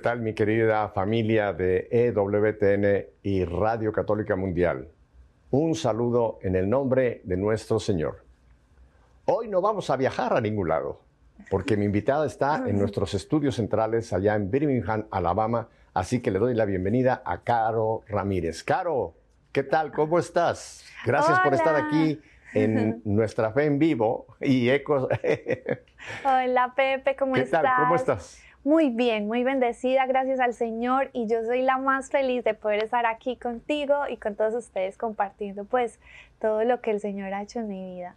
tal 0.00 0.20
mi 0.20 0.34
querida 0.34 0.88
familia 0.88 1.52
de 1.52 1.88
EWTN 1.90 3.06
y 3.22 3.44
Radio 3.44 3.92
Católica 3.92 4.34
Mundial? 4.34 4.88
Un 5.50 5.74
saludo 5.74 6.38
en 6.42 6.56
el 6.56 6.68
nombre 6.68 7.20
de 7.24 7.36
nuestro 7.36 7.78
Señor. 7.78 8.24
Hoy 9.26 9.48
no 9.48 9.60
vamos 9.60 9.90
a 9.90 9.96
viajar 9.96 10.32
a 10.32 10.40
ningún 10.40 10.68
lado, 10.68 11.02
porque 11.50 11.76
mi 11.76 11.84
invitada 11.84 12.26
está 12.26 12.64
en 12.66 12.78
nuestros 12.78 13.14
estudios 13.14 13.56
centrales 13.56 14.12
allá 14.12 14.34
en 14.36 14.50
Birmingham, 14.50 15.06
Alabama, 15.10 15.68
así 15.92 16.20
que 16.20 16.30
le 16.30 16.38
doy 16.38 16.54
la 16.54 16.64
bienvenida 16.64 17.22
a 17.24 17.42
Caro 17.42 18.02
Ramírez. 18.08 18.64
Caro, 18.64 19.14
¿qué 19.52 19.62
tal? 19.64 19.92
¿Cómo 19.92 20.18
estás? 20.18 20.84
Gracias 21.04 21.38
por 21.40 21.52
estar 21.52 21.76
aquí 21.76 22.20
en 22.54 23.02
nuestra 23.04 23.52
fe 23.52 23.66
en 23.66 23.78
vivo 23.78 24.26
y 24.40 24.70
ecos. 24.70 25.08
Hola 26.24 26.72
Pepe, 26.74 27.16
¿cómo 27.16 27.34
¿Qué 27.34 27.42
estás? 27.42 27.62
tal? 27.62 27.72
¿Cómo 27.82 27.96
estás? 27.96 28.42
Muy 28.62 28.90
bien, 28.90 29.26
muy 29.26 29.42
bendecida, 29.42 30.04
gracias 30.06 30.38
al 30.38 30.52
Señor 30.52 31.08
y 31.14 31.26
yo 31.26 31.42
soy 31.44 31.62
la 31.62 31.78
más 31.78 32.10
feliz 32.10 32.44
de 32.44 32.52
poder 32.52 32.84
estar 32.84 33.06
aquí 33.06 33.36
contigo 33.36 33.94
y 34.08 34.18
con 34.18 34.34
todos 34.34 34.54
ustedes 34.54 34.98
compartiendo 34.98 35.64
pues 35.64 35.98
todo 36.40 36.62
lo 36.64 36.80
que 36.82 36.90
el 36.90 37.00
Señor 37.00 37.32
ha 37.32 37.42
hecho 37.42 37.60
en 37.60 37.68
mi 37.68 37.94
vida. 37.96 38.16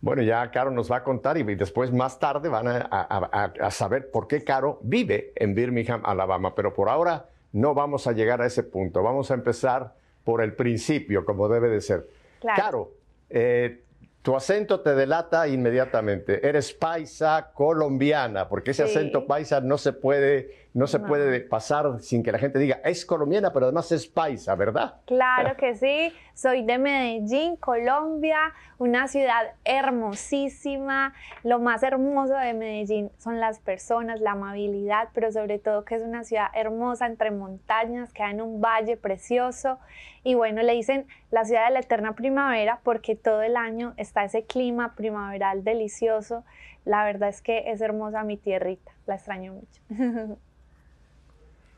Bueno, 0.00 0.22
ya 0.22 0.48
Caro 0.52 0.70
nos 0.70 0.92
va 0.92 0.98
a 0.98 1.02
contar 1.02 1.38
y 1.38 1.42
después 1.56 1.90
más 1.92 2.18
tarde 2.20 2.48
van 2.48 2.68
a, 2.68 2.76
a- 2.90 3.28
a- 3.32 3.52
a 3.66 3.70
saber 3.70 4.10
por 4.10 4.28
qué 4.28 4.44
Caro 4.44 4.78
vive 4.82 5.32
en 5.34 5.54
Birmingham, 5.54 6.02
Alabama. 6.04 6.54
Pero 6.54 6.74
por 6.74 6.90
ahora 6.90 7.26
no 7.52 7.72
vamos 7.74 8.06
a 8.06 8.12
llegar 8.12 8.42
a 8.42 8.46
ese 8.46 8.62
punto. 8.62 9.02
Vamos 9.02 9.30
a 9.30 9.34
empezar 9.34 9.94
por 10.22 10.42
el 10.42 10.52
principio, 10.54 11.24
como 11.24 11.48
debe 11.48 11.70
de 11.70 11.80
ser. 11.80 12.06
Claro. 12.40 12.62
Caro, 12.62 12.90
eh, 13.30 13.80
tu 14.24 14.34
acento 14.34 14.80
te 14.80 14.94
delata 14.94 15.46
inmediatamente. 15.46 16.48
Eres 16.48 16.72
paisa 16.72 17.50
colombiana, 17.52 18.48
porque 18.48 18.70
ese 18.70 18.86
Sí. 18.86 18.96
acento 18.96 19.26
paisa 19.26 19.60
no 19.60 19.76
se 19.76 19.92
puede, 19.92 20.63
no 20.74 20.86
se 20.88 20.98
No. 20.98 21.06
puede 21.06 21.40
pasar 21.40 22.00
sin 22.00 22.22
que 22.24 22.32
la 22.32 22.38
gente 22.38 22.58
diga 22.58 22.80
es 22.84 23.06
colombiana, 23.06 23.52
pero 23.52 23.66
además 23.66 23.90
es 23.92 24.06
paisa, 24.08 24.54
¿verdad? 24.56 24.96
Claro 25.06 25.56
que 25.56 25.74
sí, 25.76 26.12
soy 26.34 26.64
de 26.64 26.78
Medellín, 26.78 27.54
Colombia, 27.56 28.52
una 28.78 29.06
ciudad 29.06 29.52
hermosísima. 29.64 31.14
Lo 31.44 31.58
más 31.60 31.82
hermoso 31.84 32.34
de 32.34 32.54
Medellín 32.54 33.10
son 33.18 33.38
las 33.40 33.60
personas, 33.60 34.20
la 34.20 34.32
amabilidad, 34.32 35.08
pero 35.14 35.30
sobre 35.30 35.58
todo 35.58 35.84
que 35.84 35.94
es 35.94 36.02
una 36.02 36.24
ciudad 36.24 36.48
hermosa 36.54 37.06
entre 37.06 37.30
montañas, 37.30 38.12
queda 38.12 38.30
en 38.30 38.40
un 38.42 38.60
valle 38.60 38.96
precioso. 38.96 39.78
Y 40.24 40.34
bueno, 40.34 40.62
le 40.62 40.72
dicen 40.72 41.06
la 41.30 41.44
ciudad 41.44 41.66
de 41.68 41.74
la 41.74 41.80
eterna 41.80 42.14
primavera 42.14 42.80
porque 42.82 43.14
todo 43.14 43.42
el 43.42 43.56
año 43.56 43.94
está 43.96 44.24
ese 44.24 44.44
clima 44.44 44.94
primaveral 44.96 45.62
delicioso. 45.64 46.44
La 46.84 47.04
verdad 47.04 47.28
es 47.28 47.42
que 47.42 47.70
es 47.70 47.80
hermosa 47.80 48.24
mi 48.24 48.36
tierrita, 48.36 48.90
la 49.06 49.14
extraño 49.14 49.54
mucho. 49.54 49.80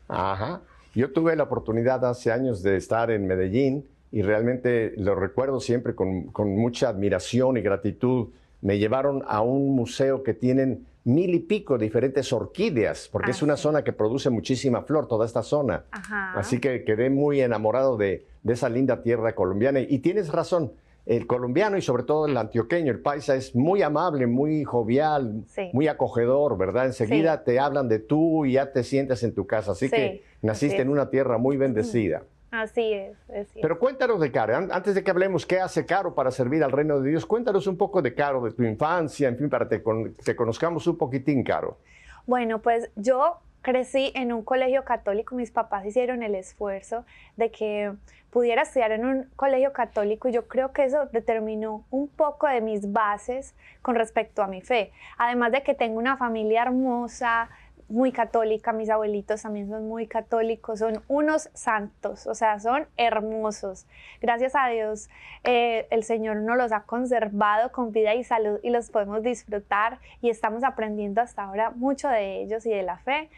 Ajá. 0.07 0.61
Yo 0.95 1.11
tuve 1.11 1.35
la 1.35 1.43
oportunidad 1.43 2.03
hace 2.05 2.31
años 2.31 2.63
de 2.63 2.75
estar 2.77 3.11
en 3.11 3.27
Medellín 3.27 3.85
y 4.11 4.21
realmente 4.21 4.93
lo 4.97 5.15
recuerdo 5.15 5.59
siempre 5.59 5.93
con, 5.95 6.27
con 6.27 6.55
mucha 6.55 6.89
admiración 6.89 7.57
y 7.57 7.61
gratitud. 7.61 8.29
Me 8.61 8.79
llevaron 8.79 9.23
a 9.27 9.41
un 9.41 9.75
museo 9.75 10.23
que 10.23 10.33
tienen 10.33 10.87
mil 11.03 11.33
y 11.35 11.39
pico 11.39 11.77
diferentes 11.77 12.33
orquídeas, 12.33 13.09
porque 13.11 13.27
Ah, 13.29 13.31
es 13.31 13.41
una 13.41 13.55
sí. 13.55 13.63
zona 13.63 13.83
que 13.83 13.93
produce 13.93 14.29
muchísima 14.29 14.81
flor, 14.81 15.07
toda 15.07 15.25
esta 15.25 15.43
zona. 15.43 15.83
Ajá. 15.91 16.33
Así 16.33 16.59
que 16.59 16.83
quedé 16.83 17.09
muy 17.09 17.39
enamorado 17.41 17.95
de, 17.95 18.25
de 18.43 18.53
esa 18.53 18.67
linda 18.67 19.01
tierra 19.03 19.33
colombiana. 19.35 19.79
Y 19.79 19.99
tienes 19.99 20.29
razón, 20.29 20.71
el 21.07 21.25
colombiano 21.25 21.77
y 21.77 21.81
sobre 21.81 22.03
todo 22.03 22.25
el 22.25 22.35
antioqueño, 22.37 22.91
el 22.91 22.99
paisa, 22.99 23.35
es 23.35 23.55
muy 23.55 23.81
amable, 23.81 24.27
muy 24.27 24.63
jovial, 24.65 25.43
Sí. 25.47 25.69
muy 25.73 25.87
acogedor, 25.87 26.57
¿verdad? 26.57 26.85
Enseguida 26.87 27.37
Sí. 27.37 27.43
te 27.45 27.59
hablan 27.59 27.87
de 27.87 27.99
tú 27.99 28.45
y 28.45 28.53
ya 28.53 28.71
te 28.73 28.83
sientes 28.83 29.23
en 29.23 29.33
tu 29.33 29.47
casa. 29.47 29.71
Así 29.71 29.87
Sí, 29.87 29.95
que 29.95 30.23
naciste 30.41 30.75
así 30.75 30.81
en 30.81 30.89
una 30.89 31.09
tierra 31.09 31.37
muy 31.37 31.55
bendecida. 31.57 32.23
Así 32.51 32.93
es, 32.93 33.17
es. 33.29 33.47
Pero 33.61 33.77
cuéntanos 33.77 34.19
de 34.21 34.31
Caro, 34.31 34.55
An- 34.55 34.69
antes 34.71 34.95
de 34.95 35.03
que 35.03 35.11
hablemos 35.11 35.45
qué 35.45 35.59
hace 35.59 35.85
Caro 35.85 36.13
para 36.15 36.31
servir 36.31 36.63
al 36.63 36.71
reino 36.71 36.99
de 37.01 37.09
Dios, 37.09 37.25
cuéntanos 37.25 37.67
un 37.67 37.77
poco 37.77 38.01
de 38.01 38.13
Caro, 38.13 38.41
de 38.41 38.51
tu 38.51 38.63
infancia, 38.63 39.27
en 39.27 39.37
fin, 39.37 39.49
para 39.49 39.67
que 39.67 39.81
te 40.23 40.35
conozcamos 40.35 40.87
un 40.87 40.97
poquitín, 40.97 41.43
Caro. 41.43 41.77
Bueno, 42.25 42.61
pues 42.61 42.89
yo 42.95 43.37
crecí 43.67 44.13
en 44.15 44.31
un 44.31 44.43
colegio 44.43 44.85
católico, 44.85 45.35
mis 45.35 45.51
papás 45.51 45.85
hicieron 45.85 46.23
el 46.23 46.35
esfuerzo 46.35 47.03
de 47.35 47.51
que 47.51 47.91
pudiera 48.29 48.61
estudiar 48.61 48.93
en 48.93 49.05
un 49.05 49.29
colegio 49.35 49.73
católico 49.73 50.29
y 50.29 50.31
yo 50.31 50.47
creo 50.47 50.71
que 50.71 50.85
eso 50.85 51.07
determinó 51.07 51.83
un 51.89 52.07
poco 52.07 52.47
de 52.47 52.61
mis 52.61 52.93
bases 52.93 53.55
con 53.81 53.95
respecto 53.95 54.41
a 54.41 54.47
mi 54.47 54.61
fe. 54.61 54.93
Además 55.17 55.51
de 55.51 55.63
que 55.63 55.73
tengo 55.73 55.99
una 55.99 56.15
familia 56.15 56.61
hermosa, 56.61 57.49
muy 57.89 58.13
católica, 58.13 58.71
mis 58.71 58.89
abuelitos 58.89 59.41
también 59.41 59.67
son 59.67 59.85
muy 59.87 60.07
católicos, 60.07 60.79
son 60.79 61.03
unos 61.09 61.49
santos, 61.53 62.25
o 62.25 62.35
sea, 62.35 62.61
son 62.61 62.87
hermosos. 62.95 63.85
Gracias 64.21 64.55
a 64.55 64.67
Dios, 64.69 65.09
eh, 65.43 65.87
el 65.89 66.03
Señor 66.03 66.37
nos 66.37 66.57
los 66.57 66.71
ha 66.71 66.83
conservado 66.83 67.73
con 67.73 67.91
vida 67.91 68.15
y 68.15 68.23
salud 68.23 68.59
y 68.63 68.69
los 68.69 68.89
podemos 68.91 69.23
disfrutar 69.23 69.99
y 70.21 70.29
estamos 70.29 70.63
aprendiendo 70.63 71.19
hasta 71.19 71.43
ahora 71.43 71.71
mucho 71.71 72.07
de 72.07 72.41
ellos 72.41 72.65
y 72.65 72.69
de 72.69 72.83
la 72.83 72.97
fe. 72.99 73.29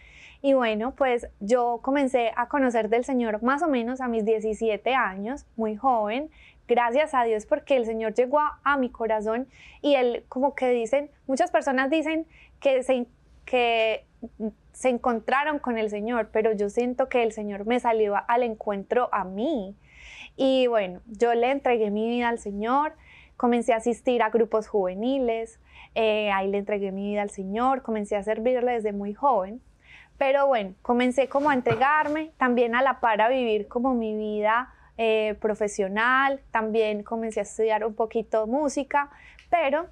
Y 0.41 0.53
bueno, 0.53 0.94
pues 0.95 1.27
yo 1.39 1.79
comencé 1.81 2.31
a 2.35 2.47
conocer 2.47 2.89
del 2.89 3.03
Señor 3.03 3.44
más 3.44 3.61
o 3.61 3.67
menos 3.67 4.00
a 4.00 4.07
mis 4.07 4.23
17 4.23 4.94
años, 4.95 5.45
muy 5.57 5.75
joven. 5.75 6.29
Gracias 6.67 7.13
a 7.13 7.23
Dios 7.23 7.45
porque 7.45 7.75
el 7.75 7.85
Señor 7.85 8.13
llegó 8.13 8.39
a, 8.39 8.77
mi 8.77 8.89
corazón 8.89 9.47
y 9.81 9.95
él 9.95 10.23
como 10.29 10.55
que 10.55 10.69
dicen, 10.69 11.09
muchas 11.27 11.51
personas 11.51 11.89
dicen 11.89 12.25
que 12.61 12.83
se, 12.83 13.05
que 13.44 14.05
se 14.72 14.89
encontraron 14.89 15.59
con 15.59 15.77
el 15.77 15.89
Señor, 15.89 16.29
pero 16.31 16.53
yo 16.53 16.69
siento 16.69 17.09
que 17.09 17.23
el 17.23 17.33
Señor 17.33 17.66
me 17.66 17.79
salió 17.79 18.16
al 18.27 18.44
encuentro 18.44 19.09
a 19.11 19.25
mí. 19.25 19.75
Y 20.38 20.67
bueno, 20.67 21.01
yo 21.07 21.33
le 21.33 21.51
entregué 21.51 21.89
mi 21.91 22.07
vida 22.07 22.29
al 22.29 22.39
Señor, 22.39 22.94
comencé 23.35 23.73
a 23.73 23.77
asistir 23.77 24.21
a 24.21 24.29
grupos 24.29 24.69
juveniles, 24.69 25.59
eh, 25.95 26.31
ahí 26.31 26.50
le 26.50 26.59
entregué 26.59 26.94
mi 26.94 27.09
vida 27.09 27.23
al 27.23 27.29
Señor, 27.29 27.81
comencé 27.81 28.16
a 28.16 28.23
servirle 28.23 28.71
desde 28.71 28.94
muy 28.94 29.13
joven. 29.13 29.61
Pero 30.19 30.47
bueno, 30.47 30.75
comencé 30.81 31.30
como 31.30 31.50
a 31.50 31.53
entregarme, 31.53 32.31
también 32.38 32.75
a 32.75 32.81
la 32.81 33.00
par 33.00 33.22
a 33.22 33.30
vivir 33.30 33.69
como 33.69 33.96
mi 33.96 34.16
vida 34.16 34.72
eh, 34.97 35.38
profesional, 35.40 36.41
también 36.52 37.03
comencé 37.03 37.40
a 37.40 37.44
estudiar 37.44 37.85
un 37.85 37.96
poquito 37.96 38.46
música, 38.46 39.09
pero 39.50 39.88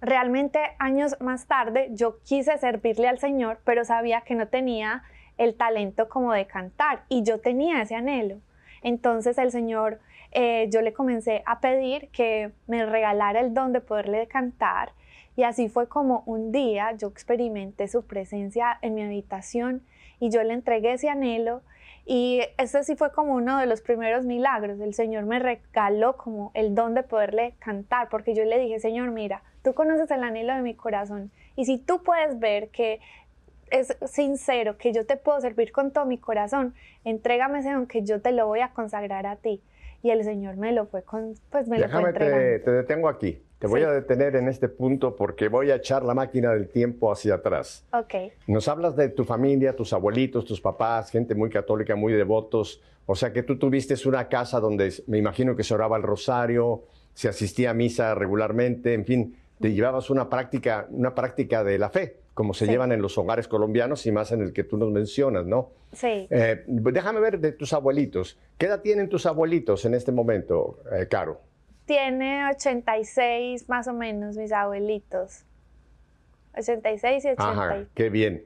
realmente 0.00 0.58
años 0.80 1.16
más 1.20 1.46
tarde 1.46 1.90
yo 1.92 2.18
quise 2.24 2.58
servirle 2.58 3.06
al 3.06 3.20
Señor, 3.20 3.60
pero 3.64 3.84
sabía 3.84 4.22
que 4.22 4.34
no 4.34 4.48
tenía 4.48 5.04
el 5.38 5.54
talento 5.54 6.08
como 6.08 6.32
de 6.32 6.48
cantar 6.48 7.04
y 7.08 7.22
yo 7.22 7.40
tenía 7.40 7.82
ese 7.82 7.94
anhelo. 7.94 8.40
Entonces 8.82 9.38
el 9.38 9.52
Señor, 9.52 10.00
eh, 10.32 10.68
yo 10.72 10.82
le 10.82 10.92
comencé 10.92 11.44
a 11.46 11.60
pedir 11.60 12.08
que 12.08 12.50
me 12.66 12.84
regalara 12.84 13.38
el 13.38 13.54
don 13.54 13.72
de 13.72 13.80
poderle 13.80 14.26
cantar 14.26 14.90
y 15.36 15.44
así 15.44 15.68
fue 15.68 15.88
como 15.88 16.22
un 16.26 16.52
día 16.52 16.92
yo 16.92 17.08
experimenté 17.08 17.88
su 17.88 18.04
presencia 18.04 18.78
en 18.82 18.94
mi 18.94 19.02
habitación 19.02 19.82
y 20.18 20.30
yo 20.30 20.42
le 20.42 20.52
entregué 20.52 20.92
ese 20.92 21.08
anhelo 21.08 21.62
y 22.06 22.40
este 22.58 22.82
sí 22.82 22.96
fue 22.96 23.12
como 23.12 23.34
uno 23.34 23.58
de 23.58 23.66
los 23.66 23.82
primeros 23.82 24.24
milagros. 24.24 24.80
El 24.80 24.94
Señor 24.94 25.26
me 25.26 25.38
regaló 25.38 26.16
como 26.16 26.50
el 26.54 26.74
don 26.74 26.94
de 26.94 27.02
poderle 27.02 27.54
cantar, 27.60 28.08
porque 28.08 28.34
yo 28.34 28.44
le 28.44 28.58
dije, 28.58 28.80
Señor, 28.80 29.10
mira, 29.10 29.42
tú 29.62 29.74
conoces 29.74 30.10
el 30.10 30.24
anhelo 30.24 30.54
de 30.54 30.62
mi 30.62 30.74
corazón. 30.74 31.30
Y 31.56 31.66
si 31.66 31.78
tú 31.78 32.02
puedes 32.02 32.40
ver 32.40 32.70
que 32.70 33.00
es 33.70 33.96
sincero, 34.06 34.76
que 34.76 34.92
yo 34.92 35.06
te 35.06 35.16
puedo 35.16 35.40
servir 35.40 35.70
con 35.70 35.92
todo 35.92 36.04
mi 36.04 36.18
corazón, 36.18 36.74
entrégame 37.04 37.60
ese 37.60 37.70
don 37.70 37.86
que 37.86 38.02
yo 38.02 38.20
te 38.20 38.32
lo 38.32 38.46
voy 38.46 38.60
a 38.60 38.70
consagrar 38.70 39.26
a 39.26 39.36
ti. 39.36 39.62
Y 40.02 40.10
el 40.10 40.24
Señor 40.24 40.56
me 40.56 40.72
lo 40.72 40.86
fue 40.86 41.02
con, 41.02 41.34
pues 41.50 41.68
me 41.68 41.78
lo 41.78 41.88
fue 41.88 41.98
Déjame, 41.98 42.18
te, 42.18 42.24
entregando. 42.24 42.64
te 42.64 42.70
detengo 42.72 43.08
aquí. 43.08 43.42
Te 43.60 43.66
voy 43.66 43.80
Sí. 43.80 43.86
a 43.86 43.90
detener 43.92 44.34
en 44.36 44.48
este 44.48 44.68
punto 44.68 45.14
porque 45.14 45.48
voy 45.48 45.70
a 45.70 45.76
echar 45.76 46.02
la 46.02 46.14
máquina 46.14 46.50
del 46.52 46.68
tiempo 46.68 47.12
hacia 47.12 47.34
atrás. 47.34 47.84
Ok, 47.92 48.32
Nos 48.48 48.66
hablas 48.68 48.96
de 48.96 49.10
tu 49.10 49.24
familia, 49.24 49.76
tus 49.76 49.92
abuelitos, 49.92 50.44
tus 50.46 50.60
papás, 50.60 51.10
gente 51.10 51.34
muy 51.34 51.50
católica, 51.50 51.94
muy 51.94 52.14
devotos. 52.14 52.80
O 53.06 53.14
sea 53.14 53.32
que 53.32 53.42
tú 53.42 53.58
tuviste 53.58 53.94
una 54.08 54.28
casa 54.28 54.60
donde 54.60 54.92
me 55.06 55.18
imagino 55.18 55.54
que 55.54 55.62
se 55.62 55.74
oraba 55.74 55.96
el 55.98 56.02
rosario, 56.02 56.84
se 57.12 57.28
asistía 57.28 57.70
a 57.70 57.74
misa 57.74 58.14
regularmente, 58.14 58.94
en 58.94 59.04
fin, 59.04 59.36
te 59.60 59.72
llevabas 59.74 60.08
una 60.08 60.30
práctica, 60.30 60.86
una 60.90 61.14
práctica 61.14 61.62
de 61.62 61.78
la 61.78 61.90
fe, 61.90 62.16
como 62.32 62.54
se 62.54 62.64
Sí. 62.64 62.70
llevan 62.70 62.92
en 62.92 63.02
los 63.02 63.18
hogares 63.18 63.46
colombianos 63.46 64.06
y 64.06 64.12
más 64.12 64.32
en 64.32 64.40
el 64.40 64.54
que 64.54 64.64
tú 64.64 64.78
nos 64.78 64.90
mencionas, 64.90 65.44
¿no? 65.44 65.68
sí. 65.92 66.26
Eh, 66.30 66.62
déjame 66.66 67.20
ver 67.20 67.38
de 67.40 67.52
tus 67.52 67.72
abuelitos. 67.74 68.38
¿Qué 68.56 68.66
edad 68.66 68.80
tienen 68.80 69.08
tus 69.10 69.26
abuelitos 69.26 69.84
en 69.84 69.92
este 69.94 70.12
momento, 70.12 70.78
eh, 70.92 71.06
Caro? 71.10 71.40
Tiene 71.90 72.48
86 72.50 73.68
más 73.68 73.88
o 73.88 73.92
menos 73.92 74.36
mis 74.36 74.52
abuelitos. 74.52 75.44
86 76.56 77.24
y 77.24 77.28
80. 77.30 77.50
Ajá, 77.50 77.84
qué 77.94 78.08
bien. 78.08 78.44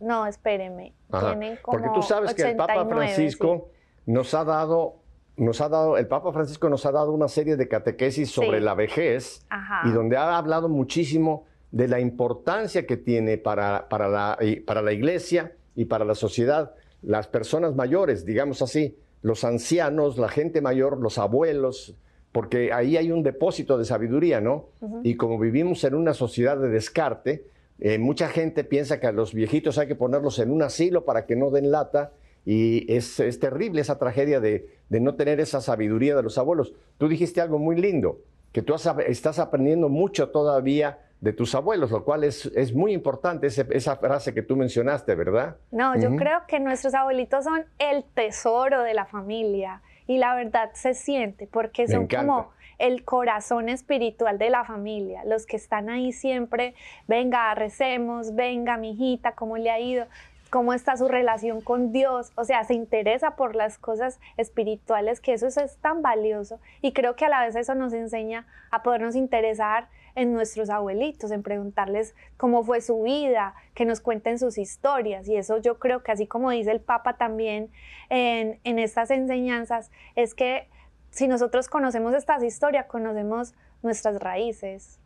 No, 0.00 0.26
espéreme. 0.26 0.92
Ajá, 1.12 1.28
Tienen 1.28 1.58
como 1.62 1.78
Porque 1.78 1.94
tú 1.94 2.02
sabes 2.02 2.34
que 2.34 2.42
el 2.42 2.56
Papa 2.56 2.72
89, 2.72 3.06
Francisco 3.14 3.68
nos 4.06 4.34
ha 4.34 4.42
dado, 4.42 4.96
nos 5.36 5.60
ha 5.60 5.68
dado, 5.68 5.96
el 5.96 6.08
Papa 6.08 6.32
Francisco 6.32 6.68
nos 6.68 6.84
ha 6.86 6.90
dado 6.90 7.12
una 7.12 7.28
serie 7.28 7.54
de 7.54 7.68
catequesis 7.68 8.32
sobre 8.32 8.58
Sí. 8.58 8.64
la 8.64 8.74
vejez 8.74 9.46
Ajá. 9.48 9.88
y 9.88 9.92
donde 9.92 10.16
ha 10.16 10.36
hablado 10.36 10.68
muchísimo 10.68 11.44
de 11.70 11.86
la 11.86 12.00
importancia 12.00 12.84
que 12.84 12.96
tiene 12.96 13.38
para, 13.38 13.88
para, 13.88 14.08
la, 14.08 14.38
para 14.66 14.82
la 14.82 14.92
iglesia 14.92 15.52
y 15.76 15.84
para 15.84 16.04
la 16.04 16.16
sociedad 16.16 16.74
las 17.00 17.28
personas 17.28 17.76
mayores, 17.76 18.26
digamos 18.26 18.60
así, 18.60 18.98
los 19.22 19.44
ancianos, 19.44 20.18
la 20.18 20.28
gente 20.28 20.60
mayor, 20.60 20.98
los 20.98 21.16
abuelos, 21.18 21.94
porque 22.36 22.70
ahí 22.70 22.98
hay 22.98 23.10
un 23.10 23.22
depósito 23.22 23.78
de 23.78 23.86
sabiduría, 23.86 24.42
¿no? 24.42 24.66
Y 25.02 25.14
como 25.14 25.38
vivimos 25.38 25.82
en 25.84 25.94
una 25.94 26.12
sociedad 26.12 26.58
de 26.58 26.68
descarte, 26.68 27.46
eh, 27.78 27.96
mucha 27.96 28.28
gente 28.28 28.62
piensa 28.62 29.00
que 29.00 29.06
a 29.06 29.12
los 29.12 29.32
viejitos 29.32 29.78
hay 29.78 29.86
que 29.86 29.94
ponerlos 29.94 30.38
en 30.38 30.50
un 30.50 30.60
asilo 30.60 31.06
para 31.06 31.24
que 31.24 31.34
no 31.34 31.50
den 31.50 31.70
lata 31.70 32.12
y 32.44 32.92
es, 32.92 33.16
terrible 33.40 33.80
esa 33.80 33.98
tragedia 33.98 34.38
de, 34.40 34.68
no 34.90 35.14
tener 35.14 35.40
esa 35.40 35.62
sabiduría 35.62 36.14
de 36.14 36.22
los 36.22 36.36
abuelos. 36.36 36.74
Tú 36.98 37.08
dijiste 37.08 37.40
algo 37.40 37.58
muy 37.58 37.76
lindo, 37.76 38.18
que 38.52 38.60
tú 38.60 38.74
estás 38.74 39.38
aprendiendo 39.38 39.88
mucho 39.88 40.28
todavía 40.28 40.98
de 41.22 41.32
tus 41.32 41.54
abuelos, 41.54 41.90
lo 41.90 42.04
cual 42.04 42.22
es, 42.22 42.44
es 42.54 42.74
muy 42.74 42.92
importante 42.92 43.46
esa 43.46 43.96
frase 43.96 44.34
que 44.34 44.42
tú 44.42 44.56
mencionaste, 44.56 45.14
¿verdad? 45.14 45.56
No, 45.70 45.98
yo 45.98 46.14
creo 46.16 46.40
que 46.46 46.60
nuestros 46.60 46.92
abuelitos 46.92 47.44
son 47.44 47.64
el 47.78 48.04
tesoro 48.12 48.82
de 48.82 48.92
la 48.92 49.06
familia 49.06 49.80
y 50.06 50.18
la 50.18 50.34
verdad 50.34 50.70
se 50.74 50.94
siente 50.94 51.46
porque 51.46 51.88
son 51.88 52.06
como 52.06 52.50
el 52.78 53.04
corazón 53.04 53.68
espiritual 53.68 54.38
de 54.38 54.50
la 54.50 54.64
familia, 54.64 55.24
los 55.24 55.46
que 55.46 55.56
están 55.56 55.88
ahí 55.88 56.12
siempre, 56.12 56.74
venga, 57.08 57.54
recemos, 57.54 58.34
venga, 58.34 58.76
mi 58.76 58.90
hijita, 58.90 59.32
¿cómo 59.32 59.56
le 59.56 59.70
ha 59.70 59.80
ido? 59.80 60.06
cómo 60.50 60.72
está 60.72 60.96
su 60.96 61.08
relación 61.08 61.60
con 61.60 61.92
Dios, 61.92 62.32
o 62.36 62.44
sea, 62.44 62.64
se 62.64 62.74
interesa 62.74 63.36
por 63.36 63.56
las 63.56 63.78
cosas 63.78 64.20
espirituales, 64.36 65.20
que 65.20 65.32
eso 65.32 65.46
es, 65.46 65.76
tan 65.78 66.02
valioso 66.02 66.60
y 66.82 66.92
creo 66.92 67.16
que 67.16 67.24
a 67.24 67.28
la 67.28 67.44
vez 67.44 67.56
eso 67.56 67.74
nos 67.74 67.92
enseña 67.92 68.46
a 68.70 68.82
podernos 68.82 69.16
interesar 69.16 69.88
en 70.16 70.32
nuestros 70.32 70.70
abuelitos, 70.70 71.30
en 71.30 71.42
preguntarles 71.42 72.14
cómo 72.36 72.64
fue 72.64 72.80
su 72.80 73.02
vida, 73.02 73.54
que 73.74 73.84
nos 73.84 74.00
cuenten 74.00 74.38
sus 74.38 74.58
historias. 74.58 75.28
Y 75.28 75.36
eso 75.36 75.58
yo 75.58 75.78
creo 75.78 76.02
que 76.02 76.10
así 76.10 76.26
como 76.26 76.50
dice 76.50 76.72
el 76.72 76.80
Papa 76.80 77.16
también 77.16 77.70
en, 78.08 78.58
en 78.64 78.78
estas 78.80 79.10
enseñanzas, 79.12 79.92
es 80.16 80.34
que 80.34 80.68
si 81.10 81.28
nosotros 81.28 81.68
conocemos 81.68 82.14
estas 82.14 82.42
historias, 82.42 82.86
conocemos 82.86 83.54
nuestras 83.82 84.18
raíces. 84.18 84.98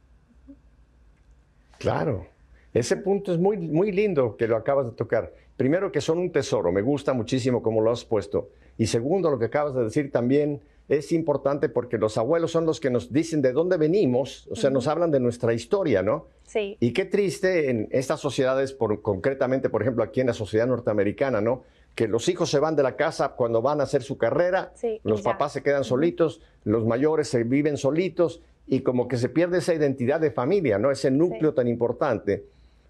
Claro, 1.79 2.27
ese 2.73 2.97
punto 2.97 3.33
es 3.33 3.39
muy, 3.39 3.57
muy 3.57 3.91
lindo 3.91 4.37
que 4.37 4.47
lo 4.47 4.57
acabas 4.57 4.87
de 4.87 4.93
tocar. 4.93 5.33
Primero 5.57 5.91
que 5.91 6.01
son 6.01 6.19
un 6.19 6.31
tesoro, 6.31 6.73
me 6.73 6.83
gusta 6.83 7.13
muchísimo 7.13 7.63
cómo 7.63 7.81
lo 7.81 7.91
has 7.91 8.05
puesto. 8.05 8.49
Y 8.79 8.87
segundo, 8.87 9.31
lo 9.31 9.39
que 9.39 9.47
acabas 9.47 9.75
de 9.75 9.85
decir 9.85 10.13
también 10.13 10.63
es 10.91 11.13
importante 11.13 11.69
porque 11.69 11.99
los 11.99 12.19
abuelos 12.19 12.51
son 12.51 12.67
los 12.67 12.81
que 12.81 12.91
nos 12.91 13.13
dicen 13.13 13.43
de 13.43 13.53
dónde 13.53 13.77
venimos, 13.77 14.49
o 14.51 14.57
sea, 14.57 14.71
nos 14.71 14.89
hablan 14.89 15.13
de 15.13 15.21
nuestra 15.21 15.55
historia, 15.55 16.03
¿no? 16.03 16.27
Sí. 16.43 16.77
Y 16.81 16.93
qué 16.93 17.05
triste 17.05 17.71
en 17.71 17.87
estas 17.93 18.19
sociedades, 18.19 18.73
por, 18.73 19.01
concretamente, 19.01 19.71
por 19.71 19.83
ejemplo, 19.83 20.03
aquí 20.03 20.21
en 20.21 20.27
la 20.27 20.33
sociedad 20.33 20.67
norteamericana, 20.67 21.41
¿no? 21.41 21.63
Que 21.95 22.09
los 22.09 22.29
hijos 22.29 22.51
se 22.51 22.59
van 22.59 22.75
de 22.75 22.83
la 22.83 22.97
casa 22.97 23.31
cuando 23.37 23.63
van 23.63 23.81
a 23.81 23.85
hacer 23.85 24.03
su 24.03 24.19
carrera, 24.19 24.73
los 25.05 25.23
papás 25.23 25.53
se 25.53 25.63
quedan 25.63 25.85
solitos, 25.85 26.41
los 26.65 26.85
mayores 26.85 27.29
se 27.29 27.45
viven 27.45 27.77
solitos 27.77 28.43
y 28.67 28.81
como 28.81 29.07
que 29.07 29.17
se 29.17 29.29
pierde 29.29 29.59
esa 29.59 29.75
identidad 29.75 30.19
de 30.19 30.33
familia, 30.33 30.77
¿no? 30.81 30.91
Ese 30.91 31.13
núcleo 31.13 31.55
tan 31.55 31.69
importante. 31.69 32.47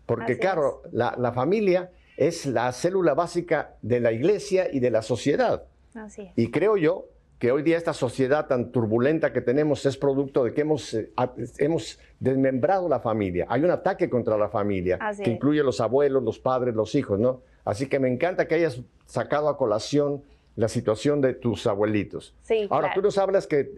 Porque, 0.06 0.38
claro, 0.38 0.80
la, 0.90 1.14
la 1.18 1.32
familia 1.32 1.90
es 2.16 2.46
la 2.46 2.72
célula 2.72 3.12
básica 3.12 3.74
de 3.82 4.00
la 4.00 4.10
iglesia 4.10 4.72
y 4.72 4.80
de 4.80 4.90
la 4.90 5.02
sociedad. 5.02 5.64
Así 5.94 6.22
es. 6.22 6.32
Y 6.36 6.50
creo 6.50 6.78
yo 6.78 7.04
que 7.40 7.50
hoy 7.50 7.62
día 7.62 7.78
esta 7.78 7.94
sociedad 7.94 8.46
tan 8.46 8.70
turbulenta 8.70 9.32
que 9.32 9.40
tenemos 9.40 9.86
es 9.86 9.96
producto 9.96 10.44
de 10.44 10.52
que 10.52 10.60
hemos, 10.60 10.92
eh, 10.92 11.10
hemos 11.56 11.98
desmembrado 12.20 12.86
la 12.86 13.00
familia. 13.00 13.46
Hay 13.48 13.64
un 13.64 13.70
ataque 13.70 14.10
contra 14.10 14.36
la 14.36 14.50
familia 14.50 14.98
que 15.16 15.30
incluye 15.30 15.62
los 15.62 15.80
abuelos, 15.80 16.22
los 16.22 16.38
padres, 16.38 16.74
los 16.74 16.94
hijos, 16.94 17.18
¿no? 17.18 17.40
Así 17.64 17.86
que 17.86 17.98
me 17.98 18.12
encanta 18.12 18.46
que 18.46 18.56
hayas 18.56 18.82
sacado 19.06 19.48
a 19.48 19.56
colación 19.56 20.22
la 20.54 20.68
situación 20.68 21.22
de 21.22 21.32
tus 21.32 21.66
abuelitos. 21.66 22.36
Sí, 22.42 22.66
Ahora, 22.68 22.92
tú 22.94 23.00
nos 23.00 23.16
hablas 23.16 23.46
que 23.46 23.72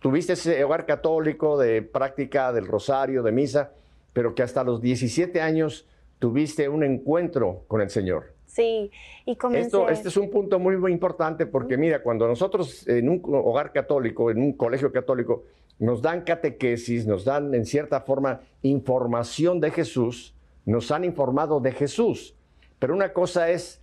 tuviste 0.00 0.32
ese 0.32 0.64
hogar 0.64 0.84
católico 0.84 1.56
de 1.56 1.82
práctica 1.82 2.52
del 2.52 2.66
rosario, 2.66 3.22
de 3.22 3.30
misa, 3.30 3.70
pero 4.12 4.34
que 4.34 4.42
hasta 4.42 4.64
los 4.64 4.80
17 4.80 5.40
años 5.40 5.86
tuviste 6.18 6.68
un 6.68 6.82
encuentro 6.82 7.62
con 7.68 7.80
el 7.80 7.90
Señor. 7.90 8.33
Sí, 8.54 8.88
y 9.26 9.34
comencé... 9.34 9.66
Esto, 9.66 9.88
este 9.88 10.08
es 10.08 10.16
un 10.16 10.30
punto 10.30 10.60
muy, 10.60 10.76
muy 10.76 10.92
importante 10.92 11.44
porque 11.44 11.76
mira, 11.76 12.04
cuando 12.04 12.28
nosotros 12.28 12.86
en 12.86 13.08
un 13.08 13.20
hogar 13.24 13.72
católico, 13.72 14.30
en 14.30 14.38
un 14.40 14.52
colegio 14.52 14.92
católico, 14.92 15.42
nos 15.80 16.00
dan 16.00 16.20
catequesis, 16.20 17.04
nos 17.04 17.24
dan 17.24 17.52
en 17.52 17.66
cierta 17.66 18.02
forma 18.02 18.42
información 18.62 19.58
de 19.58 19.72
Jesús, 19.72 20.36
nos 20.66 20.92
han 20.92 21.02
informado 21.02 21.58
de 21.58 21.72
Jesús. 21.72 22.36
Pero 22.78 22.94
una 22.94 23.12
cosa 23.12 23.50
es 23.50 23.80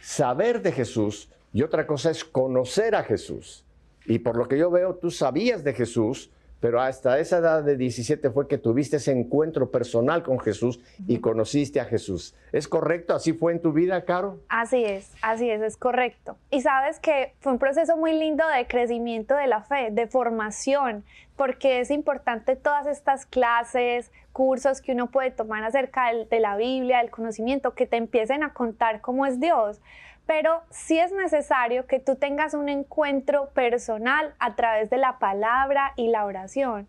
saber 0.00 0.62
de 0.62 0.72
Jesús 0.72 1.30
y 1.52 1.62
otra 1.62 1.86
cosa 1.86 2.10
es 2.10 2.24
conocer 2.24 2.96
a 2.96 3.04
Jesús. 3.04 3.64
Y 4.04 4.18
por 4.18 4.36
lo 4.36 4.48
que 4.48 4.58
yo 4.58 4.68
veo, 4.68 4.96
tú 4.96 5.12
sabías 5.12 5.62
de 5.62 5.74
Jesús, 5.74 6.32
pero 6.60 6.80
hasta 6.80 7.18
esa 7.18 7.38
edad 7.38 7.62
de 7.62 7.76
17 7.76 8.30
fue 8.30 8.48
que 8.48 8.58
tuviste 8.58 8.96
ese 8.96 9.12
encuentro 9.12 9.70
personal 9.70 10.22
con 10.22 10.38
Jesús 10.40 10.80
y 11.06 11.20
conociste 11.20 11.80
a 11.80 11.84
Jesús. 11.84 12.34
¿Es 12.52 12.68
correcto? 12.68 13.14
¿Así 13.14 13.32
fue 13.32 13.52
en 13.52 13.62
tu 13.62 13.72
vida, 13.72 14.04
Caro? 14.04 14.40
Así 14.48 14.84
es, 14.84 15.12
así 15.22 15.50
es, 15.50 15.62
es 15.62 15.76
correcto. 15.76 16.36
Y 16.50 16.62
sabes 16.62 16.98
que 16.98 17.34
fue 17.40 17.52
un 17.52 17.58
proceso 17.58 17.96
muy 17.96 18.12
lindo 18.12 18.46
de 18.48 18.66
crecimiento 18.66 19.34
de 19.34 19.46
la 19.46 19.62
fe, 19.62 19.90
de 19.90 20.06
formación, 20.06 21.04
porque 21.36 21.80
es 21.80 21.90
importante 21.90 22.56
todas 22.56 22.86
estas 22.86 23.24
clases, 23.24 24.10
cursos 24.32 24.80
que 24.80 24.92
uno 24.92 25.10
puede 25.10 25.30
tomar 25.30 25.64
acerca 25.64 26.12
de 26.12 26.40
la 26.40 26.56
Biblia, 26.56 26.98
del 26.98 27.10
conocimiento, 27.10 27.74
que 27.74 27.86
te 27.86 27.96
empiecen 27.96 28.42
a 28.42 28.52
contar 28.52 29.00
cómo 29.00 29.26
es 29.26 29.40
Dios 29.40 29.80
pero 30.28 30.62
sí 30.68 30.98
es 30.98 31.10
necesario 31.10 31.86
que 31.86 32.00
tú 32.00 32.16
tengas 32.16 32.52
un 32.52 32.68
encuentro 32.68 33.48
personal 33.54 34.34
a 34.38 34.56
través 34.56 34.90
de 34.90 34.98
la 34.98 35.18
palabra 35.18 35.94
y 35.96 36.08
la 36.08 36.26
oración. 36.26 36.86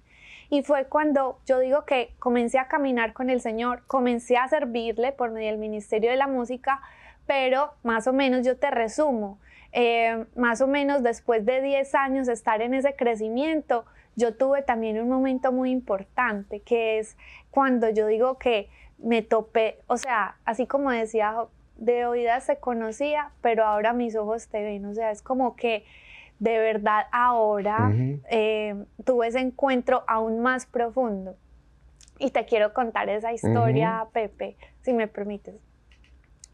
Y 0.49 0.61
fue 0.61 0.87
cuando 0.87 1.39
yo 1.45 1.57
digo 1.59 1.85
que 1.85 2.13
comencé 2.19 2.59
a 2.59 2.67
caminar 2.67 3.13
con 3.13 3.29
el 3.29 3.39
Señor, 3.39 3.83
comencé 3.87 4.35
a 4.35 4.49
servirle 4.49 5.13
por 5.13 5.31
medio 5.31 5.51
del 5.51 5.57
Ministerio 5.57 6.11
de 6.11 6.17
la 6.17 6.27
Música, 6.27 6.81
pero 7.27 7.71
más 7.81 8.07
o 8.07 8.13
menos 8.13 8.45
yo 8.45 8.57
te 8.57 8.71
resumo, 8.71 9.39
eh, 9.71 10.25
más 10.35 10.59
o 10.59 10.67
menos 10.67 11.01
después 11.01 11.45
de 11.45 11.61
10 11.61 11.95
años 11.95 12.27
estar 12.27 12.61
en 12.61 12.73
ese 12.73 12.93
crecimiento, 12.97 13.85
yo 14.17 14.35
tuve 14.35 14.63
también 14.63 14.99
un 14.99 15.07
momento 15.07 15.53
muy 15.53 15.71
importante, 15.71 16.59
que 16.59 16.99
es 16.99 17.15
cuando 17.51 17.89
yo 17.89 18.05
digo 18.07 18.37
que 18.37 18.67
me 18.97 19.21
topé, 19.21 19.79
o 19.87 19.95
sea, 19.95 20.35
así 20.43 20.67
como 20.67 20.91
decía 20.91 21.47
de 21.79 22.05
oídas 22.05 22.43
se 22.43 22.57
conocía, 22.57 23.31
pero 23.41 23.65
ahora 23.65 23.93
mis 23.93 24.15
ojos 24.15 24.47
te 24.47 24.61
ven. 24.61 24.85
O 24.85 24.93
sea, 24.93 25.11
es 25.11 25.21
como 25.21 25.55
que 25.55 25.85
de 26.39 26.57
verdad 26.57 27.07
ahora 27.11 27.91
eh, 28.29 28.75
tuve 29.03 29.27
ese 29.27 29.39
encuentro 29.39 30.03
aún 30.07 30.39
más 30.39 30.65
profundo. 30.65 31.35
Y 32.17 32.31
te 32.31 32.45
quiero 32.45 32.73
contar 32.73 33.09
esa 33.09 33.31
historia, 33.31 34.07
Pepe, 34.11 34.57
si 34.81 34.93
me 34.93 35.07
permites. 35.07 35.55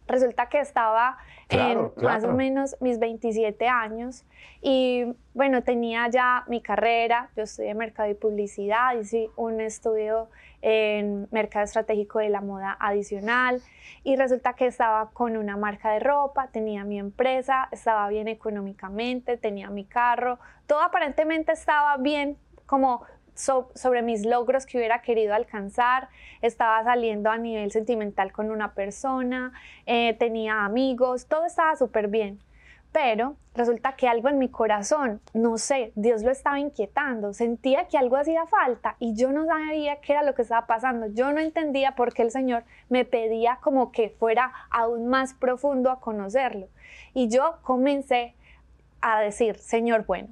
Resulta 0.07 0.49
que 0.49 0.59
estaba 0.59 1.17
en 1.49 1.91
más 2.01 2.23
o 2.23 2.33
menos 2.33 2.75
mis 2.79 2.99
27 2.99 3.67
años 3.67 4.23
y 4.61 5.05
bueno, 5.33 5.63
tenía 5.63 6.07
ya 6.09 6.43
mi 6.47 6.61
carrera, 6.61 7.29
yo 7.35 7.43
estudié 7.43 7.73
mercado 7.73 8.09
y 8.09 8.13
publicidad, 8.13 8.95
hice 8.95 9.29
un 9.35 9.61
estudio 9.61 10.29
en 10.61 11.27
mercado 11.31 11.65
estratégico 11.65 12.19
de 12.19 12.29
la 12.29 12.41
moda 12.41 12.75
adicional 12.79 13.61
y 14.03 14.15
resulta 14.15 14.53
que 14.53 14.67
estaba 14.67 15.11
con 15.11 15.37
una 15.37 15.57
marca 15.57 15.91
de 15.91 15.99
ropa, 15.99 16.47
tenía 16.47 16.83
mi 16.83 16.99
empresa, 16.99 17.67
estaba 17.71 18.07
bien 18.09 18.27
económicamente, 18.27 19.37
tenía 19.37 19.69
mi 19.69 19.85
carro, 19.85 20.39
todo 20.67 20.81
aparentemente 20.81 21.51
estaba 21.51 21.97
bien 21.97 22.37
como 22.65 23.03
sobre 23.35 24.01
mis 24.01 24.25
logros 24.25 24.65
que 24.65 24.77
hubiera 24.77 25.01
querido 25.01 25.33
alcanzar, 25.33 26.09
estaba 26.41 26.83
saliendo 26.83 27.29
a 27.29 27.37
nivel 27.37 27.71
sentimental 27.71 28.31
con 28.31 28.49
una 28.49 28.73
persona, 28.73 29.53
eh, 29.85 30.15
tenía 30.17 30.65
amigos, 30.65 31.27
todo 31.27 31.45
estaba 31.45 31.75
súper 31.75 32.07
bien. 32.07 32.39
Pero 32.91 33.35
resulta 33.53 33.97
que 33.97 34.07
algo 34.07 34.29
en 34.29 34.39
mi 34.39 34.47
corazón, 34.47 35.19
no 35.33 35.57
sé, 35.57 35.91
Dios 35.95 36.23
lo 36.23 36.31
estaba 36.31 36.61
inquietando, 36.61 37.33
sentía 37.33 37.89
que 37.89 37.97
algo 37.97 38.15
hacía 38.15 38.45
falta 38.45 38.95
y 38.99 39.13
yo 39.15 39.33
no 39.33 39.45
sabía 39.45 39.97
qué 39.97 40.13
era 40.13 40.23
lo 40.23 40.33
que 40.33 40.43
estaba 40.43 40.65
pasando. 40.65 41.07
Yo 41.07 41.33
no 41.33 41.41
entendía 41.41 41.95
por 41.95 42.13
qué 42.13 42.21
el 42.21 42.31
Señor 42.31 42.63
me 42.87 43.03
pedía 43.03 43.59
como 43.61 43.91
que 43.91 44.11
fuera 44.11 44.53
aún 44.69 45.07
más 45.07 45.33
profundo 45.33 45.91
a 45.91 45.99
conocerlo. 45.99 46.69
Y 47.13 47.27
yo 47.27 47.57
comencé 47.63 48.33
a 49.01 49.19
decir, 49.19 49.57
Señor, 49.57 50.05
bueno, 50.05 50.29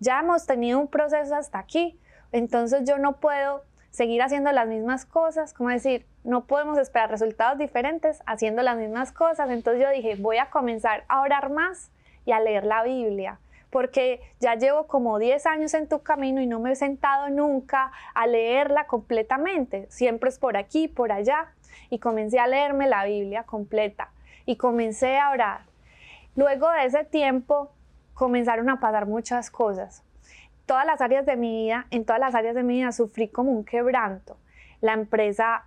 ya 0.00 0.18
hemos 0.18 0.46
tenido 0.46 0.80
un 0.80 0.88
proceso 0.88 1.36
hasta 1.36 1.60
aquí, 1.60 1.96
entonces 2.32 2.88
yo 2.88 2.98
no 2.98 3.16
puedo 3.16 3.64
seguir 3.90 4.22
haciendo 4.22 4.52
las 4.52 4.66
mismas 4.68 5.04
cosas, 5.04 5.52
como 5.52 5.70
decir, 5.70 6.06
no 6.22 6.44
podemos 6.46 6.78
esperar 6.78 7.10
resultados 7.10 7.58
diferentes 7.58 8.22
haciendo 8.26 8.62
las 8.62 8.76
mismas 8.76 9.12
cosas. 9.12 9.50
Entonces 9.50 9.82
yo 9.82 9.90
dije, 9.90 10.16
voy 10.16 10.38
a 10.38 10.50
comenzar 10.50 11.04
a 11.08 11.20
orar 11.22 11.50
más 11.50 11.90
y 12.24 12.32
a 12.32 12.40
leer 12.40 12.64
la 12.64 12.82
Biblia, 12.82 13.40
porque 13.70 14.20
ya 14.38 14.54
llevo 14.54 14.86
como 14.86 15.18
10 15.18 15.46
años 15.46 15.74
en 15.74 15.88
tu 15.88 16.02
camino 16.02 16.40
y 16.40 16.46
no 16.46 16.60
me 16.60 16.72
he 16.72 16.76
sentado 16.76 17.30
nunca 17.30 17.92
a 18.14 18.26
leerla 18.26 18.86
completamente. 18.86 19.86
Siempre 19.90 20.28
es 20.28 20.38
por 20.38 20.56
aquí, 20.56 20.88
por 20.88 21.12
allá. 21.12 21.52
Y 21.88 21.98
comencé 21.98 22.38
a 22.38 22.46
leerme 22.46 22.86
la 22.86 23.04
Biblia 23.04 23.42
completa 23.44 24.10
y 24.46 24.56
comencé 24.56 25.18
a 25.18 25.30
orar. 25.30 25.62
Luego 26.36 26.70
de 26.70 26.84
ese 26.84 27.04
tiempo 27.04 27.72
comenzaron 28.14 28.70
a 28.70 28.78
pasar 28.78 29.06
muchas 29.06 29.50
cosas. 29.50 30.04
Todas 30.70 30.86
las 30.86 31.00
áreas 31.00 31.26
de 31.26 31.34
mi 31.34 31.64
vida, 31.64 31.88
en 31.90 32.04
todas 32.04 32.20
las 32.20 32.32
áreas 32.36 32.54
de 32.54 32.62
mi 32.62 32.76
vida 32.76 32.92
sufrí 32.92 33.26
como 33.26 33.50
un 33.50 33.64
quebranto. 33.64 34.38
La 34.80 34.92
empresa 34.92 35.64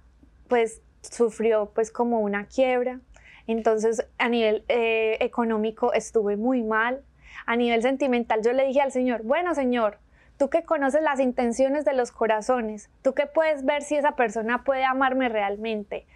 pues 0.47 0.81
sufrió 1.01 1.73
pues 1.75 1.91
como 1.91 2.21
una 2.21 2.45
quiebra. 2.45 3.01
Entonces 3.45 4.07
a 4.17 4.29
nivel 4.29 4.63
eh, 4.69 5.17
económico 5.19 5.91
estuve 5.91 6.37
muy 6.37 6.63
mal. 6.63 7.03
A 7.45 7.57
nivel 7.57 7.81
sentimental 7.81 8.43
yo 8.43 8.53
le 8.53 8.65
dije 8.65 8.79
al 8.79 8.93
Señor, 8.93 9.23
bueno 9.23 9.53
Señor, 9.53 9.97
tú 10.37 10.49
que 10.49 10.63
conoces 10.63 11.01
las 11.01 11.19
intenciones 11.19 11.83
de 11.83 11.91
los 11.91 12.13
corazones, 12.13 12.89
tú 13.01 13.13
que 13.13 13.25
puedes 13.25 13.65
ver 13.65 13.81
si 13.81 13.97
esa 13.97 14.15
persona 14.15 14.63
puede 14.63 14.85
amarme 14.85 15.27
realmente, 15.27 16.07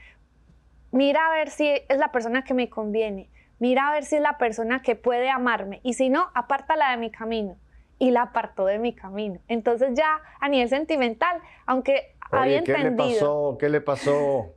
mira 0.94 1.28
a 1.28 1.32
ver 1.32 1.50
si 1.50 1.68
es 1.68 1.98
la 1.98 2.14
persona 2.14 2.46
que 2.46 2.54
me 2.54 2.70
conviene, 2.70 3.30
mira 3.60 3.90
a 3.90 3.92
ver 3.92 4.06
si 4.06 4.16
es 4.16 4.22
la 4.22 4.38
persona 4.38 4.82
que 4.82 4.96
puede 4.96 5.30
amarme 5.30 5.82
y 5.84 5.96
si 5.96 6.08
no, 6.08 6.30
apártala 6.34 6.92
de 6.92 6.96
mi 6.96 7.12
camino. 7.12 7.58
Y 8.00 8.12
la 8.12 8.24
apartó 8.24 8.66
de 8.66 8.80
mi 8.80 8.94
camino. 8.94 9.40
Entonces 9.48 9.94
ya 9.94 10.22
a 10.40 10.50
nivel 10.50 10.70
sentimental, 10.70 11.42
aunque 11.66 12.16
había 12.32 12.64
¿qué 12.64 12.74
entendido... 12.74 13.06
Le 13.08 13.14
pasó, 13.14 13.58
¿Qué 13.60 13.70
le 13.70 13.82
pasó? 13.82 14.54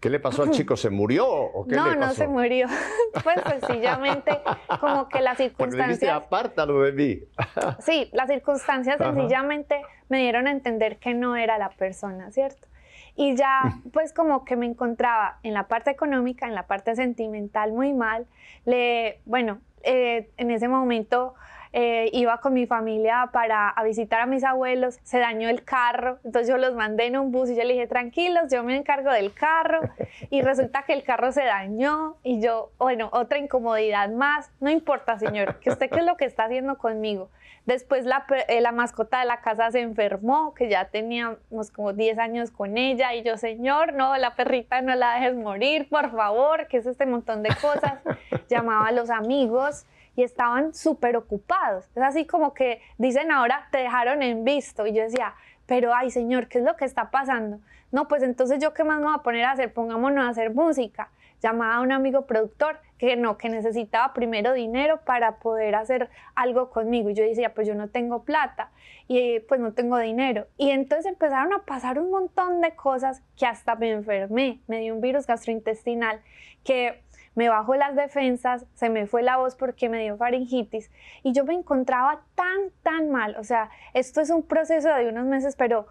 ¿Qué 0.00 0.10
le 0.10 0.20
pasó 0.20 0.44
al 0.44 0.52
chico? 0.52 0.76
¿Se 0.76 0.90
murió 0.90 1.28
o 1.28 1.66
qué 1.66 1.74
no, 1.74 1.86
le 1.86 1.96
pasó? 1.96 2.06
no 2.06 2.14
se 2.14 2.28
murió. 2.28 2.68
Pues 3.24 3.36
sencillamente 3.60 4.38
como 4.80 5.08
que 5.08 5.20
las 5.20 5.38
circunstancias... 5.38 6.14
apártalo 6.14 6.82
de 6.82 6.92
mí. 6.92 7.18
Sí, 7.80 8.08
las 8.12 8.28
circunstancias 8.28 9.00
Ajá. 9.00 9.12
sencillamente 9.12 9.82
me 10.08 10.18
dieron 10.18 10.46
a 10.46 10.52
entender 10.52 10.98
que 10.98 11.14
no 11.14 11.36
era 11.36 11.58
la 11.58 11.70
persona, 11.70 12.30
¿cierto? 12.30 12.68
Y 13.16 13.34
ya 13.34 13.80
pues 13.92 14.12
como 14.12 14.44
que 14.44 14.54
me 14.54 14.66
encontraba 14.66 15.40
en 15.42 15.52
la 15.52 15.66
parte 15.66 15.90
económica, 15.90 16.46
en 16.46 16.54
la 16.54 16.68
parte 16.68 16.94
sentimental 16.94 17.72
muy 17.72 17.92
mal. 17.92 18.26
Le, 18.64 19.20
bueno, 19.24 19.58
eh, 19.82 20.30
en 20.36 20.52
ese 20.52 20.68
momento 20.68 21.34
eh, 21.72 22.10
iba 22.12 22.38
con 22.38 22.54
mi 22.54 22.66
familia 22.66 23.30
para 23.32 23.68
a 23.68 23.82
visitar 23.84 24.20
a 24.20 24.26
mis 24.26 24.44
abuelos, 24.44 24.98
se 25.02 25.18
dañó 25.18 25.48
el 25.48 25.64
carro, 25.64 26.18
entonces 26.24 26.48
yo 26.48 26.56
los 26.56 26.74
mandé 26.74 27.06
en 27.06 27.16
un 27.18 27.30
bus 27.30 27.50
y 27.50 27.56
yo 27.56 27.64
le 27.64 27.74
dije, 27.74 27.86
tranquilos, 27.86 28.50
yo 28.50 28.62
me 28.62 28.76
encargo 28.76 29.10
del 29.10 29.32
carro 29.32 29.80
y 30.30 30.42
resulta 30.42 30.82
que 30.82 30.92
el 30.92 31.02
carro 31.02 31.32
se 31.32 31.44
dañó 31.44 32.16
y 32.22 32.40
yo, 32.40 32.70
bueno, 32.78 33.10
otra 33.12 33.38
incomodidad 33.38 34.08
más, 34.10 34.50
no 34.60 34.70
importa 34.70 35.18
señor, 35.18 35.60
que 35.60 35.70
usted 35.70 35.90
qué 35.90 36.00
es 36.00 36.06
lo 36.06 36.16
que 36.16 36.24
está 36.24 36.44
haciendo 36.44 36.78
conmigo. 36.78 37.30
Después 37.68 38.06
la, 38.06 38.24
eh, 38.48 38.62
la 38.62 38.72
mascota 38.72 39.20
de 39.20 39.26
la 39.26 39.42
casa 39.42 39.70
se 39.70 39.80
enfermó, 39.80 40.54
que 40.54 40.70
ya 40.70 40.86
teníamos 40.86 41.70
como 41.70 41.92
10 41.92 42.18
años 42.18 42.50
con 42.50 42.78
ella 42.78 43.14
y 43.14 43.22
yo, 43.22 43.36
señor, 43.36 43.92
no, 43.92 44.16
la 44.16 44.34
perrita 44.36 44.80
no 44.80 44.94
la 44.94 45.16
dejes 45.16 45.36
morir, 45.36 45.86
por 45.90 46.10
favor, 46.10 46.66
que 46.68 46.78
es 46.78 46.86
este 46.86 47.04
montón 47.04 47.42
de 47.42 47.50
cosas. 47.60 48.00
Llamaba 48.48 48.86
a 48.86 48.92
los 48.92 49.10
amigos 49.10 49.84
y 50.18 50.24
estaban 50.24 50.74
súper 50.74 51.16
ocupados. 51.16 51.88
Es 51.94 52.02
así 52.02 52.26
como 52.26 52.52
que 52.52 52.82
dicen 52.96 53.30
ahora, 53.30 53.68
te 53.70 53.78
dejaron 53.78 54.20
en 54.24 54.42
visto. 54.42 54.84
Y 54.84 54.92
yo 54.92 55.04
decía, 55.04 55.34
pero 55.64 55.94
ay 55.94 56.10
señor, 56.10 56.48
¿qué 56.48 56.58
es 56.58 56.64
lo 56.64 56.74
que 56.74 56.86
está 56.86 57.12
pasando? 57.12 57.60
No, 57.92 58.08
pues 58.08 58.24
entonces 58.24 58.58
yo 58.58 58.74
qué 58.74 58.82
más 58.82 58.98
me 58.98 59.04
voy 59.04 59.14
a 59.14 59.22
poner 59.22 59.44
a 59.44 59.52
hacer, 59.52 59.72
pongámonos 59.72 60.24
a 60.24 60.30
hacer 60.30 60.52
música. 60.52 61.12
Llamaba 61.40 61.76
a 61.76 61.80
un 61.82 61.92
amigo 61.92 62.26
productor 62.26 62.80
que 62.98 63.14
no, 63.14 63.38
que 63.38 63.48
necesitaba 63.48 64.12
primero 64.12 64.54
dinero 64.54 65.02
para 65.04 65.36
poder 65.36 65.76
hacer 65.76 66.10
algo 66.34 66.70
conmigo. 66.70 67.10
Y 67.10 67.14
yo 67.14 67.22
decía, 67.22 67.54
pues 67.54 67.68
yo 67.68 67.76
no 67.76 67.86
tengo 67.86 68.24
plata 68.24 68.72
y 69.06 69.38
pues 69.38 69.60
no 69.60 69.72
tengo 69.72 69.98
dinero. 69.98 70.48
Y 70.56 70.70
entonces 70.70 71.06
empezaron 71.06 71.52
a 71.52 71.62
pasar 71.62 72.00
un 72.00 72.10
montón 72.10 72.60
de 72.60 72.74
cosas 72.74 73.22
que 73.36 73.46
hasta 73.46 73.76
me 73.76 73.92
enfermé, 73.92 74.62
me 74.66 74.80
dio 74.80 74.96
un 74.96 75.00
virus 75.00 75.28
gastrointestinal 75.28 76.22
que 76.64 77.04
me 77.34 77.48
bajó 77.48 77.74
las 77.74 77.94
defensas, 77.94 78.66
se 78.74 78.90
me 78.90 79.06
fue 79.06 79.22
la 79.22 79.36
voz 79.36 79.54
porque 79.54 79.88
me 79.88 80.02
dio 80.02 80.16
faringitis 80.16 80.90
y 81.22 81.32
yo 81.32 81.44
me 81.44 81.54
encontraba 81.54 82.22
tan, 82.34 82.70
tan 82.82 83.10
mal. 83.10 83.36
O 83.38 83.44
sea, 83.44 83.70
esto 83.94 84.20
es 84.20 84.30
un 84.30 84.42
proceso 84.42 84.88
de 84.94 85.08
unos 85.08 85.26
meses, 85.26 85.56
pero 85.56 85.86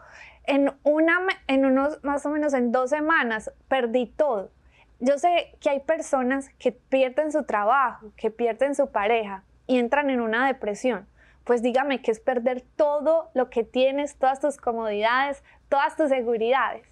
en, 0.46 0.72
una, 0.84 1.20
en 1.48 1.65
unos, 1.65 2.03
más 2.03 2.25
o 2.25 2.29
menos 2.29 2.53
en 2.53 2.72
dos 2.72 2.89
semanas, 2.89 3.51
perdí 3.67 4.08
todo. 4.08 4.51
Yo 5.00 5.20
sé 5.20 5.56
que 5.60 5.70
hay 5.70 5.82
personas 5.82 6.50
que 6.58 6.72
pierden 6.72 7.32
su 7.32 7.44
trabajo, 7.44 8.12
que 8.15 8.32
pierden 8.32 8.74
su 8.74 8.89
pareja 8.91 9.44
y 9.67 9.77
entran 9.77 10.10
en 10.10 10.22
una 10.22 10.48
depresión. 10.48 11.08
Pues 11.44 11.62
dígame 11.62 12.01
que 12.01 12.12
es 12.12 12.20
perder 12.20 12.63
todo 12.75 13.29
lo 13.34 13.50
que 13.50 13.63
tienes, 13.63 14.17
todas 14.17 14.39
tus 14.39 14.58
comodidades, 14.58 15.44
todas 15.70 15.96
tus 15.96 16.10
seguridades. 16.10 16.88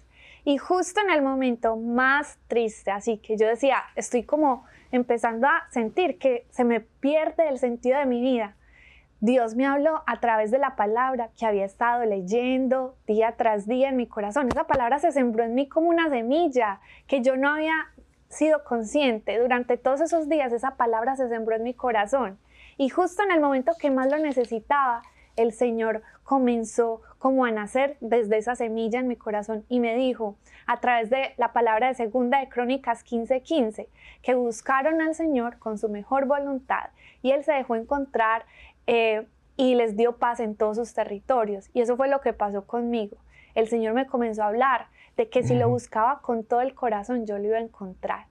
Y 0.46 0.58
justo 0.58 1.00
en 1.00 1.10
el 1.10 1.22
momento 1.22 1.74
más 1.74 2.38
triste, 2.46 2.92
así 2.92 3.18
que 3.18 3.36
yo 3.36 3.48
decía, 3.48 3.82
estoy 3.96 4.22
como 4.22 4.64
empezando 4.92 5.48
a 5.48 5.66
sentir 5.70 6.20
que 6.20 6.46
se 6.50 6.62
me 6.62 6.78
pierde 6.78 7.48
el 7.48 7.58
sentido 7.58 7.98
de 7.98 8.06
mi 8.06 8.20
vida. 8.20 8.54
Dios 9.18 9.56
me 9.56 9.66
habló 9.66 10.04
a 10.06 10.20
través 10.20 10.52
de 10.52 10.58
la 10.58 10.76
palabra 10.76 11.30
que 11.36 11.46
había 11.46 11.64
estado 11.64 12.04
leyendo 12.04 12.94
día 13.08 13.34
tras 13.36 13.66
día 13.66 13.88
en 13.88 13.96
mi 13.96 14.06
corazón. 14.06 14.46
Esa 14.46 14.68
palabra 14.68 15.00
se 15.00 15.10
sembró 15.10 15.42
en 15.42 15.56
mí 15.56 15.68
como 15.68 15.88
una 15.88 16.10
semilla 16.10 16.78
que 17.08 17.22
yo 17.22 17.36
no 17.36 17.50
había 17.50 17.74
sido 18.28 18.62
consciente. 18.62 19.40
Durante 19.40 19.76
todos 19.76 20.00
esos 20.00 20.28
días 20.28 20.52
esa 20.52 20.76
palabra 20.76 21.16
se 21.16 21.28
sembró 21.28 21.56
en 21.56 21.64
mi 21.64 21.74
corazón. 21.74 22.38
Y 22.76 22.88
justo 22.88 23.24
en 23.24 23.32
el 23.32 23.40
momento 23.40 23.72
que 23.80 23.90
más 23.90 24.08
lo 24.12 24.18
necesitaba, 24.18 25.02
el 25.34 25.52
Señor 25.52 26.02
comenzó 26.22 27.02
como 27.26 27.44
a 27.44 27.50
nacer 27.50 27.96
desde 27.98 28.38
esa 28.38 28.54
semilla 28.54 29.00
en 29.00 29.08
mi 29.08 29.16
corazón 29.16 29.64
y 29.68 29.80
me 29.80 29.96
dijo 29.96 30.36
a 30.64 30.78
través 30.78 31.10
de 31.10 31.34
la 31.38 31.52
palabra 31.52 31.88
de 31.88 31.94
segunda 31.94 32.38
de 32.38 32.48
Crónicas 32.48 33.04
15:15 33.04 33.88
que 34.22 34.34
buscaron 34.34 35.00
al 35.00 35.16
Señor 35.16 35.58
con 35.58 35.76
su 35.76 35.88
mejor 35.88 36.26
voluntad 36.26 36.90
y 37.22 37.32
Él 37.32 37.42
se 37.42 37.50
dejó 37.50 37.74
encontrar 37.74 38.44
eh, 38.86 39.26
y 39.56 39.74
les 39.74 39.96
dio 39.96 40.18
paz 40.18 40.38
en 40.38 40.54
todos 40.54 40.76
sus 40.76 40.94
territorios. 40.94 41.68
Y 41.74 41.80
eso 41.80 41.96
fue 41.96 42.06
lo 42.06 42.20
que 42.20 42.32
pasó 42.32 42.64
conmigo. 42.64 43.16
El 43.56 43.66
Señor 43.66 43.94
me 43.94 44.06
comenzó 44.06 44.44
a 44.44 44.46
hablar 44.46 44.86
de 45.16 45.28
que 45.28 45.42
si 45.42 45.56
lo 45.56 45.68
buscaba 45.68 46.20
con 46.20 46.44
todo 46.44 46.60
el 46.60 46.74
corazón 46.74 47.26
yo 47.26 47.38
lo 47.38 47.44
iba 47.46 47.56
a 47.56 47.60
encontrar. 47.60 48.26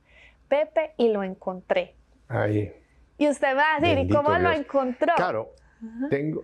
Pepe, 0.48 0.94
y 0.96 1.10
lo 1.10 1.22
encontré. 1.22 1.96
Ahí. 2.30 2.72
Y 3.18 3.28
usted 3.28 3.58
va 3.58 3.76
a 3.76 3.82
decir, 3.82 3.98
¿y 3.98 4.08
cómo 4.08 4.30
lo 4.30 4.52
Dios. 4.52 4.56
encontró? 4.56 5.14
Claro, 5.18 5.50
tengo. 6.10 6.44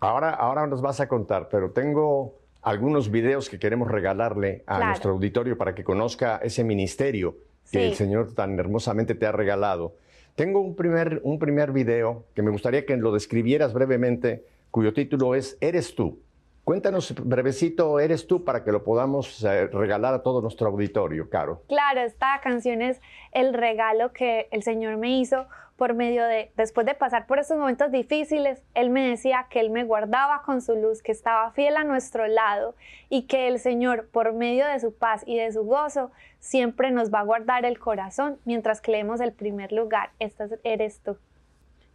Ahora, 0.00 0.30
ahora 0.30 0.66
nos 0.66 0.82
vas 0.82 1.00
a 1.00 1.08
contar, 1.08 1.48
pero 1.48 1.70
tengo 1.70 2.34
algunos 2.62 3.10
videos 3.10 3.48
que 3.48 3.58
queremos 3.58 3.88
regalarle 3.90 4.62
a 4.66 4.76
Claro. 4.76 4.86
nuestro 4.86 5.10
auditorio 5.12 5.56
para 5.56 5.74
que 5.74 5.84
conozca 5.84 6.38
ese 6.42 6.64
ministerio 6.64 7.36
que 7.70 7.78
Sí. 7.78 7.84
el 7.86 7.94
Señor 7.94 8.34
tan 8.34 8.58
hermosamente 8.58 9.14
te 9.14 9.26
ha 9.26 9.32
regalado. 9.32 9.94
Tengo 10.34 10.60
un 10.60 10.76
primer, 10.76 11.20
un 11.24 11.38
primer 11.38 11.72
video 11.72 12.24
que 12.34 12.42
me 12.42 12.50
gustaría 12.50 12.84
que 12.84 12.96
lo 12.96 13.12
describieras 13.12 13.72
brevemente, 13.72 14.44
cuyo 14.70 14.92
título 14.92 15.34
es 15.34 15.56
Eres 15.60 15.94
tú. 15.94 16.18
Cuéntanos 16.64 17.14
brevecito, 17.24 18.00
Eres 18.00 18.26
tú, 18.26 18.44
para 18.44 18.64
que 18.64 18.72
lo 18.72 18.82
podamos 18.84 19.42
eh, 19.44 19.68
regalar 19.68 20.12
a 20.14 20.22
todo 20.22 20.42
nuestro 20.42 20.66
auditorio, 20.68 21.30
Caro. 21.30 21.62
Claro, 21.68 22.00
esta 22.00 22.40
canción 22.42 22.82
es 22.82 23.00
el 23.32 23.54
regalo 23.54 24.12
que 24.12 24.48
el 24.50 24.62
Señor 24.64 24.96
me 24.98 25.18
hizo 25.20 25.46
por 25.76 25.94
medio 25.94 26.24
de, 26.24 26.50
después 26.56 26.86
de 26.86 26.94
pasar 26.94 27.26
por 27.26 27.38
estos 27.38 27.58
momentos 27.58 27.90
difíciles, 27.90 28.62
Él 28.74 28.90
me 28.90 29.08
decía 29.08 29.46
que 29.50 29.60
Él 29.60 29.70
me 29.70 29.84
guardaba 29.84 30.42
con 30.42 30.62
su 30.62 30.74
luz, 30.74 31.02
que 31.02 31.12
estaba 31.12 31.50
fiel 31.52 31.76
a 31.76 31.84
nuestro 31.84 32.26
lado 32.26 32.74
y 33.08 33.22
que 33.26 33.48
el 33.48 33.58
Señor, 33.58 34.08
por 34.10 34.32
medio 34.32 34.66
de 34.66 34.80
su 34.80 34.94
paz 34.94 35.22
y 35.26 35.36
de 35.36 35.52
su 35.52 35.64
gozo, 35.64 36.10
siempre 36.40 36.90
nos 36.90 37.12
va 37.12 37.20
a 37.20 37.24
guardar 37.24 37.64
el 37.64 37.78
corazón 37.78 38.38
mientras 38.44 38.80
que 38.80 38.92
leemos 38.92 39.20
el 39.20 39.32
primer 39.32 39.72
lugar. 39.72 40.10
Esta 40.18 40.48
eres 40.64 41.00
tú. 41.00 41.16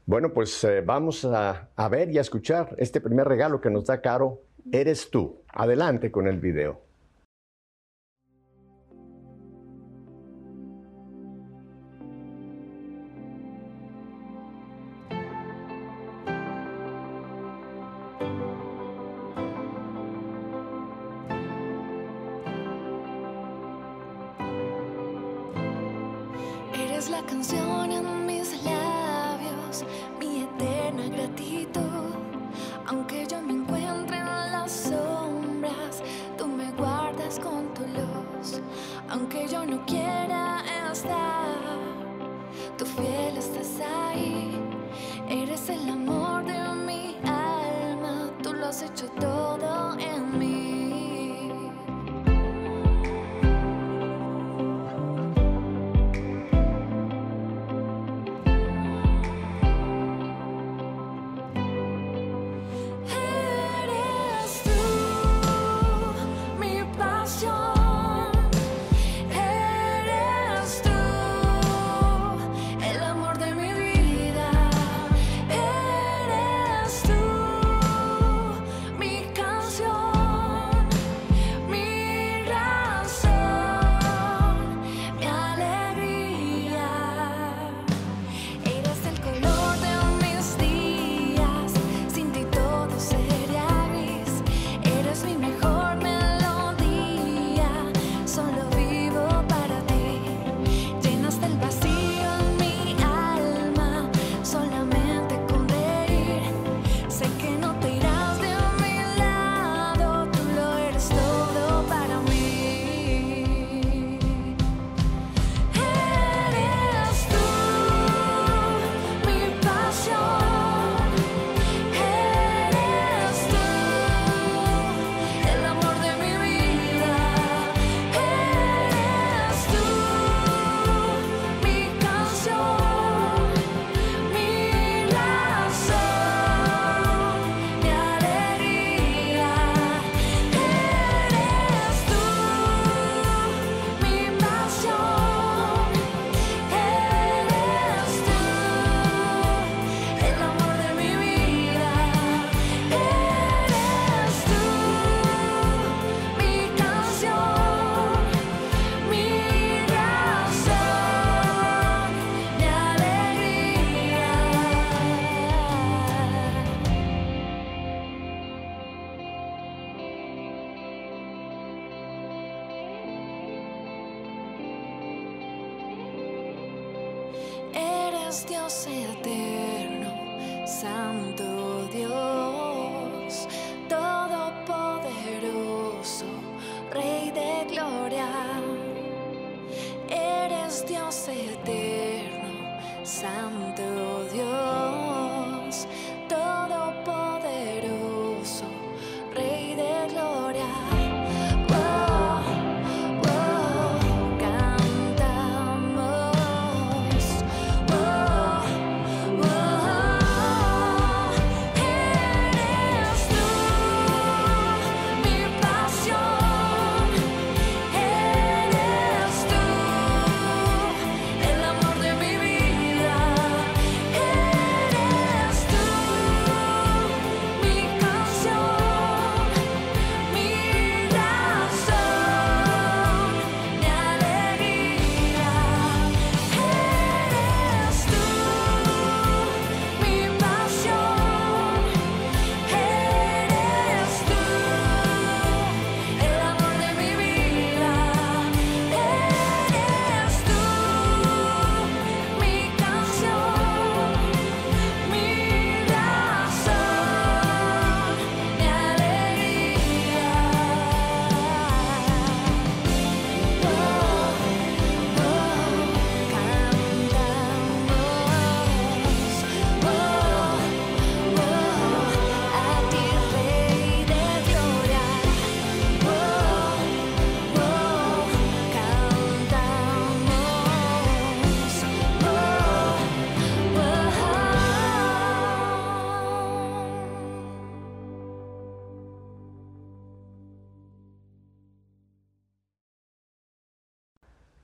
Bueno, 0.06 0.34
pues 0.34 0.64
eh, 0.64 0.82
vamos 0.82 1.26
a, 1.26 1.70
a 1.76 1.90
ver 1.90 2.12
y 2.12 2.18
a 2.18 2.22
escuchar 2.22 2.76
este 2.78 3.02
primer 3.02 3.28
regalo 3.28 3.62
que 3.62 3.70
nos 3.70 3.86
da 3.86 4.02
Caro. 4.02 4.42
Eres 4.72 5.10
tú. 5.10 5.42
Adelante 5.48 6.12
con 6.12 6.28
el 6.28 6.40
video. 6.40 6.91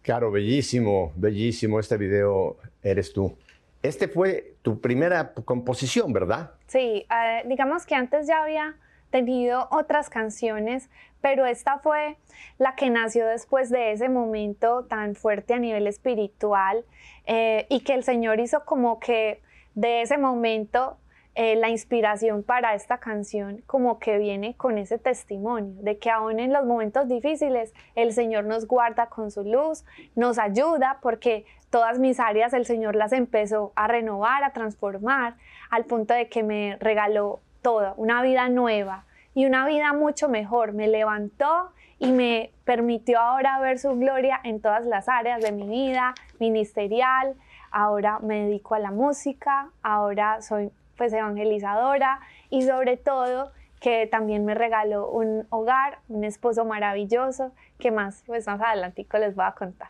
Caro, 0.08 0.32
bellísimo, 0.32 1.12
bellísimo 1.18 1.82
este 1.82 1.98
video, 1.98 2.56
eres 2.82 3.12
tú. 3.12 3.38
Este 3.84 4.08
fue 4.08 4.54
tu 4.62 4.80
primera 4.80 5.34
composición, 5.34 6.14
¿verdad? 6.14 6.52
Sí, 6.68 7.06
eh, 7.14 7.44
digamos 7.46 7.86
que 7.86 7.94
antes 7.94 8.26
ya 8.26 8.42
había 8.42 8.78
tenido 9.10 9.68
otras 9.70 10.10
canciones, 10.10 10.90
pero 11.20 11.46
esta 11.46 11.80
fue 11.80 12.16
la 12.58 12.76
que 12.76 12.90
nació 12.90 13.28
después 13.28 13.70
de 13.70 13.92
ese 13.92 14.08
momento 14.08 14.86
tan 14.86 15.14
fuerte 15.14 15.54
a 15.56 15.60
nivel 15.60 15.88
espiritual 15.88 16.86
eh, 17.26 17.68
y 17.70 17.82
que 17.82 17.94
el 17.94 18.06
Señor 18.06 18.40
hizo 18.40 18.64
como 18.64 19.02
que 19.02 19.42
de 19.76 20.04
ese 20.04 20.18
momento 20.18 20.98
eh, 21.40 21.56
la 21.56 21.70
inspiración 21.70 22.42
para 22.42 22.74
esta 22.74 22.98
canción 22.98 23.62
como 23.68 24.00
que 24.00 24.18
viene 24.18 24.56
con 24.56 24.80
ese 24.80 24.98
testimonio 24.98 25.76
de 25.84 26.00
que 26.00 26.10
aún 26.10 26.40
en 26.40 26.52
los 26.52 26.66
momentos 26.66 27.08
difíciles 27.08 27.76
el 27.94 28.12
Señor 28.14 28.46
nos 28.46 28.66
guarda 28.66 29.06
con 29.06 29.30
su 29.30 29.44
luz, 29.44 29.86
nos 30.16 30.40
ayuda 30.40 30.98
porque 31.00 31.46
todas 31.70 32.00
mis 32.00 32.20
áreas 32.20 32.54
el 32.54 32.66
Señor 32.66 32.96
las 32.96 33.14
empezó 33.14 33.72
a 33.76 33.88
renovar, 33.88 34.44
a 34.44 34.52
transformar, 34.52 35.36
al 35.70 35.86
punto 35.86 36.16
de 36.16 36.28
que 36.28 36.42
me 36.42 36.76
regaló 36.80 37.40
todo, 37.62 37.94
una 37.98 38.24
vida 38.24 38.50
nueva 38.50 39.06
y 39.36 39.46
una 39.46 39.68
vida 39.68 39.94
mucho 39.94 40.30
mejor. 40.30 40.74
Me 40.74 40.88
levantó 40.88 41.70
y 42.00 42.14
me 42.14 42.50
permitió 42.64 43.20
ahora 43.20 43.60
ver 43.60 43.78
su 43.78 43.96
gloria 43.96 44.40
en 44.44 44.60
todas 44.60 44.88
las 44.88 45.08
áreas 45.08 45.44
de 45.44 45.52
mi 45.52 45.68
vida, 45.68 46.16
ministerial. 46.40 47.36
Ahora 47.70 48.18
me 48.24 48.46
dedico 48.46 48.74
a 48.74 48.80
la 48.80 48.90
música, 48.90 49.70
ahora 49.84 50.42
soy 50.42 50.72
pues 50.98 51.14
evangelizadora 51.14 52.20
y 52.50 52.64
sobre 52.64 52.98
todo 52.98 53.52
que 53.80 54.08
también 54.08 54.44
me 54.46 54.56
regaló 54.56 55.10
un 55.10 55.46
hogar, 55.50 56.00
un 56.10 56.24
esposo 56.24 56.66
maravilloso, 56.66 57.52
que 57.78 57.92
más 57.92 58.24
pues 58.26 58.48
más 58.48 58.60
adelantico 58.60 59.18
les 59.18 59.36
voy 59.36 59.46
a 59.46 59.52
contar. 59.52 59.90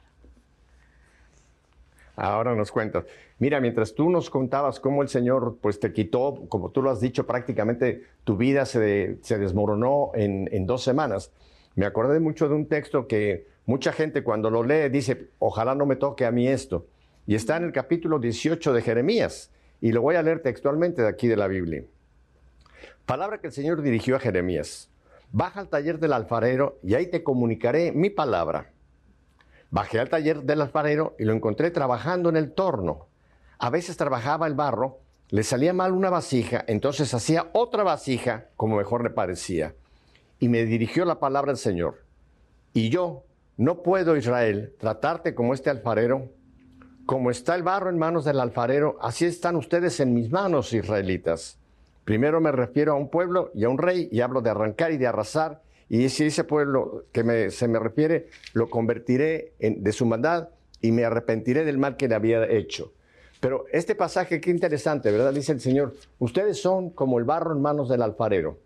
Ahora 2.18 2.56
nos 2.56 2.72
cuentas. 2.72 3.06
Mira, 3.38 3.62
mientras 3.62 3.94
tú 3.94 4.10
nos 4.10 4.32
contabas 4.32 4.80
cómo 4.80 5.04
el 5.04 5.08
Señor 5.08 5.58
pues 5.62 5.80
te 5.80 5.94
quitó, 5.94 6.46
como 6.50 6.72
tú 6.72 6.82
lo 6.82 6.90
has 6.90 7.00
dicho, 7.00 7.28
prácticamente 7.28 8.04
tu 8.24 8.36
vida 8.36 8.66
se, 8.66 9.20
se 9.22 9.38
desmoronó 9.38 10.12
en, 10.16 10.50
en 10.52 10.66
dos 10.66 10.84
semanas. 10.84 11.32
Me 11.76 11.86
acordé 11.86 12.20
mucho 12.20 12.50
de 12.50 12.56
un 12.56 12.68
texto 12.68 13.08
que 13.08 13.46
mucha 13.68 13.94
gente 13.94 14.24
cuando 14.24 14.50
lo 14.50 14.64
lee 14.64 14.90
dice, 14.90 15.30
ojalá 15.38 15.76
no 15.76 15.86
me 15.86 15.96
toque 15.96 16.26
a 16.26 16.32
mí 16.32 16.48
esto. 16.48 16.88
Y 17.28 17.36
está 17.36 17.58
en 17.58 17.66
el 17.66 17.72
capítulo 17.72 18.18
18 18.18 18.74
de 18.74 18.82
Jeremías. 18.82 19.52
Y 19.82 19.92
lo 19.92 20.02
voy 20.02 20.16
a 20.16 20.24
leer 20.24 20.42
textualmente 20.42 21.02
de 21.02 21.08
aquí 21.08 21.28
de 21.28 21.38
la 21.38 21.48
Biblia. 21.48 21.84
Palabra 23.06 23.40
que 23.40 23.48
el 23.48 23.54
Señor 23.54 23.82
dirigió 23.82 24.16
a 24.16 24.20
Jeremías. 24.20 24.90
Baja 25.32 25.60
al 25.60 25.70
taller 25.70 26.00
del 26.00 26.14
alfarero 26.14 26.80
y 26.84 26.96
ahí 26.96 27.08
te 27.08 27.24
comunicaré 27.24 27.92
mi 27.92 28.10
palabra. 28.10 28.72
Bajé 29.70 30.00
al 30.00 30.10
taller 30.10 30.44
del 30.44 30.62
alfarero 30.62 31.16
y 31.20 31.26
lo 31.26 31.34
encontré 31.34 31.72
trabajando 31.72 32.30
en 32.30 32.38
el 32.38 32.54
torno. 32.54 33.08
A 33.60 33.70
veces 33.70 33.98
trabajaba 33.98 34.48
el 34.48 34.54
barro, 34.54 35.00
le 35.30 35.44
salía 35.44 35.74
mal 35.74 35.92
una 35.92 36.10
vasija, 36.10 36.64
entonces 36.68 37.14
hacía 37.14 37.50
otra 37.54 37.84
vasija 37.84 38.50
como 38.56 38.78
mejor 38.78 39.04
le 39.04 39.10
parecía. 39.10 39.76
Y 40.40 40.48
me 40.48 40.64
dirigió 40.64 41.04
la 41.04 41.20
palabra 41.20 41.52
del 41.52 41.58
Señor. 41.58 42.06
Y 42.74 42.90
yo, 42.90 43.24
no 43.58 43.82
puedo, 43.82 44.16
Israel, 44.16 44.76
tratarte 44.80 45.34
como 45.34 45.54
este 45.54 45.70
alfarero. 45.70 46.30
Como 47.08 47.32
está 47.32 47.56
el 47.56 47.64
barro 47.64 47.90
en 47.90 47.98
manos 47.98 48.26
del 48.26 48.38
alfarero, 48.38 48.98
así 49.02 49.24
están 49.24 49.56
ustedes 49.56 50.02
en 50.02 50.14
mis 50.14 50.30
manos, 50.30 50.74
israelitas. 50.74 51.58
Primero 52.04 52.42
me 52.42 52.52
refiero 52.52 52.92
a 52.92 52.96
un 52.96 53.08
pueblo 53.10 53.50
y 53.54 53.64
a 53.64 53.70
un 53.70 53.78
rey 53.78 54.10
y 54.12 54.20
hablo 54.20 54.42
de 54.42 54.50
arrancar 54.50 54.92
y 54.92 54.98
de 54.98 55.08
arrasar. 55.08 55.62
Y 55.88 56.10
si 56.10 56.26
ese 56.26 56.44
pueblo 56.44 57.06
que 57.14 57.24
me- 57.24 57.50
se 57.50 57.70
me 57.70 57.80
refiere, 57.80 58.28
lo 58.52 58.70
convertiré 58.70 59.54
en- 59.60 59.84
de 59.86 59.92
su 59.94 60.06
maldad 60.06 60.50
y 60.82 60.92
me 60.92 61.06
arrepentiré 61.06 61.64
del 61.64 61.78
mal 61.78 61.96
que 61.96 62.10
le 62.10 62.16
había 62.16 62.44
hecho. 62.46 62.92
Pero 63.40 63.64
este 63.72 63.96
pasaje, 63.96 64.42
qué 64.42 64.50
interesante, 64.52 65.10
¿verdad? 65.10 65.32
Dice 65.34 65.54
el 65.54 65.62
Señor, 65.62 65.94
ustedes 66.20 66.62
son 66.62 66.90
como 66.90 67.20
el 67.20 67.24
barro 67.24 67.54
en 67.54 67.62
manos 67.62 67.88
del 67.88 68.02
alfarero. 68.02 68.58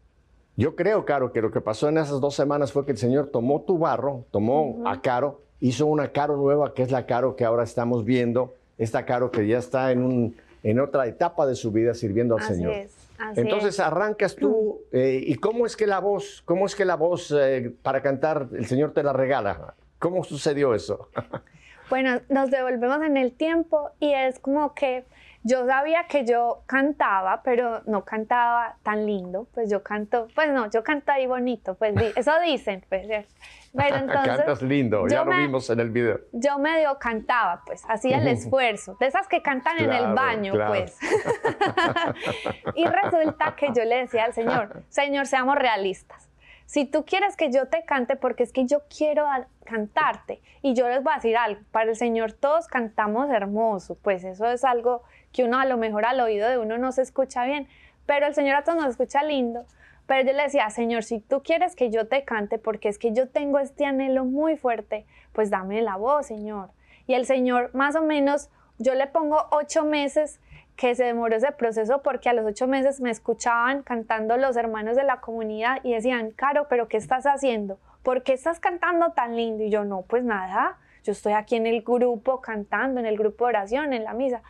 Yo 0.57 0.75
creo, 0.75 1.05
Caro, 1.05 1.31
que 1.31 1.43
lo 1.43 1.51
que 1.51 1.61
pasó 1.61 1.89
en 1.89 1.99
esas 1.99 2.19
dos 2.19 2.33
semanas 2.33 2.71
fue 2.71 2.85
que 2.87 2.91
el 2.93 2.97
Señor 2.97 3.27
tomó 3.27 3.61
tu 3.61 3.77
barro, 3.77 4.25
tomó 4.31 4.81
a 4.87 4.99
Caro, 4.99 5.41
hizo 5.61 5.85
una 5.85 6.09
Caro 6.09 6.35
nueva, 6.35 6.73
que 6.73 6.83
es 6.83 6.91
la 6.91 7.05
Caro 7.05 7.35
que 7.35 7.45
ahora 7.45 7.63
estamos 7.63 8.03
viendo, 8.03 8.55
esta 8.77 9.05
Caro 9.05 9.31
que 9.31 9.47
ya 9.47 9.59
está 9.59 9.91
en, 9.91 10.03
un, 10.03 10.35
en 10.63 10.79
otra 10.79 11.07
etapa 11.07 11.45
de 11.45 11.55
su 11.55 11.71
vida 11.71 11.93
sirviendo 11.93 12.35
al 12.35 12.41
Así 12.43 12.55
Señor. 12.55 12.73
es, 12.73 12.97
así 13.19 13.39
Entonces 13.39 13.75
es. 13.75 13.79
arrancas 13.79 14.35
tú, 14.35 14.81
eh, 14.91 15.21
¿y 15.25 15.35
cómo 15.35 15.65
es 15.65 15.77
que 15.77 15.87
la 15.87 15.99
voz, 15.99 16.41
cómo 16.45 16.65
es 16.65 16.75
que 16.75 16.83
la 16.83 16.95
voz 16.95 17.33
eh, 17.37 17.73
para 17.81 18.01
cantar 18.01 18.49
el 18.53 18.65
Señor 18.65 18.91
te 18.91 19.03
la 19.03 19.13
regala? 19.13 19.75
¿Cómo 19.99 20.23
sucedió 20.23 20.73
eso? 20.75 21.09
Bueno, 21.89 22.21
nos 22.29 22.49
devolvemos 22.49 23.03
en 23.03 23.17
el 23.17 23.33
tiempo 23.33 23.89
y 23.99 24.13
es 24.13 24.39
como 24.39 24.73
que 24.73 25.03
yo 25.43 25.65
sabía 25.65 26.05
que 26.07 26.25
yo 26.25 26.63
cantaba, 26.67 27.41
pero 27.43 27.81
no 27.85 28.05
cantaba 28.05 28.75
tan 28.83 29.05
lindo, 29.05 29.47
pues 29.53 29.69
yo 29.69 29.81
canto, 29.83 30.27
pues 30.35 30.51
no, 30.51 30.69
yo 30.69 30.83
canto 30.83 31.11
ahí 31.11 31.25
bonito, 31.27 31.75
pues 31.75 31.95
eso 32.15 32.31
dicen, 32.45 32.85
pues. 32.89 33.07
Pero 33.73 33.95
entonces 33.95 34.35
Cantas 34.37 34.61
lindo, 34.61 35.07
ya 35.07 35.23
lo 35.23 35.31
me- 35.31 35.37
vimos 35.39 35.69
en 35.69 35.79
el 35.79 35.89
video. 35.89 36.19
yo 36.31 36.59
medio 36.59 36.97
cantaba, 36.99 37.61
pues, 37.65 37.83
hacía 37.87 38.17
el 38.17 38.27
esfuerzo, 38.37 38.97
de 38.99 39.07
esas 39.07 39.27
que 39.27 39.41
cantan 39.41 39.77
en 39.79 39.85
Claro, 39.85 40.05
el 40.09 40.13
baño, 40.13 40.53
claro. 40.53 40.71
pues. 40.73 40.97
y 42.75 42.85
resulta 42.85 43.55
que 43.55 43.69
yo 43.73 43.83
le 43.85 43.97
decía 43.97 44.25
al 44.25 44.33
Señor, 44.33 44.83
Señor, 44.89 45.25
seamos 45.27 45.55
realistas. 45.55 46.27
Si 46.65 46.85
tú 46.85 47.03
quieres 47.05 47.35
que 47.35 47.51
yo 47.51 47.67
te 47.67 47.83
cante, 47.83 48.15
porque 48.15 48.43
es 48.43 48.53
que 48.53 48.65
yo 48.65 48.83
quiero 48.95 49.25
cantarte. 49.71 50.41
Y 50.61 50.73
yo 50.73 50.87
les 50.87 51.01
voy 51.03 51.13
a 51.13 51.15
decir 51.15 51.37
algo, 51.37 51.61
para 51.71 51.89
el 51.89 51.95
Señor 51.95 52.33
todos 52.33 52.67
cantamos 52.67 53.29
hermoso, 53.29 53.97
pues 54.01 54.23
eso 54.23 54.45
es 54.47 54.63
algo 54.63 55.03
que 55.31 55.43
uno 55.43 55.59
a 55.59 55.65
lo 55.65 55.77
mejor 55.77 56.05
al 56.05 56.19
oído 56.19 56.49
de 56.49 56.57
uno 56.57 56.77
no 56.77 56.91
se 56.91 57.01
escucha 57.01 57.45
bien, 57.45 57.67
pero 58.05 58.27
el 58.27 58.35
Señor 58.35 58.55
a 58.55 58.63
todos 58.63 58.77
nos 58.77 58.89
escucha 58.89 59.23
lindo. 59.23 59.65
Pero 60.07 60.27
yo 60.27 60.33
le 60.35 60.43
decía, 60.43 60.69
Señor, 60.69 61.03
si 61.03 61.19
tú 61.19 61.41
quieres 61.41 61.75
que 61.75 61.89
yo 61.89 62.07
te 62.07 62.25
cante, 62.25 62.57
porque 62.57 62.89
es 62.89 62.97
que 62.97 63.13
yo 63.13 63.29
tengo 63.29 63.59
este 63.59 63.85
anhelo 63.85 64.25
muy 64.25 64.57
fuerte, 64.57 65.05
pues 65.31 65.49
dame 65.49 65.81
la 65.81 65.95
voz, 65.95 66.25
Señor. 66.27 66.71
Y 67.07 67.13
el 67.13 67.25
Señor, 67.25 67.73
más 67.73 67.95
o 67.95 68.01
menos, 68.01 68.49
yo 68.77 68.93
le 68.93 69.07
pongo 69.07 69.47
ocho 69.51 69.85
meses 69.85 70.39
que 70.75 70.95
se 70.95 71.03
demoró 71.03 71.35
ese 71.35 71.51
proceso 71.51 72.01
porque 72.01 72.27
a 72.27 72.33
los 72.33 72.45
ocho 72.45 72.67
meses 72.67 72.99
me 72.99 73.11
escuchaban 73.11 73.83
cantando 73.83 74.35
los 74.37 74.57
hermanos 74.57 74.95
de 74.95 75.03
la 75.03 75.21
comunidad 75.21 75.79
y 75.83 75.93
decían, 75.93 76.31
Caro, 76.31 76.67
pero 76.67 76.87
¿qué 76.87 76.97
estás 76.97 77.25
haciendo? 77.25 77.77
¿Por 78.03 78.23
qué 78.23 78.33
estás 78.33 78.59
cantando 78.59 79.11
tan 79.11 79.35
lindo? 79.35 79.63
Y 79.63 79.69
yo, 79.69 79.83
no, 79.85 80.03
pues 80.03 80.23
nada, 80.23 80.77
yo 81.03 81.11
estoy 81.11 81.33
aquí 81.33 81.55
en 81.55 81.67
el 81.67 81.81
grupo 81.81 82.41
cantando, 82.41 82.99
en 82.99 83.05
el 83.05 83.17
grupo 83.17 83.45
de 83.45 83.49
oración, 83.49 83.93
en 83.93 84.03
la 84.03 84.13
misa. 84.13 84.41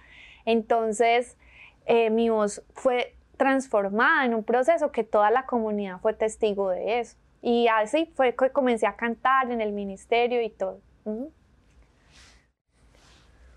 Entonces, 0.45 1.37
eh, 1.85 2.09
mi 2.09 2.29
voz 2.29 2.63
fue 2.73 3.15
transformada 3.37 4.25
en 4.25 4.33
un 4.33 4.43
proceso 4.43 4.91
que 4.91 5.03
toda 5.03 5.31
la 5.31 5.45
comunidad 5.45 5.99
fue 5.99 6.13
testigo 6.13 6.69
de 6.69 6.99
eso. 6.99 7.17
Y 7.41 7.67
así 7.67 8.11
fue 8.15 8.35
que 8.35 8.51
comencé 8.51 8.85
a 8.85 8.95
cantar 8.95 9.51
en 9.51 9.61
el 9.61 9.71
ministerio 9.71 10.41
y 10.41 10.49
todo. 10.49 10.79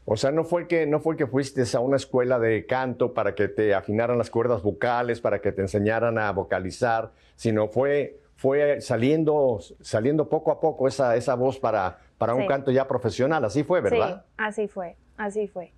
O 0.07 0.17
sea, 0.17 0.33
no 0.33 0.45
fue 0.45 0.67
que 0.69 0.87
no 0.87 1.01
fue 1.01 1.17
que 1.17 1.27
fuiste 1.27 1.65
a 1.77 1.81
una 1.81 1.97
escuela 1.97 2.39
de 2.39 2.67
canto 2.67 3.15
para 3.15 3.35
que 3.35 3.49
te 3.49 3.75
afinaran 3.75 4.19
las 4.19 4.31
cuerdas 4.31 4.63
vocales, 4.63 5.21
para 5.21 5.41
que 5.41 5.53
te 5.53 5.63
enseñaran 5.63 6.19
a 6.19 6.31
vocalizar, 6.33 7.13
sino 7.37 7.69
fue 7.69 8.21
fue 8.45 8.83
saliendo 8.83 9.59
saliendo 9.81 10.29
poco 10.29 10.53
a 10.53 10.61
poco 10.61 10.87
esa 10.87 11.17
esa 11.17 11.35
voz 11.35 11.59
para 11.59 11.97
para 12.19 12.35
un 12.35 12.47
canto 12.47 12.71
ya 12.71 12.87
profesional, 12.87 13.43
así 13.43 13.65
fue, 13.65 13.81
¿verdad? 13.81 14.25
Sí, 14.27 14.33
así 14.37 14.69
fue, 14.69 14.97
así 15.17 15.49
fue. 15.49 15.73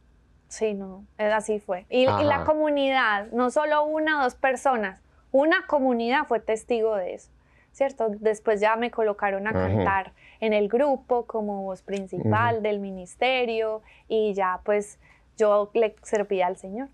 Sí, 0.49 0.75
no, 0.75 1.05
así 1.17 1.61
fue. 1.61 1.87
Y, 1.89 2.03
y 2.03 2.25
la 2.25 2.45
comunidad, 2.45 3.29
no 3.31 3.51
solo 3.51 3.85
una 3.85 4.19
o 4.19 4.25
dos 4.25 4.35
personas, 4.35 5.01
una 5.31 5.67
comunidad 5.69 6.27
fue 6.27 6.41
testigo 6.41 6.97
de 6.97 7.15
eso. 7.15 7.31
¿cierto? 7.71 8.09
Después 8.09 8.59
ya 8.59 8.75
me 8.77 8.91
colocaron 8.91 9.47
a 9.47 9.53
cantar 9.53 10.13
en 10.41 10.55
el 10.55 10.67
grupo 10.69 11.27
como 11.27 11.63
voz 11.63 11.83
principal 11.83 12.63
del 12.63 12.81
ministerio 12.81 13.83
y 14.09 14.33
ya 14.33 14.61
pues 14.65 14.99
yo 15.37 15.71
le 15.75 15.95
servía 16.03 16.47
al 16.47 16.57
Señor 16.57 16.89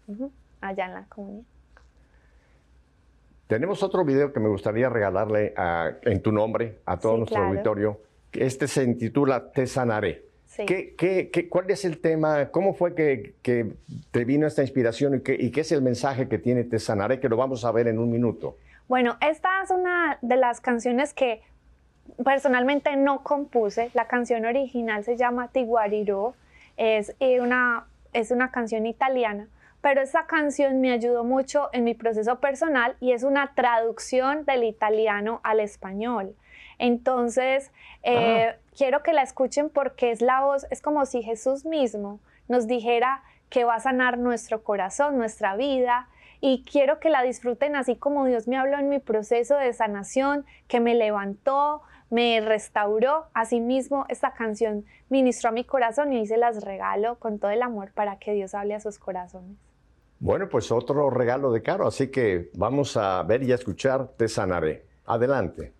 allá 0.60 0.86
en 0.86 0.94
la 0.94 1.04
comunidad. 1.04 1.51
Tenemos 3.52 3.82
otro 3.82 4.02
video 4.02 4.32
que 4.32 4.40
me 4.40 4.48
gustaría 4.48 4.88
regalarle 4.88 5.52
en 6.04 6.22
tu 6.22 6.32
nombre 6.32 6.78
a 6.86 6.98
todo 6.98 7.18
nuestro 7.18 7.44
auditorio. 7.44 8.00
Este 8.32 8.66
se 8.66 8.82
intitula 8.82 9.52
Te 9.52 9.66
sanaré. 9.66 10.24
¿Qué, 10.66 10.94
qué, 10.96 11.48
cuál 11.50 11.70
es 11.70 11.84
el 11.84 12.00
tema? 12.00 12.48
¿Cómo 12.50 12.72
fue 12.72 12.94
que, 12.94 13.34
te 14.10 14.24
vino 14.24 14.46
esta 14.46 14.62
inspiración 14.62 15.16
y, 15.22 15.32
y 15.32 15.50
qué 15.50 15.60
es 15.60 15.70
el 15.70 15.82
mensaje 15.82 16.30
que 16.30 16.38
tiene 16.38 16.64
Te 16.64 16.78
sanaré? 16.78 17.20
Que 17.20 17.28
lo 17.28 17.36
vamos 17.36 17.66
a 17.66 17.72
ver 17.72 17.88
en 17.88 17.98
un 17.98 18.10
minuto. 18.10 18.56
Bueno, 18.88 19.18
esta 19.20 19.62
es 19.62 19.70
una 19.70 20.16
de 20.22 20.36
las 20.38 20.62
canciones 20.62 21.12
que 21.12 21.42
personalmente 22.24 22.96
no 22.96 23.22
compuse. 23.22 23.90
La 23.92 24.06
canción 24.06 24.46
original 24.46 25.04
se 25.04 25.18
llama 25.18 25.48
Tiguariro, 25.48 26.32
es 26.78 27.14
eh, 27.20 27.42
una, 27.42 27.84
es 28.14 28.30
una 28.30 28.50
canción 28.50 28.86
italiana, 28.86 29.46
pero 29.82 30.00
esta 30.00 30.26
canción 30.26 30.80
me 30.80 30.92
ayudó 30.92 31.24
mucho 31.24 31.68
en 31.72 31.84
mi 31.84 31.92
proceso 31.94 32.38
personal 32.38 32.96
y 33.00 33.12
es 33.12 33.24
una 33.24 33.52
traducción 33.54 34.44
del 34.44 34.64
italiano 34.64 35.40
al 35.42 35.60
español. 35.60 36.34
Entonces, 36.78 37.72
eh, 38.02 38.54
ah. 38.54 38.56
quiero 38.76 39.02
que 39.02 39.12
la 39.12 39.22
escuchen 39.22 39.68
porque 39.68 40.12
es 40.12 40.22
la 40.22 40.40
voz, 40.40 40.66
es 40.70 40.80
como 40.80 41.04
si 41.04 41.22
Jesús 41.22 41.64
mismo 41.66 42.20
nos 42.48 42.66
dijera 42.66 43.22
que 43.50 43.64
va 43.64 43.74
a 43.74 43.80
sanar 43.80 44.18
nuestro 44.18 44.62
corazón, 44.62 45.18
nuestra 45.18 45.56
vida, 45.56 46.08
y 46.40 46.64
quiero 46.64 46.98
que 46.98 47.10
la 47.10 47.22
disfruten 47.22 47.76
así 47.76 47.94
como 47.96 48.24
Dios 48.24 48.48
me 48.48 48.56
habló 48.56 48.78
en 48.78 48.88
mi 48.88 48.98
proceso 48.98 49.56
de 49.56 49.72
sanación, 49.72 50.44
que 50.68 50.80
me 50.80 50.94
levantó, 50.94 51.82
me 52.10 52.40
restauró. 52.40 53.26
Asimismo, 53.32 54.06
esta 54.08 54.32
canción 54.32 54.84
ministró 55.08 55.50
a 55.50 55.52
mi 55.52 55.64
corazón 55.64 56.12
y 56.12 56.18
hoy 56.18 56.26
se 56.26 56.36
las 56.36 56.64
regalo 56.64 57.18
con 57.18 57.38
todo 57.38 57.50
el 57.50 57.62
amor 57.62 57.92
para 57.92 58.18
que 58.18 58.32
Dios 58.32 58.54
hable 58.54 58.74
a 58.74 58.80
sus 58.80 58.98
corazones. 58.98 59.71
Bueno, 60.22 60.48
pues 60.48 60.70
otro 60.70 61.10
regalo 61.10 61.50
de 61.50 61.62
Caro, 61.62 61.84
así 61.84 62.06
que 62.06 62.52
vamos 62.54 62.96
a 62.96 63.24
ver 63.24 63.42
y 63.42 63.50
a 63.50 63.56
escuchar 63.56 64.12
Te 64.16 64.28
sanaré. 64.28 64.86
Adelante. 65.04 65.72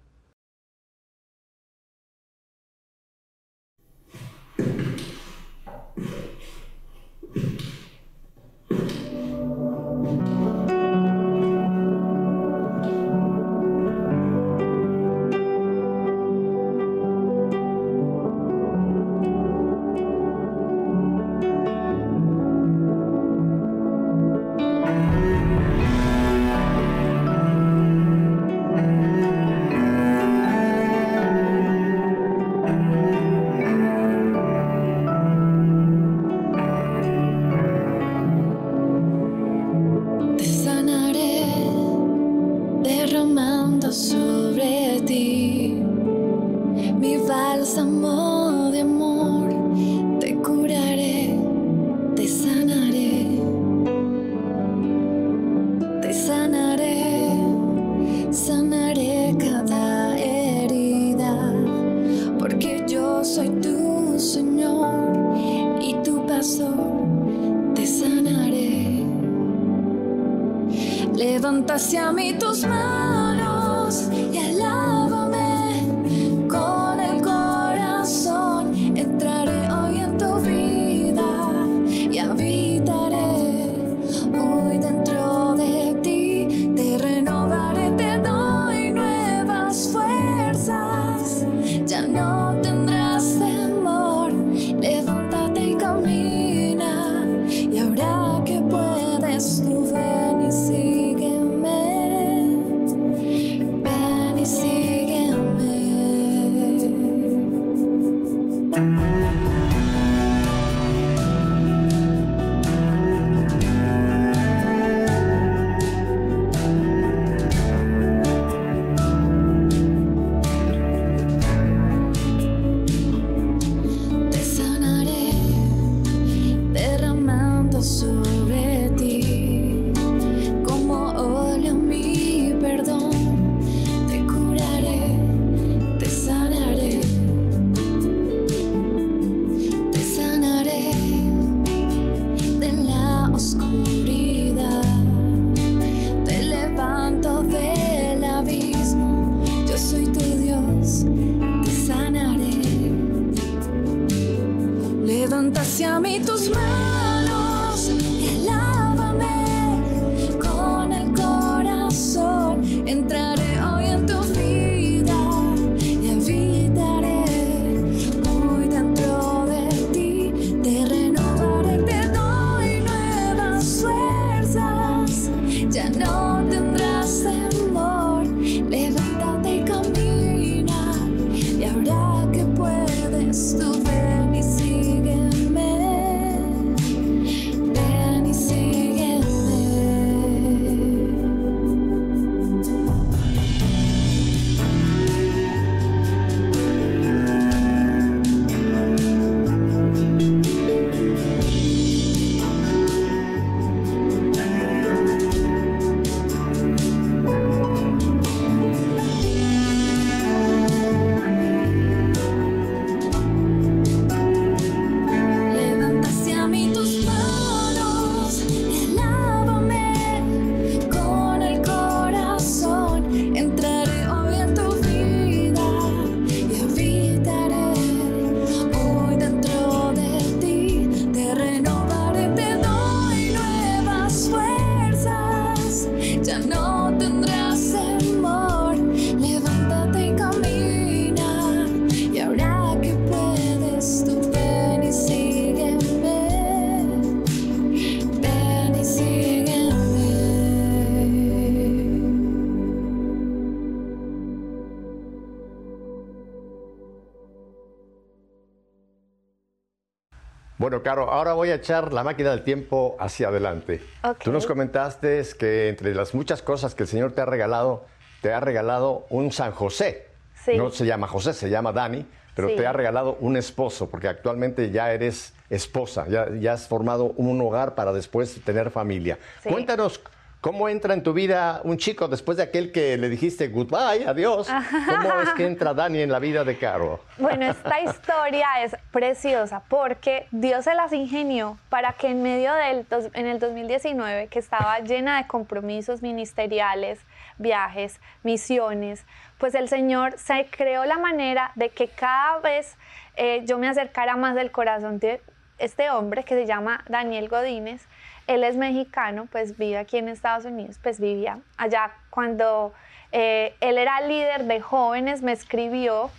Bueno, 260.82 260.96
Caro, 261.04 261.12
ahora 261.12 261.34
voy 261.34 261.50
a 261.50 261.54
echar 261.54 261.92
la 261.92 262.02
máquina 262.02 262.30
del 262.30 262.42
tiempo 262.42 262.96
hacia 262.98 263.28
adelante. 263.28 263.80
Ok. 264.02 264.18
Tú 264.24 264.32
nos 264.32 264.46
comentaste 264.46 265.22
que 265.38 265.68
entre 265.68 265.94
las 265.94 266.12
muchas 266.12 266.42
cosas 266.42 266.74
que 266.74 266.82
el 266.82 266.88
Señor 266.88 267.12
te 267.12 267.20
ha 267.20 267.24
regalado, 267.24 267.84
te 268.20 268.32
ha 268.32 268.40
regalado 268.40 269.06
un 269.08 269.30
San 269.30 269.52
José. 269.52 270.08
Sí. 270.44 270.56
No 270.56 270.70
se 270.70 270.84
llama 270.84 271.06
José, 271.06 271.34
se 271.34 271.48
llama 271.50 271.70
Dani, 271.72 272.04
pero 272.34 272.48
Sí. 272.48 272.56
te 272.56 272.66
ha 272.66 272.72
regalado 272.72 273.16
un 273.20 273.36
esposo, 273.36 273.88
porque 273.90 274.08
actualmente 274.08 274.72
ya 274.72 274.92
eres 274.92 275.34
esposa, 275.50 276.06
ya, 276.08 276.28
ya 276.40 276.54
has 276.54 276.66
formado 276.66 277.12
un 277.16 277.40
hogar 277.40 277.76
para 277.76 277.92
después 277.92 278.42
tener 278.44 278.70
familia. 278.72 279.20
Sí. 279.44 279.50
Cuéntanos 279.50 280.00
cómo 280.42 280.68
entra 280.68 280.92
en 280.92 281.02
tu 281.02 281.12
vida 281.14 281.60
un 281.64 281.78
chico 281.78 282.08
después 282.08 282.36
de 282.36 282.42
aquel 282.42 282.72
que 282.72 282.98
le 282.98 283.08
dijiste 283.08 283.48
goodbye, 283.48 284.04
adiós. 284.06 284.48
¿Cómo 284.48 285.20
es 285.22 285.30
que 285.30 285.46
entra 285.46 285.72
Dani 285.72 286.00
en 286.02 286.10
la 286.12 286.18
vida 286.18 286.42
de 286.44 286.58
Caro? 286.58 287.00
Bueno, 287.16 287.46
esta 287.46 287.80
historia 287.80 288.46
es 288.62 288.76
preciosa 288.90 289.62
porque 289.68 290.26
Dios 290.32 290.64
se 290.64 290.74
las 290.74 290.92
ingenió 290.92 291.58
para 291.70 291.92
que 291.94 292.08
en 292.08 292.22
medio 292.22 292.52
del 292.54 292.84
dos- 292.90 293.08
en 293.14 293.26
el 293.26 293.38
2019, 293.38 294.26
que 294.26 294.40
estaba 294.40 294.80
llena 294.80 295.16
de 295.22 295.28
compromisos 295.28 296.02
ministeriales, 296.02 296.98
viajes, 297.38 298.00
misiones, 298.24 299.06
pues 299.38 299.54
el 299.54 299.68
Señor 299.68 300.18
se 300.18 300.46
creó 300.50 300.84
la 300.84 300.98
manera 300.98 301.52
de 301.54 301.68
que 301.70 301.86
cada 301.88 302.38
vez 302.40 302.76
eh, 303.16 303.42
yo 303.44 303.58
me 303.58 303.68
acercara 303.68 304.16
más 304.16 304.34
del 304.34 304.50
corazón 304.50 304.98
de 304.98 305.20
este 305.58 305.88
hombre 305.90 306.24
que 306.24 306.34
se 306.34 306.46
llama 306.46 306.82
Daniel 306.88 307.28
Godínez. 307.28 307.86
Él 308.34 308.44
es 308.44 308.56
mexicano, 308.56 309.28
pues 309.30 309.58
vive 309.58 309.78
aquí 309.78 309.98
en 309.98 310.08
Estados 310.08 310.44
Unidos, 310.44 310.78
pues 310.82 311.00
vivía 311.00 311.38
allá 311.56 311.92
cuando 312.10 312.72
eh, 313.12 313.54
él 313.60 313.78
era 313.78 314.00
líder 314.00 314.44
de 314.44 314.60
jóvenes, 314.60 315.22
me 315.22 315.32
escribió 315.32 316.10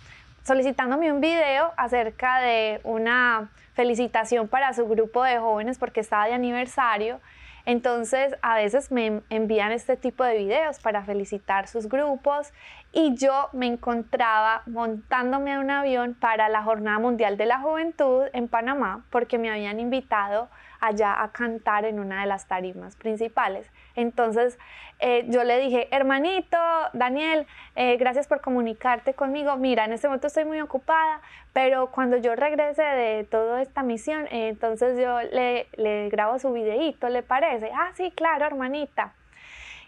solicitándome 0.44 1.10
un 1.12 1.20
video 1.20 1.72
acerca 1.76 2.40
de 2.40 2.80
una 2.84 3.50
felicitación 3.74 4.46
para 4.46 4.72
su 4.72 4.86
grupo 4.86 5.24
de 5.24 5.38
jóvenes 5.38 5.78
porque 5.78 6.00
estaba 6.00 6.26
de 6.26 6.34
aniversario. 6.34 7.20
Entonces, 7.66 8.36
a 8.42 8.56
veces 8.56 8.92
me 8.92 9.22
envían 9.30 9.72
este 9.72 9.96
tipo 9.96 10.22
de 10.22 10.36
videos 10.36 10.78
para 10.80 11.02
felicitar 11.02 11.66
sus 11.66 11.88
grupos 11.88 12.52
y 12.92 13.16
yo 13.16 13.48
me 13.52 13.66
encontraba 13.66 14.62
montándome 14.66 15.54
a 15.54 15.60
un 15.60 15.70
avión 15.70 16.14
para 16.14 16.50
la 16.50 16.62
Jornada 16.62 16.98
Mundial 16.98 17.38
de 17.38 17.46
la 17.46 17.60
Juventud 17.60 18.24
en 18.34 18.48
Panamá 18.48 19.04
porque 19.10 19.38
me 19.38 19.50
habían 19.50 19.80
invitado 19.80 20.48
allá 20.86 21.22
a 21.22 21.32
cantar 21.32 21.84
en 21.84 22.00
una 22.00 22.20
de 22.20 22.26
las 22.26 22.46
tarimas 22.46 22.96
principales. 22.96 23.70
Entonces 23.94 24.58
eh, 25.00 25.26
yo 25.28 25.44
le 25.44 25.58
dije, 25.58 25.88
hermanito, 25.90 26.56
Daniel, 26.92 27.46
eh, 27.74 27.96
gracias 27.96 28.28
por 28.28 28.40
comunicarte 28.40 29.14
conmigo. 29.14 29.56
Mira, 29.56 29.84
en 29.84 29.92
este 29.92 30.06
momento 30.06 30.28
estoy 30.28 30.44
muy 30.44 30.60
ocupada, 30.60 31.20
pero 31.52 31.90
cuando 31.90 32.16
yo 32.16 32.34
regrese 32.36 32.82
de 32.82 33.24
toda 33.24 33.60
esta 33.60 33.82
misión, 33.82 34.26
eh, 34.26 34.48
entonces 34.48 34.98
yo 34.98 35.20
le, 35.20 36.08
grabo 36.08 36.38
su 36.38 36.52
videíto, 36.52 37.08
¿le 37.08 37.22
parece? 37.22 37.70
Ah, 37.74 37.90
sí, 37.94 38.12
claro, 38.12 38.46
hermanita. 38.46 39.14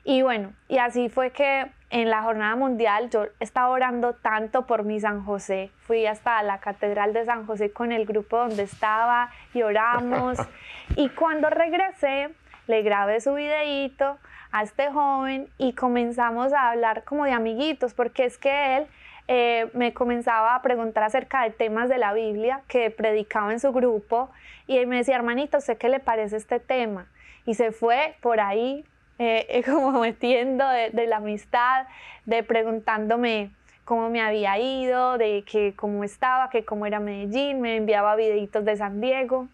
Y 0.09 0.23
bueno, 0.23 0.53
y 0.69 0.79
así 0.79 1.09
fue 1.09 1.33
que 1.33 1.66
en 1.90 2.11
la 2.11 2.23
jornada 2.23 2.55
mundial 2.55 3.11
yo 3.11 3.27
estaba 3.40 3.71
orando 3.71 4.14
tanto 4.14 4.64
por 4.64 4.85
mi 4.85 5.01
San 5.01 5.25
José. 5.25 5.73
Fui 5.81 6.07
hasta 6.07 6.40
la 6.45 6.61
catedral 6.61 7.12
de 7.12 7.25
San 7.25 7.45
José 7.45 7.73
con 7.73 7.90
el 7.90 8.07
grupo 8.07 8.37
donde 8.37 8.62
estaba 8.62 9.31
y 9.53 9.62
oramos. 9.62 10.38
y 10.97 11.09
cuando 11.09 11.51
regresé, 11.51 12.29
le 12.69 12.83
grabé 12.83 13.21
su 13.21 13.35
videíto 13.35 14.16
a 14.53 14.62
este 14.62 14.92
joven 14.92 15.49
y 15.59 15.73
comenzamos 15.73 16.53
a 16.53 16.71
hablar 16.71 17.03
como 17.03 17.25
de 17.25 17.33
amiguitos, 17.33 17.92
porque 17.92 18.27
es 18.27 18.38
que 18.38 18.77
él 18.77 18.87
eh, 19.27 19.69
me 19.73 19.92
comenzaba 19.92 20.55
a 20.55 20.62
preguntar 20.62 21.03
acerca 21.03 21.42
de 21.42 21.51
temas 21.51 21.88
de 21.88 21.99
la 21.99 22.12
Biblia 22.12 22.61
que 22.69 22.92
predicaba 22.92 23.51
en 23.51 23.59
su 23.59 23.73
grupo 23.73 24.31
y 24.69 24.79
él 24.79 24.87
me 24.87 24.99
decía, 24.99 25.16
hermanito, 25.16 25.59
¿usted 25.59 25.77
qué 25.77 25.88
le 25.88 25.99
parece 25.99 26.37
este 26.37 26.61
tema? 26.61 27.09
Y 27.45 27.55
se 27.55 27.73
fue 27.73 28.14
por 28.21 28.38
ahí 28.38 28.85
eh, 29.18 29.62
como 29.66 30.00
metiendo 30.00 30.68
de, 30.68 30.90
de, 30.90 31.07
la 31.07 31.16
amistad, 31.16 31.87
de 32.24 32.42
preguntándome 32.42 33.50
cómo 33.85 34.11
me 34.11 34.20
había 34.20 34.59
ido, 34.59 35.18
de 35.18 35.44
que 35.50 35.74
cómo 35.76 36.05
estaba, 36.05 36.50
que 36.50 36.64
cómo 36.64 36.87
era 36.87 37.00
Medellín, 37.00 37.61
me 37.61 37.76
enviaba 37.76 38.16
videitos 38.16 38.64
de 38.64 38.76
San 38.76 39.00
Diego. 39.00 39.48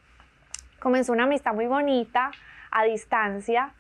Comenzó 0.81 1.13
una 1.13 1.25
amistad 1.25 1.55
muy 1.55 1.67
bonita 1.67 2.31
a 2.71 2.85
distancia 2.85 3.73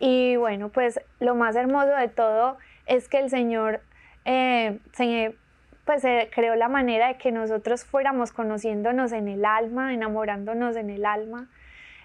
y 0.00 0.36
bueno, 0.36 0.70
pues 0.70 0.98
lo 1.20 1.34
más 1.34 1.54
hermoso 1.56 1.94
de 1.94 2.08
todo 2.08 2.56
es 2.86 3.08
que 3.08 3.18
el 3.20 3.30
Señor 3.30 3.82
eh, 4.24 4.78
se, 4.92 5.36
pues, 5.84 6.02
se 6.02 6.30
creó 6.34 6.56
la 6.56 6.68
manera 6.68 7.08
de 7.08 7.14
que 7.18 7.30
nosotros 7.30 7.84
fuéramos 7.84 8.32
conociéndonos 8.32 9.12
en 9.12 9.28
el 9.28 9.44
alma, 9.44 9.92
enamorándonos 9.94 10.76
en 10.76 10.90
el 10.90 11.04
alma. 11.04 11.48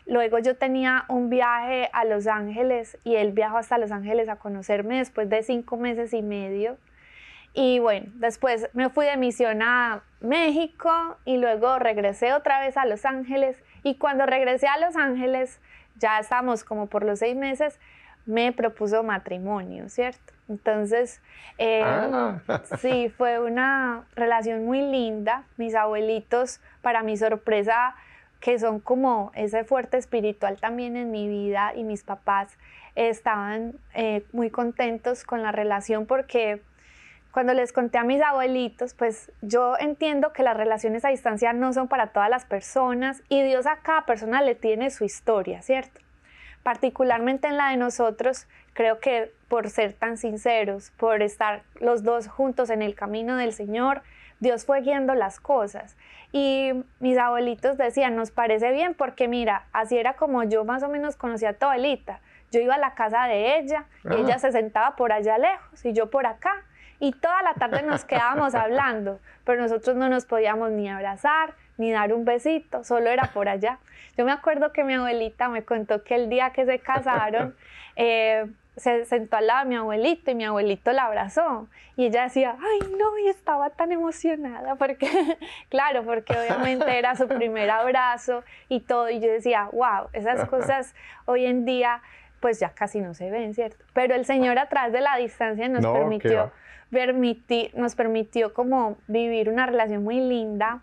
Luego 0.08 0.38
yo 0.40 0.56
tenía 0.56 1.06
un 1.08 1.30
viaje 1.30 1.90
a 1.94 2.06
Los 2.06 2.28
Ángeles 2.28 2.98
y 3.04 3.16
él 3.16 3.32
viajó 3.32 3.58
hasta 3.58 3.78
Los 3.78 3.92
Ángeles 3.92 4.30
a 4.30 4.36
conocerme 4.36 4.98
después 5.00 5.30
de 5.30 5.42
cinco 5.44 5.78
meses 5.78 6.14
y 6.14 6.22
medio. 6.22 6.78
Y 7.54 7.80
bueno, 7.80 8.12
después 8.16 8.70
me 8.74 8.90
fui 8.90 9.06
de 9.06 9.18
misión 9.18 9.62
a 9.62 10.04
México 10.20 11.18
y 11.26 11.38
luego 11.38 11.80
regresé 11.80 12.34
otra 12.34 12.60
vez 12.60 12.78
a 12.78 12.86
Los 12.86 13.06
Ángeles. 13.06 13.58
Y 13.82 13.96
cuando 13.96 14.26
regresé 14.26 14.68
a 14.68 14.78
Los 14.78 14.96
Ángeles, 14.96 15.60
ya 15.98 16.20
estamos 16.20 16.64
como 16.64 16.88
por 16.88 17.04
los 17.04 17.20
seis 17.20 17.36
meses, 17.36 17.80
me 18.26 18.52
propuso 18.52 19.04
matrimonio, 19.04 19.88
¿cierto? 19.88 20.34
Entonces, 20.50 21.22
eh, 21.58 21.82
Ah. 21.84 22.42
sí, 22.80 23.10
fue 23.10 23.40
una 23.40 24.04
relación 24.16 24.66
muy 24.66 24.82
linda. 24.82 25.44
Mis 25.58 25.76
abuelitos, 25.76 26.60
para 26.82 27.04
mi 27.04 27.18
sorpresa, 27.18 27.96
que 28.46 28.60
son 28.60 28.80
como 28.80 29.32
ese 29.34 29.64
fuerte 29.64 29.98
espiritual 29.98 30.60
también 30.60 30.98
en 30.98 31.10
mi 31.10 31.28
vida 31.28 31.74
y 31.76 31.84
mis 31.84 32.04
papás 32.04 32.60
estaban 32.94 33.74
eh, 33.96 34.24
muy 34.34 34.52
contentos 34.52 35.24
con 35.24 35.42
la 35.42 35.52
relación 35.52 36.06
porque 36.06 36.62
cuando 37.32 37.56
les 37.56 37.74
conté 37.74 37.98
a 37.98 38.04
mis 38.04 38.22
abuelitos, 38.22 38.94
pues 38.94 39.32
yo 39.42 39.76
entiendo 39.80 40.32
que 40.32 40.44
las 40.44 40.56
relaciones 40.56 41.04
a 41.06 41.10
distancia 41.10 41.54
no 41.54 41.74
son 41.74 41.88
para 41.88 42.10
todas 42.10 42.30
las 42.30 42.46
personas 42.46 43.24
y 43.30 43.42
Dios 43.42 43.66
a 43.66 43.78
cada 43.78 44.06
persona 44.06 44.44
le 44.44 44.54
tiene 44.54 44.92
su 44.92 45.06
historia, 45.06 45.64
¿cierto? 45.64 46.00
Particularmente 46.62 47.48
en 47.48 47.58
la 47.58 47.72
de 47.72 47.78
nosotros, 47.78 48.46
creo 48.74 49.00
que 49.00 49.32
por 49.48 49.72
ser 49.72 49.94
tan 49.94 50.18
sinceros, 50.18 50.92
por 50.98 51.24
estar 51.24 51.64
los 51.82 52.04
dos 52.04 52.28
juntos 52.28 52.70
en 52.70 52.84
el 52.84 52.94
camino 52.94 53.38
del 53.38 53.54
Señor, 53.54 54.04
Dios 54.40 54.66
fue 54.66 54.82
guiando 54.82 55.14
las 55.16 55.40
cosas. 55.40 55.98
Y 56.32 56.72
mis 57.00 57.18
abuelitos 57.18 57.78
decían, 57.78 58.16
nos 58.16 58.32
parece 58.32 58.72
bien 58.72 58.94
porque 58.94 59.28
mira, 59.28 59.66
así 59.72 59.98
era 59.98 60.14
como 60.14 60.44
yo 60.44 60.66
más 60.66 60.84
o 60.84 60.90
menos 60.90 61.16
conocía 61.16 61.50
a 61.50 61.54
tu 61.54 61.66
abuelita. 61.66 62.20
Yo 62.52 62.60
iba 62.60 62.76
a 62.76 62.80
la 62.80 62.94
casa 62.94 63.26
de 63.26 63.58
ella 63.58 63.86
y 64.04 64.10
Ah. 64.10 64.18
ella 64.20 64.40
se 64.40 64.52
sentaba 64.52 64.96
por 64.96 65.12
allá 65.12 65.38
lejos 65.38 65.84
y 65.86 65.94
yo 65.94 66.10
por 66.10 66.26
acá. 66.26 66.64
Y 67.00 67.12
toda 67.12 67.42
la 67.42 67.54
tarde 67.54 67.84
nos 67.84 68.06
quedábamos 68.06 68.54
hablando, 68.56 69.20
pero 69.44 69.62
nosotros 69.62 69.96
no 69.96 70.10
nos 70.10 70.26
podíamos 70.26 70.72
ni 70.72 70.90
abrazar, 70.90 71.54
ni 71.78 71.92
dar 71.92 72.14
un 72.14 72.24
besito, 72.26 72.84
solo 72.84 73.10
era 73.10 73.32
por 73.34 73.50
allá. 73.50 73.80
Yo 74.18 74.24
me 74.26 74.32
acuerdo 74.32 74.72
que 74.72 74.84
mi 74.86 74.94
abuelita 74.94 75.50
me 75.50 75.66
contó 75.66 76.04
que 76.04 76.16
el 76.16 76.30
día 76.30 76.52
que 76.52 76.66
se 76.66 76.80
casaron, 76.80 77.56
eh, 77.98 78.46
se 78.78 79.06
sentó 79.06 79.38
al 79.38 79.48
lado 79.48 79.64
de 79.64 79.70
mi 79.70 79.76
abuelito 79.76 80.32
y 80.32 80.36
mi 80.36 80.46
abuelito 80.46 80.92
la 80.92 81.06
abrazó. 81.06 81.68
Y 81.96 82.08
ella 82.08 82.24
decía, 82.24 82.58
ay 82.60 82.90
no, 82.98 83.18
y 83.20 83.30
estaba 83.30 83.70
tan 83.70 83.92
emocionada, 83.92 84.76
porque, 84.76 85.08
claro, 85.70 86.04
porque 86.04 86.34
obviamente 86.38 86.98
era 86.98 87.16
su 87.16 87.28
primer 87.28 87.70
abrazo 87.70 88.44
y 88.70 88.82
todo. 88.82 89.10
Y 89.10 89.20
yo 89.20 89.32
decía, 89.32 89.70
wow, 89.72 90.10
esas 90.14 90.48
cosas 90.50 90.94
hoy 91.26 91.46
en 91.46 91.66
día 91.66 92.02
pues 92.42 92.60
ya 92.60 92.70
casi 92.70 93.00
no 93.00 93.14
se 93.16 93.32
ven, 93.32 93.54
¿cierto? 93.56 93.84
Pero 93.94 94.14
el 94.14 94.26
Señor 94.26 94.60
a 94.60 94.68
través 94.70 94.94
de 94.94 95.02
la 95.02 95.16
distancia 95.18 95.68
nos 95.68 95.82
No, 95.82 95.94
¿qué 95.94 96.00
permitió 96.00 96.52
permitir, 96.92 97.72
nos 97.76 97.96
permitió 97.96 98.54
como 98.54 98.98
vivir 99.08 99.50
una 99.50 99.66
relación 99.66 100.04
muy 100.04 100.20
linda 100.20 100.82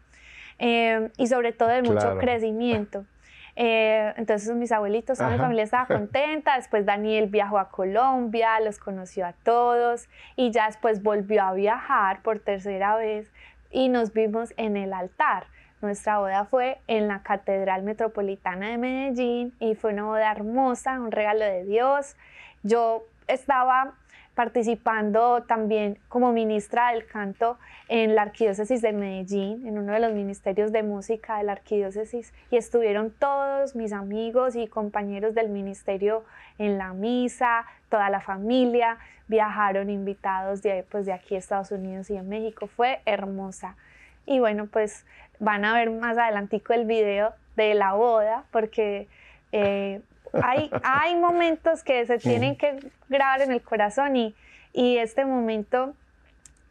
eh, 0.58 1.10
y 1.16 1.26
sobre 1.28 1.52
todo 1.52 1.68
de 1.68 1.82
mucho 1.82 1.94
Claro. 1.94 2.18
crecimiento. 2.18 3.04
Eh, 3.54 4.14
entonces 4.16 4.54
mis 4.54 4.72
abuelitos, 4.72 5.18
toda 5.18 5.30
mi 5.30 5.38
familia 5.38 5.64
estaba 5.64 5.86
contenta, 5.98 6.56
después 6.56 6.86
Daniel 6.86 7.28
viajó 7.28 7.58
a 7.58 7.68
Colombia, 7.68 8.60
los 8.60 8.78
conoció 8.78 9.26
a 9.26 9.32
todos 9.32 10.08
y 10.36 10.50
ya 10.50 10.66
después 10.66 11.02
volvió 11.02 11.42
a 11.42 11.52
viajar 11.52 12.22
por 12.22 12.38
tercera 12.40 12.96
vez 12.96 13.30
y 13.70 13.88
nos 13.88 14.12
vimos 14.12 14.54
en 14.56 14.76
el 14.76 14.92
altar. 14.92 15.46
Nuestra 15.82 16.18
boda 16.18 16.44
fue 16.44 16.78
en 16.86 17.08
la 17.08 17.22
Catedral 17.22 17.82
Metropolitana 17.82 18.70
de 18.70 18.78
Medellín 18.78 19.52
y 19.58 19.74
fue 19.74 19.92
una 19.92 20.04
boda 20.04 20.30
hermosa, 20.30 21.00
un 21.00 21.10
regalo 21.10 21.44
de 21.44 21.64
Dios. 21.64 22.16
Yo 22.62 23.04
estaba 23.26 23.94
participando 24.34 25.42
también 25.42 25.98
como 26.08 26.32
ministra 26.32 26.92
del 26.92 27.06
canto 27.06 27.58
en 27.88 28.14
la 28.14 28.22
Arquidiócesis 28.22 28.80
de 28.80 28.92
Medellín, 28.92 29.66
en 29.66 29.78
uno 29.78 29.92
de 29.92 30.00
los 30.00 30.12
ministerios 30.12 30.72
de 30.72 30.82
música 30.82 31.38
de 31.38 31.44
la 31.44 31.52
Arquidiócesis, 31.52 32.32
y 32.50 32.56
estuvieron 32.56 33.10
todos 33.10 33.76
mis 33.76 33.92
amigos 33.92 34.56
y 34.56 34.66
compañeros 34.66 35.34
del 35.34 35.50
ministerio 35.50 36.24
en 36.58 36.78
la 36.78 36.94
misa, 36.94 37.66
toda 37.90 38.08
la 38.08 38.20
familia, 38.20 38.98
viajaron 39.28 39.90
invitados 39.90 40.62
de, 40.62 40.84
pues, 40.90 41.06
de 41.06 41.12
aquí 41.12 41.34
a 41.34 41.38
Estados 41.38 41.70
Unidos 41.70 42.08
y 42.10 42.16
en 42.16 42.28
México, 42.28 42.66
fue 42.66 43.00
hermosa. 43.04 43.76
Y 44.24 44.38
bueno, 44.38 44.66
pues 44.66 45.04
van 45.40 45.64
a 45.64 45.74
ver 45.74 45.90
más 45.90 46.16
adelantico 46.16 46.72
el 46.72 46.86
video 46.86 47.34
de 47.56 47.74
la 47.74 47.92
boda, 47.92 48.44
porque 48.50 49.08
eh, 49.52 50.00
hay, 50.42 50.70
hay 50.82 51.16
momentos 51.16 51.82
que 51.82 52.06
se 52.06 52.18
tienen 52.18 52.56
que 52.56 52.78
grabar 53.08 53.42
en 53.42 53.52
el 53.52 53.60
corazón 53.62 54.16
y, 54.16 54.34
y 54.72 54.98
este 54.98 55.24
momento 55.24 55.94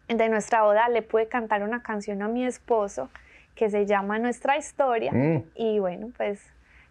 de 0.08 0.30
nuestra 0.30 0.64
boda 0.64 0.90
le 0.90 1.02
pude 1.02 1.28
cantar 1.28 1.64
una 1.64 1.82
canción 1.84 2.22
a 2.22 2.28
mi 2.28 2.46
esposo 2.46 3.10
que 3.56 3.70
se 3.70 3.86
llama 3.86 4.18
Nuestra 4.20 4.58
Historia 4.58 5.12
Mm. 5.12 5.44
y 5.56 5.80
bueno, 5.80 6.12
pues 6.18 6.42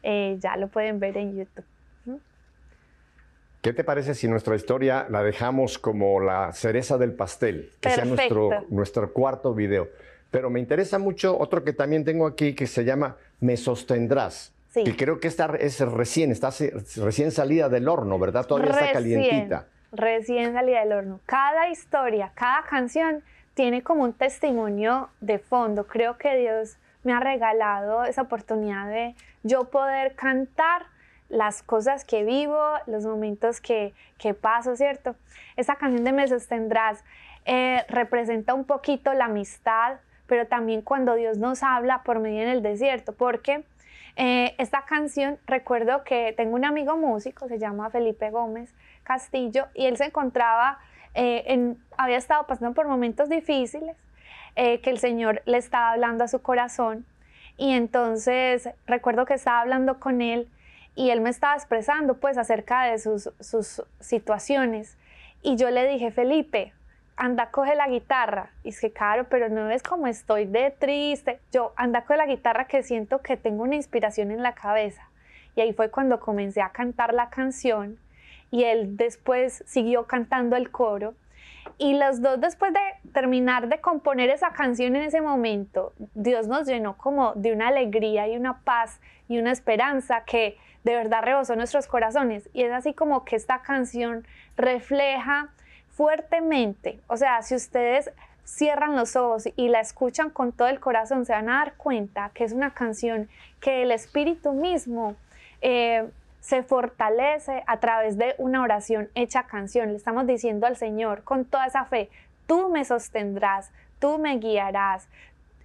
eh, 0.03 0.37
ya 0.41 0.57
lo 0.57 0.69
pueden 0.69 1.01
ver 1.01 1.17
en 1.17 1.37
YouTube. 1.37 1.65
¿Qué 3.63 3.75
te 3.75 3.85
parece 3.85 4.15
si 4.15 4.27
nuestra 4.27 4.57
historia 4.57 5.07
la 5.11 5.23
dejamos 5.23 5.79
como 5.79 6.19
la 6.21 6.51
cereza 6.55 6.97
del 6.97 7.13
pastel? 7.13 7.71
Que 7.81 7.91
sea 7.91 8.07
nuestro, 8.07 8.49
Perfecto. 8.49 8.75
nuestro 8.75 9.13
cuarto 9.13 9.53
video. 9.53 9.89
Pero 10.31 10.49
me 10.49 10.61
interesa 10.61 10.99
mucho 10.99 11.39
otro 11.39 11.63
que 11.63 11.75
también 11.75 12.03
tengo 12.05 12.27
aquí 12.27 12.55
que 12.55 12.67
se 12.67 12.85
llama 12.87 13.17
Me 13.41 13.59
sostendrás. 13.59 14.55
Sí. 14.71 14.85
Que 14.85 14.97
creo 14.97 15.19
que 15.19 15.29
esta 15.29 15.47
es 15.59 15.81
recién, 15.81 16.31
está 16.31 16.51
recién 16.97 17.33
salida 17.33 17.69
del 17.69 17.89
horno, 17.89 18.19
¿verdad? 18.19 18.47
Todavía 18.47 18.71
está 18.71 18.93
calientita. 18.93 19.67
Recién 19.93 20.53
salida 20.53 20.81
del 20.81 20.93
horno. 20.93 21.21
Cada 21.27 21.69
historia, 21.69 22.31
cada 22.35 22.63
canción 22.63 23.25
tiene 23.55 23.83
como 23.83 24.05
un 24.05 24.13
testimonio 24.13 25.11
de 25.21 25.39
fondo. 25.41 25.87
Creo 25.89 26.17
que 26.17 26.37
Dios 26.37 26.77
me 27.03 27.13
ha 27.13 27.21
regalado 27.21 28.05
esa 28.05 28.23
oportunidad 28.23 28.89
de 28.89 29.15
yo 29.43 29.65
poder 29.65 30.15
cantar 30.15 30.87
las 31.29 31.63
cosas 31.63 32.05
que 32.05 32.25
vivo, 32.25 32.61
los 32.87 33.05
momentos 33.05 33.61
que, 33.61 33.93
que 34.19 34.35
paso, 34.35 34.77
¿cierto? 34.77 35.17
Esa 35.57 35.77
canción 35.77 36.05
de 36.05 36.13
Me 36.13 36.29
sostendrás 36.29 37.03
eh, 37.45 37.85
representa 37.89 38.55
un 38.55 38.65
poquito 38.65 39.15
la 39.15 39.27
amistad, 39.27 39.99
pero 40.27 40.47
también 40.47 40.83
cuando 40.83 41.15
Dios 41.15 41.39
nos 41.39 41.63
habla 41.63 42.03
por 42.03 42.21
medio 42.21 42.43
en 42.43 42.49
el 42.49 42.63
desierto, 42.63 43.13
porque 43.13 43.65
eh, 44.17 44.55
esta 44.59 44.85
canción, 44.85 45.39
recuerdo 45.47 46.05
que 46.05 46.35
tengo 46.37 46.55
un 46.55 46.65
amigo 46.65 46.97
músico, 46.97 47.49
se 47.49 47.59
llama 47.59 47.91
Felipe 47.91 48.31
Gómez 48.31 48.75
Castillo, 49.03 49.67
y 49.75 49.87
él 49.87 49.97
se 49.97 50.07
encontraba, 50.07 50.79
eh, 51.15 51.75
había 51.97 52.17
estado 52.17 52.47
pasando 52.47 52.75
por 52.75 52.87
momentos 52.87 53.29
difíciles, 53.29 53.97
eh, 54.57 54.81
que 54.81 54.91
el 54.91 54.99
Señor 54.99 55.43
le 55.47 55.59
estaba 55.59 55.93
hablando 55.93 56.25
a 56.25 56.29
su 56.29 56.43
corazón, 56.43 57.07
y 57.57 57.73
entonces 57.73 58.69
recuerdo 58.87 59.27
que 59.27 59.35
estaba 59.35 59.61
hablando 59.61 60.01
con 60.01 60.23
él 60.23 60.49
y 60.97 61.11
él 61.11 61.21
me 61.21 61.31
estaba 61.31 61.55
expresando 61.55 62.15
pues 62.19 62.37
acerca 62.37 62.85
de 62.85 62.99
sus, 62.99 63.31
sus 63.39 63.83
situaciones, 64.01 64.97
y 65.43 65.57
yo 65.57 65.71
le 65.71 65.87
dije, 65.89 66.11
Felipe, 66.11 66.73
anda, 67.21 67.51
coge 67.51 67.75
la 67.75 67.87
guitarra. 67.87 68.51
Y 68.65 68.71
es 68.71 68.81
que, 68.81 68.91
claro, 68.91 69.27
pero 69.29 69.51
no 69.51 69.67
ves 69.67 69.83
cómo 69.83 70.07
estoy 70.07 70.47
de 70.47 70.71
triste. 70.71 71.39
Yo, 71.53 71.73
anda, 71.77 72.03
coge 72.03 72.17
la 72.17 72.27
guitarra 72.27 72.67
que 72.67 72.83
siento 72.83 73.19
que 73.19 73.37
tengo 73.37 73.63
una 73.63 73.77
inspiración 73.77 74.31
en 74.31 74.43
la 74.43 74.55
cabeza. 74.55 75.09
Y 75.55 75.61
ahí 75.61 75.75
fue 75.75 75.91
cuando 75.91 76.19
comencé 76.19 76.63
a 76.63 76.71
cantar 76.71 77.13
la 77.13 77.29
canción 77.29 77.99
y 78.51 78.65
él 78.65 78.97
después 78.97 79.63
siguió 79.67 80.07
cantando 80.07 80.57
el 80.57 80.71
coro. 80.71 81.15
Y 81.77 81.99
los 81.99 82.23
dos 82.23 82.41
después 82.41 82.73
de 82.73 82.81
terminar 83.13 83.69
de 83.69 83.81
componer 83.81 84.31
esa 84.31 84.53
canción 84.53 84.97
en 84.97 85.03
ese 85.03 85.21
momento, 85.21 85.93
Dios 86.15 86.49
nos 86.49 86.67
llenó 86.67 86.97
como 86.97 87.35
de 87.35 87.53
una 87.53 87.69
alegría 87.69 88.29
y 88.29 88.37
una 88.37 88.61
paz 88.61 88.99
y 89.29 89.39
una 89.39 89.53
esperanza 89.53 90.25
que 90.25 90.57
de 90.85 90.95
verdad 90.95 91.23
rebosó 91.23 91.55
nuestros 91.55 91.87
corazones. 91.87 92.49
Y 92.55 92.63
es 92.63 92.73
así 92.73 92.95
como 92.95 93.27
que 93.27 93.37
esta 93.37 93.61
canción 93.61 94.27
refleja 94.57 95.51
fuertemente, 96.01 96.99
o 97.09 97.19
sea, 97.19 97.43
si 97.43 97.55
ustedes 97.55 98.11
cierran 98.45 98.97
los 98.97 99.17
ojos 99.17 99.47
y 99.55 99.69
la 99.69 99.81
escuchan 99.81 100.31
con 100.31 100.51
todo 100.51 100.69
el 100.69 100.81
corazón, 100.81 101.27
se 101.27 101.35
van 101.35 101.51
a 101.51 101.59
dar 101.59 101.75
cuenta 101.75 102.31
que 102.33 102.45
es 102.45 102.55
una 102.55 102.73
canción 102.73 103.29
que 103.61 103.83
el 103.83 103.91
Espíritu 103.91 104.55
mismo 104.55 105.15
eh, 105.61 106.09
se 106.41 106.63
fortalece 106.63 107.65
a 107.67 107.81
través 107.81 108.17
de 108.17 108.35
una 108.39 108.63
oración 108.63 109.11
hecha 109.15 109.43
canción. 109.43 109.91
Le 109.91 109.97
estamos 109.97 110.27
diciendo 110.27 110.67
al 110.67 110.79
Señor 110.79 111.23
con 111.23 111.45
toda 111.45 111.67
esa 111.67 111.85
fe, 111.85 112.09
tú 112.47 112.71
me 112.71 112.87
sostendrás, 112.87 113.71
tú 113.99 114.17
me 114.17 114.39
guiarás. 114.39 115.07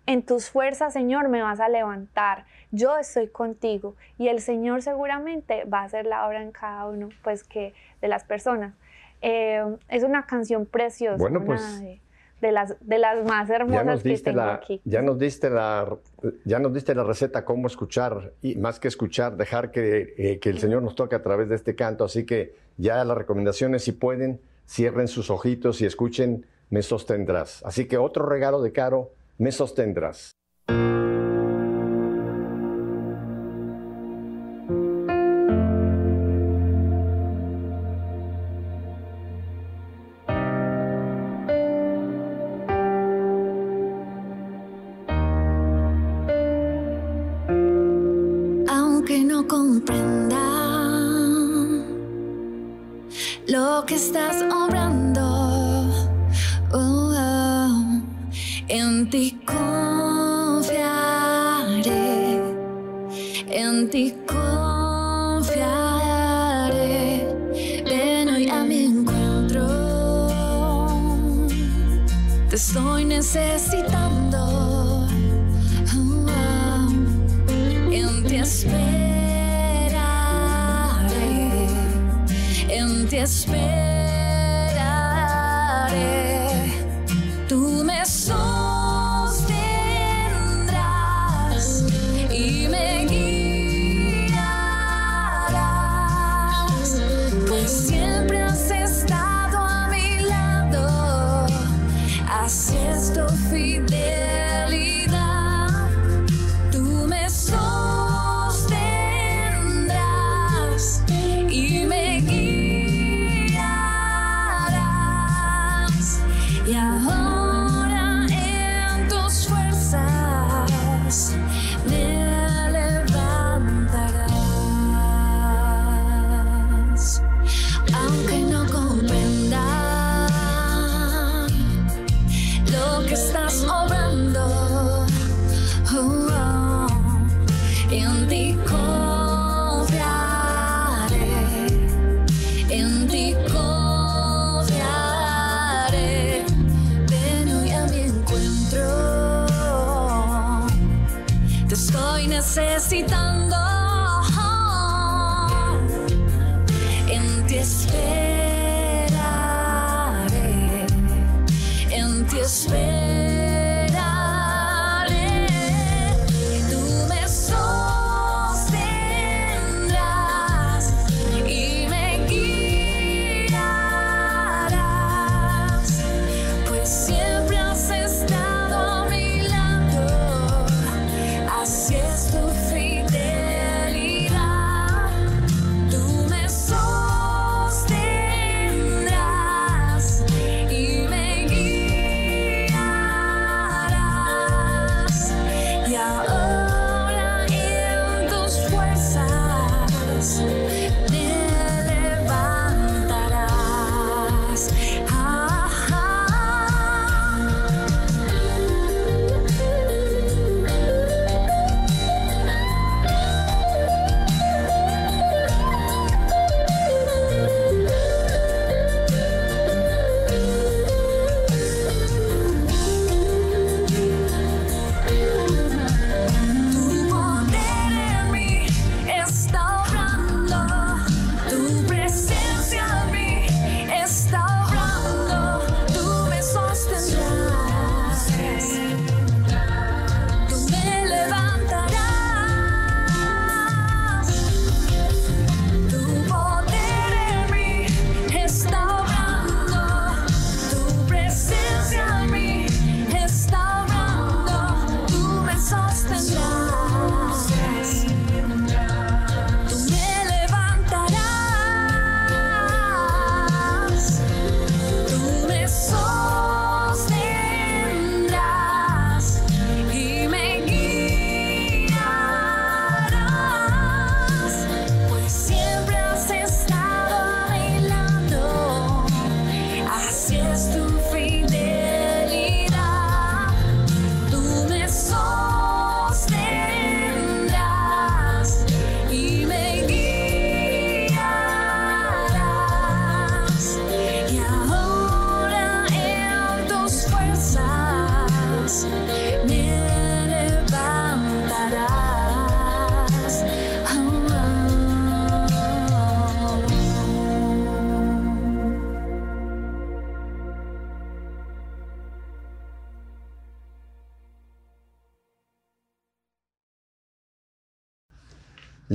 En 0.06 0.22
tus 0.22 0.50
fuerzas, 0.50 0.92
Señor, 0.92 1.30
me 1.30 1.44
vas 1.44 1.62
a 1.62 1.70
levantar. 1.70 2.44
Yo 2.72 2.98
estoy 2.98 3.30
contigo 3.30 3.96
y 4.18 4.28
el 4.28 4.42
Señor 4.42 4.82
seguramente 4.82 5.64
va 5.64 5.80
a 5.80 5.84
hacer 5.86 6.06
la 6.06 6.28
obra 6.28 6.42
en 6.42 6.52
cada 6.52 6.88
uno, 6.88 7.08
pues 7.24 7.46
que 7.46 7.74
de 8.02 8.10
las 8.10 8.26
personas. 8.26 8.74
Eh, 9.28 9.64
es 9.90 10.04
una 10.04 10.28
canción 10.28 10.68
preciosa, 10.68 11.18
Bueno, 11.18 11.44
pues, 11.44 11.82
de, 11.82 12.00
de 12.42 12.52
las 12.52 12.76
de 12.80 13.00
las 13.00 13.26
más 13.26 13.48
Ya 13.48 13.56
hermosas 13.56 14.04
que 14.04 14.18
tengo 14.20 14.38
la, 14.38 14.54
aquí. 14.54 14.82
ya, 14.86 15.02
nos 15.02 15.18
diste 15.18 15.50
la, 15.50 15.98
ya 16.44 16.60
nos 16.60 16.74
diste 16.76 16.94
la 16.94 17.04
receta 17.04 17.44
cómo 17.44 17.66
escuchar 17.66 18.34
y 18.44 18.54
más 18.56 18.80
que 18.80 18.88
escuchar, 18.88 19.36
dejar 19.36 19.72
que, 19.72 20.14
eh, 20.18 20.40
que 20.40 20.50
el 20.52 20.60
Señor 20.60 20.84
nos 20.84 20.94
toque 20.94 21.16
a 21.16 21.24
través 21.24 21.50
de 21.50 21.56
este 21.56 21.74
canto. 21.74 22.04
Así 22.04 22.24
que 22.24 22.54
ya 22.78 23.04
las 23.04 23.18
recomendaciones, 23.18 23.84
si 23.84 23.94
pueden, 23.94 24.40
cierren 24.68 25.08
sus 25.08 25.32
ojitos 25.32 25.82
y 25.82 25.86
escuchen 25.88 26.46
Me 26.70 26.84
sostendrás. 26.84 27.64
Así 27.66 27.88
que 27.88 27.98
otro 27.98 28.28
regalo 28.28 28.62
de 28.62 28.72
Caro, 28.74 29.10
Me 29.40 29.52
sostendrás. 29.52 30.35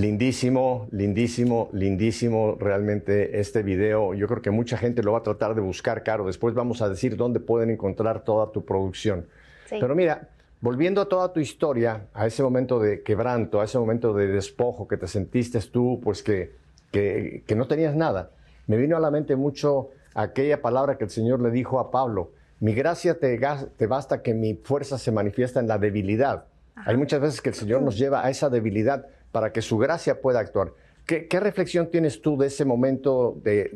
Lindísimo, 0.01 0.89
lindísimo, 0.93 1.69
lindísimo 1.75 2.57
realmente 2.59 3.39
este 3.39 3.63
video. 3.63 4.15
Yo 4.15 4.29
creo 4.29 4.41
que 4.41 4.51
mucha 4.51 4.79
gente 4.79 5.03
lo 5.03 5.13
va 5.13 5.19
a 5.19 5.23
tratar 5.23 5.55
de 5.55 5.61
buscar, 5.61 6.03
Caro. 6.03 6.25
Después 6.25 6.55
vamos 6.55 6.81
a 6.81 6.89
decir 6.89 7.19
dónde 7.19 7.39
pueden 7.39 7.69
encontrar 7.69 8.25
toda 8.25 8.51
tu 8.51 8.65
producción. 8.65 9.27
Pero 9.69 9.95
mira, 9.95 10.31
volviendo 10.63 11.03
a 11.03 11.09
toda 11.11 11.35
tu 11.35 11.41
historia, 11.41 12.07
a 12.15 12.27
ese 12.27 12.43
momento 12.43 12.81
de 12.81 13.03
quebranto, 13.03 13.61
a 13.61 13.65
ese 13.65 13.79
momento 13.79 14.15
de 14.15 14.29
despojo 14.29 14.89
que 14.89 14.97
te 14.97 15.07
sentiste 15.07 15.61
tú, 15.71 16.01
pues 16.03 16.23
que, 16.23 16.55
que, 16.91 17.55
no 17.55 17.67
tenías 17.67 17.95
nada, 17.95 18.31
me 18.69 18.79
vino 18.79 18.97
a 18.97 19.01
la 19.01 19.11
mente 19.11 19.37
mucho 19.37 19.91
aquella 20.15 20.63
palabra 20.63 20.97
que 20.97 21.05
el 21.05 21.11
Señor 21.11 21.43
le 21.43 21.51
dijo 21.51 21.79
a 21.79 21.91
Pablo. 21.91 22.31
Mi 22.59 22.73
gracia 22.73 23.19
te, 23.19 23.39
te 23.77 23.87
basta 23.87 24.23
que 24.23 24.33
mi 24.33 24.55
fuerza 24.55 24.97
se 24.97 25.13
manifiesta 25.13 25.61
en 25.61 25.69
la 25.69 25.77
debilidad. 25.77 26.47
Hay 26.87 26.97
muchas 26.97 27.21
veces 27.21 27.43
que 27.43 27.51
el 27.51 27.55
Señor 27.55 27.83
nos 27.83 27.99
lleva 27.99 28.25
a 28.25 28.31
esa 28.31 28.49
debilidad 28.49 29.07
para 29.33 29.53
que 29.53 29.63
su 29.63 29.79
gracia 29.79 30.21
pueda 30.21 30.41
actuar. 30.41 30.73
¿Qué, 31.07 31.41
reflexión 31.41 31.91
tienes 31.91 32.23
tú 32.23 32.39
de 32.39 32.47
ese 32.47 32.65
momento 32.65 33.37
de, 33.43 33.71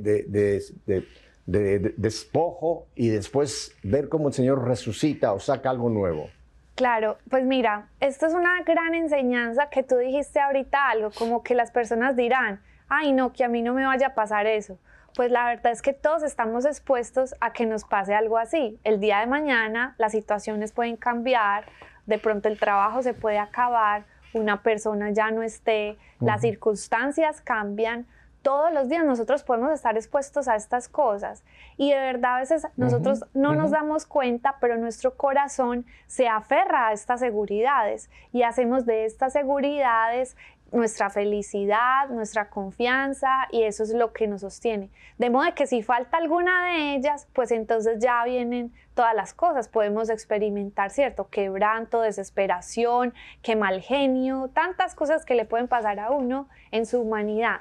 despojo 1.97 2.87
y 2.95 3.09
después 3.09 3.75
ver 3.83 4.09
cómo 4.09 4.29
el 4.29 4.35
Señor 4.35 4.67
resucita 4.67 5.33
o 5.33 5.41
saca 5.41 5.71
algo 5.71 5.91
nuevo? 5.91 6.29
Claro, 6.77 7.19
pues 7.31 7.45
mira, 7.45 7.89
esto 8.01 8.27
es 8.27 8.35
una 8.35 8.63
gran 8.63 8.95
enseñanza 8.95 9.69
que 9.69 9.83
tú 9.83 9.97
dijiste 9.97 10.41
ahorita 10.41 10.91
algo, 10.91 11.11
como 11.11 11.43
que 11.43 11.55
las 11.55 11.71
personas 11.71 12.17
dirán, 12.17 12.61
ay 12.89 13.13
no, 13.13 13.33
que 13.33 13.45
a 13.45 13.49
mí 13.49 13.63
no 13.63 13.75
me 13.75 13.85
vaya 13.85 14.09
a 14.09 14.15
pasar 14.15 14.47
eso. 14.47 14.79
Pues 15.17 15.31
la 15.31 15.47
verdad 15.47 15.71
es 15.71 15.83
que 15.83 15.93
todos 15.93 16.25
estamos 16.25 16.65
expuestos 16.65 17.35
a 17.41 17.53
que 17.53 17.67
nos 17.67 17.85
pase 17.85 18.15
algo 18.15 18.39
así. 18.39 18.81
El 18.83 18.99
día 18.99 19.21
de 19.21 19.27
mañana 19.27 19.95
las 19.99 20.13
situaciones 20.13 20.73
pueden 20.73 20.97
cambiar, 20.97 21.67
de 22.07 22.19
pronto 22.19 22.49
el 22.49 22.59
trabajo 22.59 23.03
se 23.03 23.15
puede 23.15 23.39
acabar, 23.39 24.07
una 24.35 24.63
persona 24.63 25.11
ya 25.11 25.31
no 25.31 25.43
esté, 25.43 25.97
las 26.21 26.41
circunstancias 26.41 27.41
cambian. 27.41 28.07
Todos 28.43 28.73
los 28.73 28.91
días 28.91 29.05
nosotros 29.05 29.43
podemos 29.43 29.73
estar 29.73 29.97
expuestos 29.97 30.49
a 30.49 30.57
estas 30.57 30.89
cosas. 30.89 31.45
Y 31.79 31.93
de 31.93 31.99
verdad 31.99 32.37
a 32.37 32.41
veces 32.41 32.67
nosotros 32.77 33.25
no 33.33 33.55
nos 33.55 33.71
damos 33.71 34.05
cuenta, 34.05 34.57
pero 34.61 34.77
nuestro 34.77 35.17
corazón 35.17 35.87
se 36.07 36.29
aferra 36.29 36.89
a 36.89 36.93
estas 36.93 37.21
seguridades. 37.21 38.11
Y 38.33 38.43
hacemos 38.43 38.85
de 38.85 39.07
estas 39.07 39.33
seguridades 39.33 40.37
nuestra 40.73 41.09
felicidad, 41.09 42.09
nuestra 42.09 42.51
confianza 42.51 43.47
y 43.51 43.63
eso 43.63 43.83
es 43.85 43.95
lo 43.95 44.13
que 44.13 44.27
nos 44.27 44.41
sostiene. 44.41 44.91
De 45.19 45.31
modo 45.31 45.55
que 45.55 45.67
si 45.67 45.83
falta 45.83 46.17
alguna 46.17 46.67
de 46.67 46.97
ellas, 46.97 47.29
pues 47.33 47.53
entonces 47.53 48.01
ya 48.01 48.25
vienen 48.25 48.73
todas 48.95 49.15
las 49.15 49.35
cosas. 49.35 49.69
Podemos 49.69 50.11
experimentar, 50.11 50.91
¿cierto? 50.91 51.29
Quebranto, 51.29 52.01
desesperación, 52.01 53.15
que 53.43 53.57
mal 53.57 53.81
genio, 53.81 54.51
tantas 54.53 54.95
cosas 54.95 55.25
que 55.25 55.35
le 55.35 55.45
pueden 55.45 55.69
pasar 55.69 56.01
a 56.01 56.11
uno 56.11 56.49
en 56.73 56.87
su 56.87 57.01
humanidad. 57.01 57.61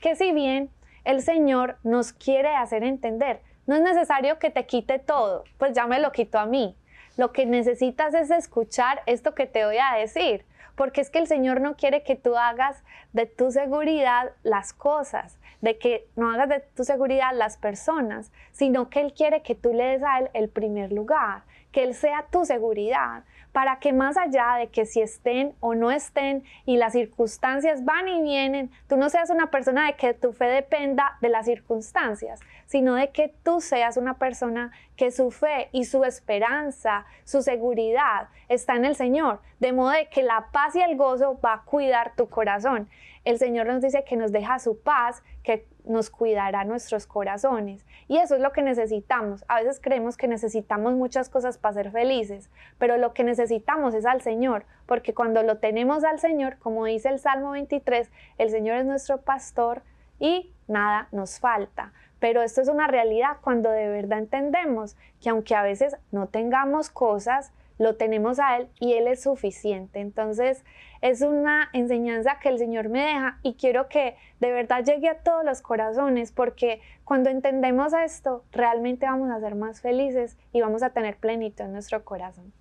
Que 0.00 0.14
si 0.14 0.32
bien 0.32 0.70
el 1.04 1.22
Señor 1.22 1.78
nos 1.82 2.12
quiere 2.12 2.54
hacer 2.54 2.84
entender, 2.84 3.40
no 3.66 3.76
es 3.76 3.82
necesario 3.82 4.38
que 4.38 4.50
te 4.50 4.66
quite 4.66 4.98
todo, 4.98 5.44
pues 5.56 5.72
ya 5.72 5.86
me 5.86 6.00
lo 6.00 6.12
quitó 6.12 6.38
a 6.38 6.46
mí. 6.46 6.76
Lo 7.16 7.32
que 7.32 7.46
necesitas 7.46 8.14
es 8.14 8.30
escuchar 8.30 9.02
esto 9.06 9.34
que 9.34 9.46
te 9.46 9.64
voy 9.64 9.78
a 9.78 9.96
decir 9.98 10.44
porque 10.76 11.00
es 11.00 11.10
que 11.10 11.18
el 11.18 11.26
Señor 11.26 11.60
no 11.60 11.76
quiere 11.76 12.02
que 12.02 12.16
tú 12.16 12.36
hagas 12.36 12.82
de 13.12 13.26
tu 13.26 13.50
seguridad 13.50 14.32
las 14.42 14.72
cosas, 14.72 15.38
de 15.60 15.78
que 15.78 16.08
no 16.16 16.30
hagas 16.30 16.48
de 16.48 16.60
tu 16.74 16.84
seguridad 16.84 17.32
las 17.34 17.56
personas, 17.56 18.32
sino 18.52 18.88
que 18.88 19.00
Él 19.00 19.12
quiere 19.14 19.42
que 19.42 19.54
tú 19.54 19.72
le 19.72 19.84
des 19.84 20.02
a 20.02 20.18
Él 20.18 20.30
el 20.34 20.48
primer 20.48 20.92
lugar, 20.92 21.44
que 21.70 21.84
Él 21.84 21.94
sea 21.94 22.26
tu 22.30 22.44
seguridad, 22.44 23.24
para 23.52 23.78
que 23.78 23.92
más 23.92 24.16
allá 24.16 24.56
de 24.58 24.68
que 24.68 24.86
si 24.86 25.00
estén 25.00 25.54
o 25.60 25.74
no 25.74 25.90
estén 25.90 26.42
y 26.64 26.78
las 26.78 26.94
circunstancias 26.94 27.84
van 27.84 28.08
y 28.08 28.22
vienen, 28.22 28.70
tú 28.88 28.96
no 28.96 29.10
seas 29.10 29.30
una 29.30 29.50
persona 29.50 29.86
de 29.86 29.94
que 29.94 30.14
tu 30.14 30.32
fe 30.32 30.46
dependa 30.46 31.18
de 31.20 31.28
las 31.28 31.46
circunstancias, 31.46 32.40
sino 32.66 32.94
de 32.94 33.10
que 33.10 33.34
tú 33.42 33.60
seas 33.60 33.96
una 33.96 34.14
persona 34.14 34.72
que 34.96 35.10
su 35.10 35.30
fe 35.30 35.68
y 35.72 35.84
su 35.84 36.04
esperanza, 36.04 37.04
su 37.24 37.42
seguridad 37.42 38.28
está 38.48 38.76
en 38.76 38.86
el 38.86 38.96
Señor, 38.96 39.40
de 39.60 39.72
modo 39.72 39.90
de 39.90 40.08
que 40.08 40.22
la 40.22 40.46
paz 40.52 40.74
y 40.74 40.80
el 40.80 40.96
gozo 40.96 41.38
va 41.44 41.54
a 41.54 41.62
cuidar 41.62 42.14
tu 42.16 42.28
corazón. 42.28 42.88
El 43.24 43.38
Señor 43.38 43.66
nos 43.66 43.82
dice 43.82 44.04
que 44.04 44.16
nos 44.16 44.32
deja 44.32 44.58
su 44.58 44.80
paz, 44.80 45.22
que 45.42 45.66
nos 45.84 46.10
cuidará 46.10 46.64
nuestros 46.64 47.06
corazones. 47.06 47.84
Y 48.08 48.18
eso 48.18 48.34
es 48.34 48.40
lo 48.40 48.52
que 48.52 48.62
necesitamos. 48.62 49.44
A 49.48 49.60
veces 49.60 49.80
creemos 49.80 50.16
que 50.16 50.28
necesitamos 50.28 50.94
muchas 50.94 51.28
cosas 51.28 51.58
para 51.58 51.74
ser 51.74 51.90
felices, 51.90 52.50
pero 52.78 52.96
lo 52.98 53.12
que 53.12 53.24
necesitamos 53.24 53.94
es 53.94 54.06
al 54.06 54.20
Señor, 54.20 54.64
porque 54.86 55.14
cuando 55.14 55.42
lo 55.42 55.58
tenemos 55.58 56.04
al 56.04 56.18
Señor, 56.18 56.58
como 56.58 56.84
dice 56.84 57.08
el 57.08 57.18
Salmo 57.18 57.52
23, 57.52 58.10
el 58.38 58.50
Señor 58.50 58.76
es 58.76 58.86
nuestro 58.86 59.22
pastor 59.22 59.82
y 60.18 60.52
nada 60.68 61.08
nos 61.12 61.40
falta. 61.40 61.92
Pero 62.18 62.42
esto 62.42 62.60
es 62.60 62.68
una 62.68 62.86
realidad 62.86 63.38
cuando 63.40 63.70
de 63.70 63.88
verdad 63.88 64.20
entendemos 64.20 64.96
que 65.20 65.30
aunque 65.30 65.56
a 65.56 65.62
veces 65.62 65.96
no 66.12 66.28
tengamos 66.28 66.88
cosas, 66.88 67.52
lo 67.78 67.96
tenemos 67.96 68.38
a 68.38 68.56
Él 68.56 68.68
y 68.78 68.92
Él 68.94 69.08
es 69.08 69.22
suficiente. 69.22 70.00
Entonces 70.00 70.64
es 71.02 71.20
una 71.20 71.68
enseñanza 71.72 72.38
que 72.40 72.48
el 72.48 72.58
Señor 72.58 72.88
me 72.88 73.00
deja 73.00 73.38
y 73.42 73.54
quiero 73.54 73.88
que 73.88 74.16
de 74.40 74.52
verdad 74.52 74.84
llegue 74.84 75.08
a 75.08 75.18
todos 75.18 75.44
los 75.44 75.60
corazones 75.60 76.30
porque 76.30 76.80
cuando 77.04 77.28
entendemos 77.28 77.92
esto 77.92 78.44
realmente 78.52 79.04
vamos 79.04 79.30
a 79.30 79.40
ser 79.40 79.56
más 79.56 79.80
felices 79.80 80.38
y 80.52 80.60
vamos 80.60 80.82
a 80.84 80.90
tener 80.90 81.16
plenitud 81.16 81.64
en 81.64 81.72
nuestro 81.72 82.04
corazón. 82.04 82.52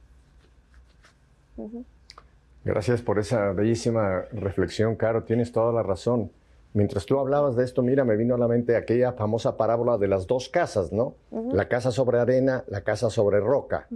Gracias 2.65 3.03
por 3.03 3.19
esa 3.19 3.53
bellísima 3.53 4.23
reflexión, 4.31 4.95
Caro. 4.95 5.23
Tienes 5.23 5.51
toda 5.51 5.71
la 5.71 5.83
razón. 5.83 6.31
Mientras 6.73 7.05
tú 7.05 7.19
hablabas 7.19 7.55
de 7.55 7.63
esto, 7.63 7.83
mira, 7.83 8.05
me 8.05 8.15
vino 8.15 8.33
a 8.33 8.37
la 8.39 8.47
mente 8.47 8.75
aquella 8.75 9.13
famosa 9.13 9.55
parábola 9.55 9.97
de 9.97 10.07
las 10.07 10.25
dos 10.25 10.49
casas, 10.49 10.91
¿no? 10.91 11.15
La 11.31 11.67
casa 11.67 11.91
sobre 11.91 12.17
arena, 12.17 12.63
la 12.67 12.81
casa 12.81 13.11
sobre 13.11 13.39
roca. 13.39 13.87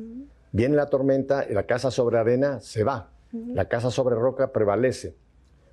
Viene 0.51 0.75
la 0.75 0.87
tormenta 0.87 1.45
y 1.49 1.53
la 1.53 1.63
casa 1.63 1.89
sobre 1.89 2.19
arena 2.19 2.59
se 2.59 2.83
va. 2.83 3.09
La 3.53 3.67
casa 3.67 3.91
sobre 3.91 4.15
roca 4.15 4.51
prevalece. 4.51 5.15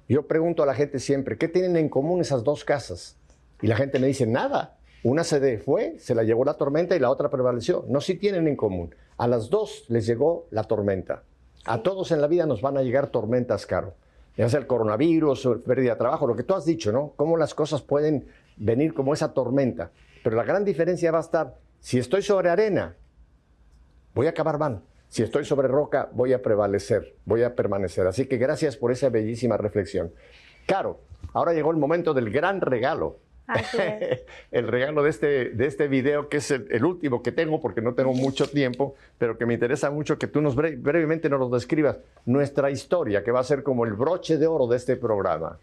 Yo 0.08 0.26
pregunto 0.26 0.62
a 0.62 0.66
la 0.66 0.74
gente 0.74 0.98
siempre, 0.98 1.38
¿qué 1.38 1.48
tienen 1.48 1.76
en 1.76 1.88
común 1.88 2.20
esas 2.20 2.44
dos 2.44 2.64
casas? 2.64 3.16
Y 3.60 3.66
la 3.66 3.76
gente 3.76 3.98
me 3.98 4.06
dice, 4.06 4.26
nada. 4.26 4.78
Una 5.04 5.24
se 5.24 5.58
fue, 5.58 5.96
se 5.98 6.14
la 6.14 6.22
llevó 6.22 6.44
la 6.44 6.54
tormenta 6.54 6.94
y 6.94 7.00
la 7.00 7.10
otra 7.10 7.28
prevaleció. 7.28 7.84
No, 7.88 8.00
sí 8.00 8.14
tienen 8.14 8.46
en 8.46 8.56
común. 8.56 8.94
A 9.16 9.26
las 9.26 9.50
dos 9.50 9.84
les 9.88 10.06
llegó 10.06 10.46
la 10.50 10.64
tormenta. 10.64 11.24
A 11.64 11.82
todos 11.82 12.12
en 12.12 12.20
la 12.20 12.28
vida 12.28 12.46
nos 12.46 12.62
van 12.62 12.76
a 12.76 12.82
llegar 12.82 13.08
tormentas, 13.08 13.66
Caro 13.66 13.94
ya 14.36 14.48
sea 14.48 14.60
el 14.60 14.66
coronavirus 14.66 15.46
o 15.46 15.60
pérdida 15.60 15.92
de 15.92 15.98
trabajo, 15.98 16.26
lo 16.26 16.36
que 16.36 16.42
tú 16.42 16.54
has 16.54 16.64
dicho, 16.64 16.92
¿no? 16.92 17.12
Cómo 17.16 17.36
las 17.36 17.54
cosas 17.54 17.82
pueden 17.82 18.26
venir 18.56 18.94
como 18.94 19.12
esa 19.12 19.34
tormenta. 19.34 19.90
Pero 20.24 20.36
la 20.36 20.44
gran 20.44 20.64
diferencia 20.64 21.10
va 21.10 21.18
a 21.18 21.22
estar, 21.22 21.58
si 21.80 21.98
estoy 21.98 22.22
sobre 22.22 22.48
arena, 22.48 22.96
voy 24.14 24.26
a 24.26 24.30
acabar 24.30 24.58
mal. 24.58 24.82
Si 25.12 25.22
estoy 25.22 25.44
sobre 25.44 25.68
roca, 25.68 26.08
voy 26.14 26.32
a 26.32 26.40
prevalecer, 26.40 27.16
voy 27.26 27.42
a 27.42 27.54
permanecer. 27.54 28.06
Así 28.06 28.24
que 28.24 28.38
gracias 28.38 28.78
por 28.78 28.92
esa 28.92 29.10
bellísima 29.10 29.58
reflexión. 29.58 30.10
Caro, 30.64 31.00
ahora 31.34 31.52
llegó 31.52 31.70
el 31.70 31.76
momento 31.76 32.14
del 32.14 32.30
gran 32.30 32.62
regalo. 32.62 33.18
el 34.50 34.68
regalo 34.68 35.02
de 35.02 35.10
este, 35.10 35.50
de 35.50 35.66
este 35.66 35.88
video, 35.88 36.30
que 36.30 36.38
es 36.38 36.50
el, 36.50 36.82
último 36.82 37.22
que 37.22 37.30
tengo 37.30 37.60
porque 37.60 37.82
no 37.82 37.92
tengo 37.92 38.14
mucho 38.14 38.48
tiempo, 38.48 38.94
pero 39.18 39.36
que 39.36 39.44
me 39.44 39.52
interesa 39.52 39.90
mucho 39.90 40.18
que 40.18 40.28
tú 40.28 40.40
nos 40.40 40.56
brevemente 40.56 41.28
nos 41.28 41.40
lo 41.40 41.50
describas, 41.50 42.00
nuestra 42.24 42.70
historia, 42.70 43.22
que 43.22 43.32
va 43.32 43.40
a 43.40 43.44
ser 43.44 43.62
como 43.62 43.84
el 43.84 43.92
broche 43.92 44.38
de 44.38 44.46
oro 44.46 44.66
de 44.66 44.78
este 44.78 44.96
programa. 44.96 45.58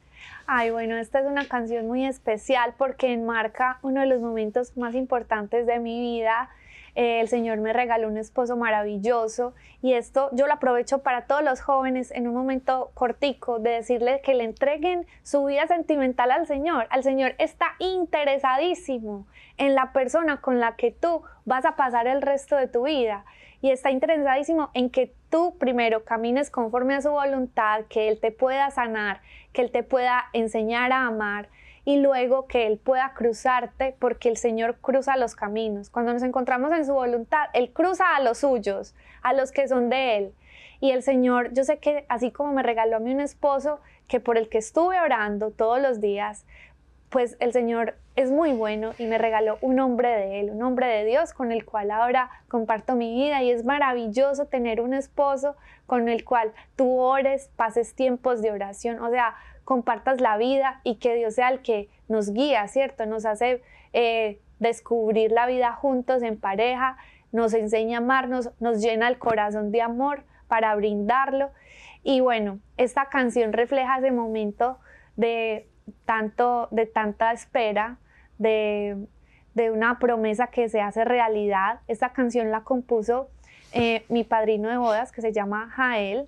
Ay, 0.46 0.70
bueno, 0.70 0.96
esta 0.96 1.22
es 1.22 1.26
una 1.26 1.48
canción 1.48 1.88
muy 1.88 2.06
especial 2.06 2.76
porque 2.78 3.12
enmarca 3.14 3.80
uno 3.82 4.02
de 4.02 4.06
los 4.06 4.22
momentos 4.22 4.78
más 4.78 4.94
importantes 4.94 5.66
de 5.66 5.80
mi 5.80 6.00
vida 6.00 6.52
el 7.00 7.30
Señor 7.30 7.60
me 7.60 7.72
regaló 7.72 8.10
un 8.10 8.18
esposo 8.18 8.58
maravilloso 8.58 9.54
y 9.82 9.94
esto 9.94 10.30
yo 10.34 10.48
lo 10.48 10.54
aprovecho 10.54 11.02
para 11.02 11.28
todos 11.28 11.42
los 11.42 11.62
jóvenes 11.62 12.12
en 12.12 12.28
un 12.28 12.34
momento 12.34 12.92
cortico 12.94 13.60
de 13.60 13.70
decirle 13.70 14.20
que 14.22 14.34
le 14.34 14.44
entreguen 14.44 15.08
su 15.24 15.46
vida 15.46 15.66
sentimental 15.66 16.30
al 16.30 16.46
Señor. 16.46 16.88
Al 16.90 17.04
Señor 17.04 17.36
está 17.38 17.68
interesadísimo 17.80 19.28
en 19.58 19.76
la 19.76 19.94
persona 19.94 20.42
con 20.42 20.60
la 20.60 20.76
que 20.76 20.92
tú 20.92 21.22
vas 21.46 21.64
a 21.64 21.78
pasar 21.78 22.06
el 22.06 22.22
resto 22.22 22.58
de 22.58 22.68
tu 22.68 22.84
vida 22.84 23.24
y 23.62 23.72
está 23.72 23.92
interesadísimo 23.92 24.70
en 24.74 24.90
que 24.90 25.14
tú 25.30 25.58
primero 25.58 26.04
camines 26.04 26.52
conforme 26.52 26.96
a 26.96 27.02
su 27.02 27.12
voluntad, 27.12 27.86
que 27.88 28.10
Él 28.10 28.20
te 28.20 28.34
pueda 28.34 28.72
sanar, 28.72 29.22
que 29.54 29.62
Él 29.62 29.72
te 29.72 29.84
pueda 29.84 30.26
enseñar 30.34 30.92
a 30.92 31.06
amar 31.06 31.48
y 31.90 31.98
luego 31.98 32.46
que 32.46 32.68
Él 32.68 32.78
pueda 32.78 33.14
cruzarte 33.16 33.96
porque 33.98 34.30
el 34.30 34.38
Señor 34.38 34.78
cruza 34.80 35.18
los 35.18 35.36
caminos. 35.36 35.90
Cuando 35.90 36.14
nos 36.14 36.22
encontramos 36.22 36.72
en 36.72 36.86
su 36.86 36.94
voluntad, 36.94 37.46
Él 37.54 37.72
cruza 37.74 38.16
a 38.16 38.22
los 38.22 38.38
suyos, 38.38 38.94
a 39.24 39.34
los 39.34 39.52
que 39.52 39.68
son 39.68 39.90
de 39.90 40.18
Él. 40.18 40.34
Y 40.82 40.92
el 40.92 41.02
Señor, 41.02 41.52
yo 41.52 41.64
sé 41.64 41.80
que 41.80 42.06
así 42.08 42.30
como 42.30 42.54
me 42.54 42.62
regaló 42.62 42.98
a 42.98 43.00
mí 43.00 43.12
un 43.12 43.22
esposo 43.22 43.80
que 44.08 44.20
por 44.20 44.38
el 44.38 44.50
que 44.50 44.60
estuve 44.60 45.02
orando 45.02 45.50
todos 45.50 45.82
los 45.82 46.00
días, 46.00 46.46
pues 47.10 47.38
el 47.40 47.54
Señor 47.54 47.96
es 48.16 48.30
muy 48.30 48.54
bueno 48.54 48.92
y 49.00 49.08
me 49.08 49.18
regaló 49.18 49.58
un 49.62 49.80
hombre 49.80 50.10
de 50.10 50.42
Él, 50.42 50.52
un 50.52 50.62
hombre 50.62 50.86
de 50.86 51.06
Dios 51.06 51.34
con 51.34 51.52
el 51.52 51.66
cual 51.66 51.90
ahora 51.90 52.30
comparto 52.50 52.94
mi 52.94 53.16
vida 53.16 53.42
y 53.42 53.50
es 53.50 53.66
maravilloso 53.66 54.46
tener 54.46 54.80
un 54.80 54.94
esposo 54.94 55.56
con 55.88 56.08
el 56.08 56.24
cual 56.24 56.54
tú 56.76 57.00
ores, 57.00 57.50
pases 57.56 57.96
tiempos 57.96 58.44
de 58.44 58.52
oración, 58.52 59.00
o 59.00 59.10
sea, 59.10 59.34
compartas 59.70 60.20
la 60.20 60.36
vida 60.38 60.82
y 60.84 60.96
que 60.96 61.14
Dios 61.14 61.36
sea 61.36 61.50
el 61.50 61.62
que 61.62 61.90
nos 62.08 62.34
guía, 62.34 62.68
¿cierto? 62.68 63.06
Nos 63.06 63.24
hace 63.24 63.62
eh, 63.94 64.40
descubrir 64.58 65.32
la 65.32 65.46
vida 65.46 65.74
juntos 65.74 66.24
en 66.24 66.40
pareja, 66.40 66.98
nos 67.32 67.54
enseña 67.54 68.00
a 68.00 68.02
amarnos, 68.02 68.50
nos 68.60 68.82
llena 68.82 69.08
el 69.08 69.20
corazón 69.20 69.70
de 69.72 69.84
amor 69.84 70.24
para 70.48 70.74
brindarlo. 70.74 71.52
Y 72.04 72.20
bueno, 72.20 72.58
esta 72.78 73.10
canción 73.10 73.54
refleja 73.54 74.00
ese 74.00 74.10
momento 74.10 74.80
de, 75.18 75.68
tanto, 76.06 76.68
de 76.72 76.88
tanta 76.88 77.32
espera, 77.32 78.00
de, 78.40 78.98
una 79.72 80.00
promesa 80.00 80.48
que 80.48 80.68
se 80.68 80.82
hace 80.82 81.06
realidad. 81.06 81.82
Esta 81.88 82.12
canción 82.12 82.50
la 82.50 82.62
compuso 82.62 83.30
eh, 83.72 84.04
mi 84.10 84.24
padrino 84.24 84.68
de 84.68 84.78
bodas 84.78 85.12
que 85.12 85.22
se 85.22 85.32
llama 85.32 85.70
Jael. 85.76 86.28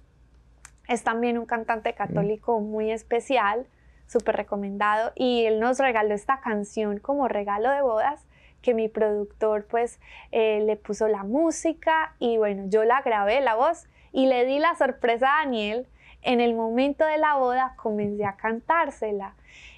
Es 0.91 1.05
también 1.05 1.37
un 1.37 1.45
cantante 1.45 1.93
católico 1.93 2.59
muy 2.59 2.91
especial, 2.91 3.65
súper 4.07 4.35
recomendado. 4.35 5.13
Y 5.15 5.45
él 5.45 5.61
nos 5.61 5.79
regaló 5.79 6.13
esta 6.13 6.41
canción 6.41 6.99
como 6.99 7.29
regalo 7.29 7.71
de 7.71 7.81
bodas 7.81 8.27
que 8.61 8.73
mi 8.73 8.89
productor 8.89 9.65
pues 9.67 10.01
eh, 10.33 10.59
le 10.65 10.75
puso 10.75 11.07
la 11.07 11.23
música 11.23 12.13
y 12.19 12.35
bueno, 12.35 12.65
yo 12.67 12.83
la 12.83 13.01
grabé 13.03 13.39
la 13.39 13.55
voz 13.55 13.87
y 14.11 14.25
le 14.25 14.43
di 14.43 14.59
la 14.59 14.75
sorpresa 14.75 15.33
a 15.33 15.45
Daniel. 15.45 15.87
En 16.23 16.41
el 16.41 16.55
momento 16.55 17.05
de 17.05 17.17
la 17.17 17.37
boda 17.37 17.73
comencé 17.77 18.25
a 18.25 18.35
cantársela 18.35 19.35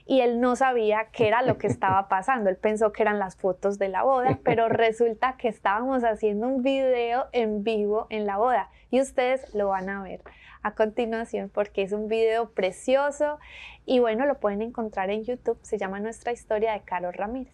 y 0.07 0.21
él 0.21 0.41
no 0.41 0.55
sabía 0.55 1.09
qué 1.11 1.27
era 1.27 1.43
lo 1.43 1.59
que 1.59 1.67
estaba 1.67 2.07
pasando. 2.09 2.49
Él 2.49 2.57
pensó 2.57 2.91
que 2.91 3.03
eran 3.03 3.19
las 3.19 3.35
fotos 3.35 3.77
de 3.77 3.89
la 3.89 4.01
boda, 4.01 4.39
pero 4.43 4.67
resulta 4.67 5.35
que 5.37 5.47
estábamos 5.47 6.03
haciendo 6.03 6.47
un 6.47 6.63
video 6.63 7.27
en 7.33 7.63
vivo 7.63 8.07
en 8.09 8.25
la 8.25 8.37
boda 8.37 8.71
y 8.89 8.99
ustedes 8.99 9.53
lo 9.53 9.67
van 9.67 9.89
a 9.89 10.01
ver 10.01 10.21
a 10.63 10.73
continuación 10.73 11.49
porque 11.53 11.83
es 11.83 11.91
un 11.91 12.07
video 12.07 12.49
precioso 12.49 13.37
y 13.85 13.99
bueno, 13.99 14.25
lo 14.25 14.39
pueden 14.39 14.61
encontrar 14.61 15.09
en 15.09 15.23
YouTube. 15.23 15.59
Se 15.61 15.77
llama 15.77 15.99
Nuestra 15.99 16.31
historia 16.31 16.73
de 16.73 16.81
Carlos 16.81 17.15
Ramírez. 17.15 17.53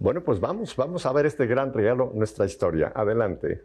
Bueno, 0.00 0.22
pues 0.22 0.38
vamos, 0.38 0.76
vamos 0.76 1.06
a 1.06 1.12
ver 1.12 1.26
este 1.26 1.46
gran 1.46 1.72
regalo, 1.72 2.12
nuestra 2.14 2.46
historia. 2.46 2.92
Adelante. 2.94 3.62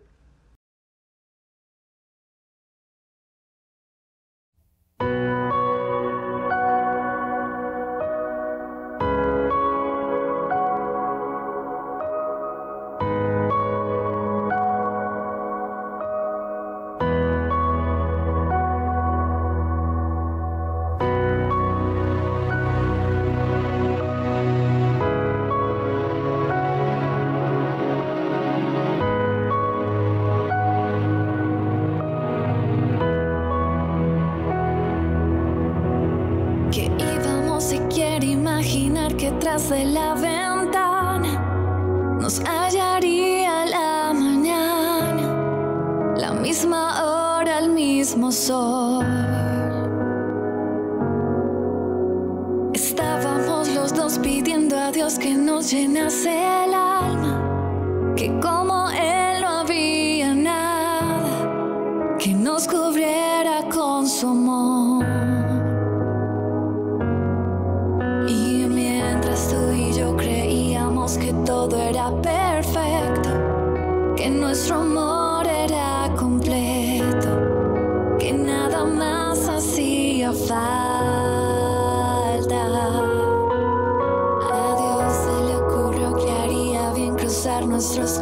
El 47.48 47.70
mismo 47.70 48.32
sol. 48.32 49.06
Estábamos 52.74 53.70
los 53.70 53.94
dos 53.94 54.20
pidiendo 54.20 54.78
a 54.78 54.92
Dios 54.92 55.18
que 55.20 55.34
nos 55.36 55.72
llenase 55.72 56.32
el 56.66 56.74
alma, 56.74 58.14
que 58.16 58.28
como 58.40 58.90
Él 58.90 59.42
no 59.42 59.48
había 59.60 60.34
nada, 60.34 62.18
que 62.20 62.34
nos 62.34 62.68
cubriera 62.68 63.68
con 63.70 64.08
su 64.08 64.28
amor. 64.28 64.84
todo 71.46 71.78
era 71.78 72.10
perfecto, 72.22 73.30
que 74.16 74.30
nuestro 74.30 74.76
amor 74.78 75.13
monstruos 87.84 88.18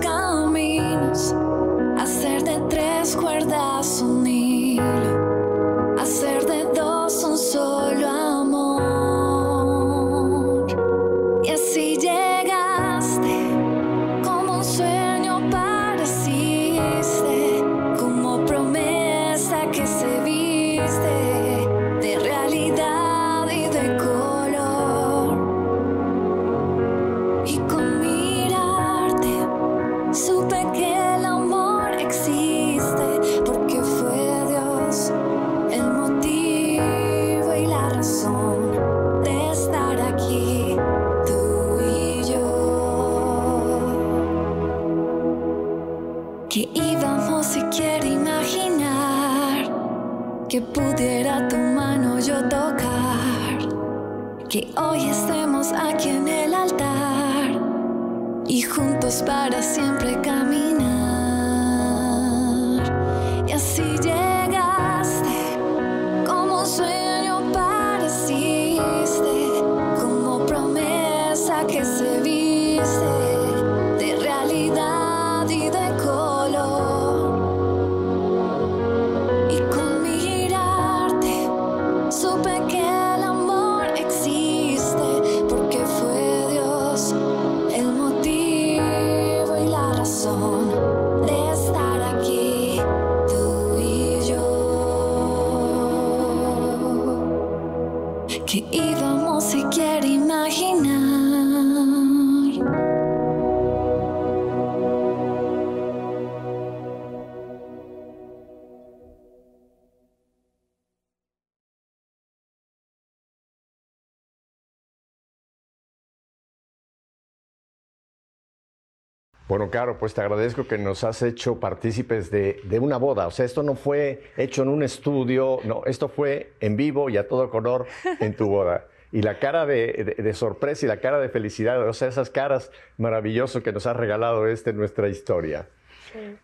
Bueno, 119.51 119.69
Caro, 119.69 119.97
pues 119.97 120.13
te 120.13 120.21
agradezco 120.21 120.65
que 120.65 120.77
nos 120.77 121.03
has 121.03 121.21
hecho 121.23 121.59
partícipes 121.59 122.31
de, 122.31 122.79
una 122.79 122.95
boda. 122.95 123.27
O 123.27 123.31
sea, 123.31 123.43
esto 123.43 123.63
no 123.63 123.75
fue 123.75 124.23
hecho 124.37 124.61
en 124.61 124.69
un 124.69 124.81
estudio, 124.81 125.59
no, 125.65 125.81
esto 125.87 126.07
fue 126.07 126.53
en 126.61 126.77
vivo 126.77 127.09
y 127.09 127.17
a 127.17 127.27
todo 127.27 127.49
color 127.49 127.85
en 128.21 128.33
tu 128.33 128.47
boda. 128.47 128.85
Y 129.11 129.23
la 129.23 129.39
cara 129.39 129.65
de, 129.65 130.31
sorpresa 130.35 130.85
y 130.85 130.87
la 130.87 131.01
cara 131.01 131.19
de 131.19 131.27
felicidad, 131.27 131.85
o 131.85 131.91
sea, 131.91 132.07
esas 132.07 132.29
caras 132.29 132.71
maravillosas 132.97 133.61
que 133.61 133.73
nos 133.73 133.85
has 133.87 133.97
regalado 133.97 134.47
este 134.47 134.71
nuestra 134.71 135.09
historia. 135.09 135.67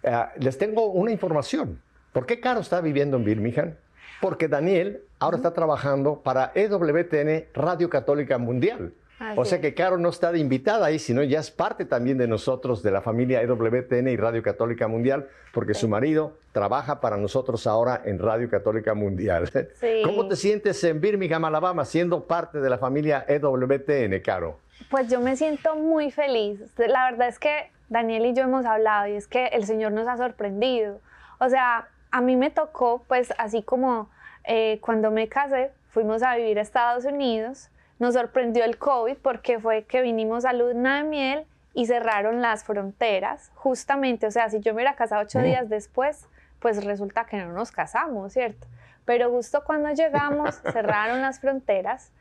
Ah, 0.04 0.34
les 0.38 0.58
tengo 0.58 0.88
una 0.88 1.10
información. 1.10 1.82
¿Por 2.12 2.26
qué 2.26 2.42
Caro 2.42 2.60
está 2.60 2.82
viviendo 2.82 3.16
en 3.16 3.24
Birmingham? 3.24 3.76
Porque 4.20 4.50
Daniel 4.50 5.02
ahora 5.20 5.38
está 5.38 5.54
trabajando 5.54 6.24
para 6.24 6.52
EWTN 6.56 7.54
Radio 7.54 7.90
Católica 7.90 8.38
Mundial. 8.38 8.92
Así 9.20 9.40
o 9.40 9.46
sea 9.46 9.60
que 9.60 9.74
Caro 9.74 9.98
no 9.98 10.10
está 10.10 10.32
de 10.32 10.40
invitada 10.40 10.86
ahí, 10.86 11.00
sino 11.00 11.24
ya 11.24 11.40
es 11.40 11.50
parte 11.50 11.86
también 11.86 12.18
de 12.18 12.28
nosotros, 12.28 12.84
de 12.84 12.92
la 12.92 13.02
familia 13.02 13.42
EWTN 13.42 14.08
y 14.10 14.16
Radio 14.16 14.44
Católica 14.44 14.88
Mundial, 14.88 15.28
porque 15.54 15.74
su 15.74 15.88
marido 15.88 16.38
trabaja 16.52 17.02
para 17.02 17.18
nosotros 17.18 17.66
ahora 17.66 18.02
en 18.06 18.20
Radio 18.20 18.50
Católica 18.50 18.94
Mundial. 18.94 19.50
Sí. 19.78 20.02
¿Cómo 20.04 20.28
te 20.28 20.36
sientes 20.36 20.84
en 20.84 21.00
Birmingham, 21.02 21.46
Alabama, 21.46 21.86
siendo 21.86 22.26
parte 22.26 22.60
de 22.60 22.70
la 22.70 22.78
familia 22.78 23.26
EWTN, 23.28 24.20
Caro? 24.24 24.60
Pues 24.90 25.10
yo 25.10 25.20
me 25.20 25.36
siento 25.36 25.76
muy 25.76 26.12
feliz. 26.12 26.60
La 26.78 27.12
verdad 27.12 27.28
es 27.28 27.40
que 27.40 27.72
Daniel 27.90 28.26
y 28.28 28.34
yo 28.34 28.44
hemos 28.44 28.66
hablado 28.66 29.08
y 29.08 29.16
es 29.16 29.28
que 29.28 29.48
el 29.48 29.66
Señor 29.66 29.92
nos 29.92 30.08
ha 30.08 30.18
sorprendido. 30.18 31.00
O 31.40 31.50
sea, 31.50 31.90
a 32.12 32.22
mí 32.22 32.36
me 32.36 32.50
tocó, 32.50 33.04
pues 33.08 33.34
así 33.38 33.64
como 33.64 34.10
eh, 34.44 34.80
cuando 34.82 35.12
me 35.12 35.28
casé, 35.28 35.72
fuimos 35.90 36.24
a 36.24 36.36
vivir 36.36 36.60
a 36.60 36.62
Estados 36.62 37.06
Unidos, 37.06 37.70
nos 38.00 38.14
sorprendió 38.14 38.64
el 38.64 38.78
COVID 38.78 39.18
porque 39.18 39.60
fue 39.60 39.86
que 39.86 40.02
vinimos 40.02 40.46
a 40.46 40.54
luna 40.54 40.98
de 40.98 41.10
miel 41.10 41.46
y 41.74 41.86
cerraron 41.86 42.42
las 42.42 42.64
fronteras, 42.64 43.52
justamente, 43.56 44.26
o 44.26 44.32
sea, 44.32 44.50
si 44.50 44.60
yo 44.60 44.74
me 44.74 44.78
hubiera 44.78 44.96
casado 44.96 45.22
ocho 45.22 45.40
días 45.40 45.70
después, 45.70 46.28
pues 46.60 46.84
resulta 46.84 47.26
que 47.26 47.38
no 47.38 47.54
nos 47.54 47.72
casamos, 47.72 48.34
¿cierto? 48.34 48.68
Pero 49.06 49.30
justo 49.30 49.64
cuando 49.64 49.92
llegamos, 49.92 50.56
cerraron 50.74 51.22
las 51.22 51.40
fronteras 51.40 52.12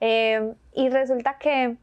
eh, 0.00 0.54
y 0.72 0.88
resulta 0.90 1.38
que 1.38 1.76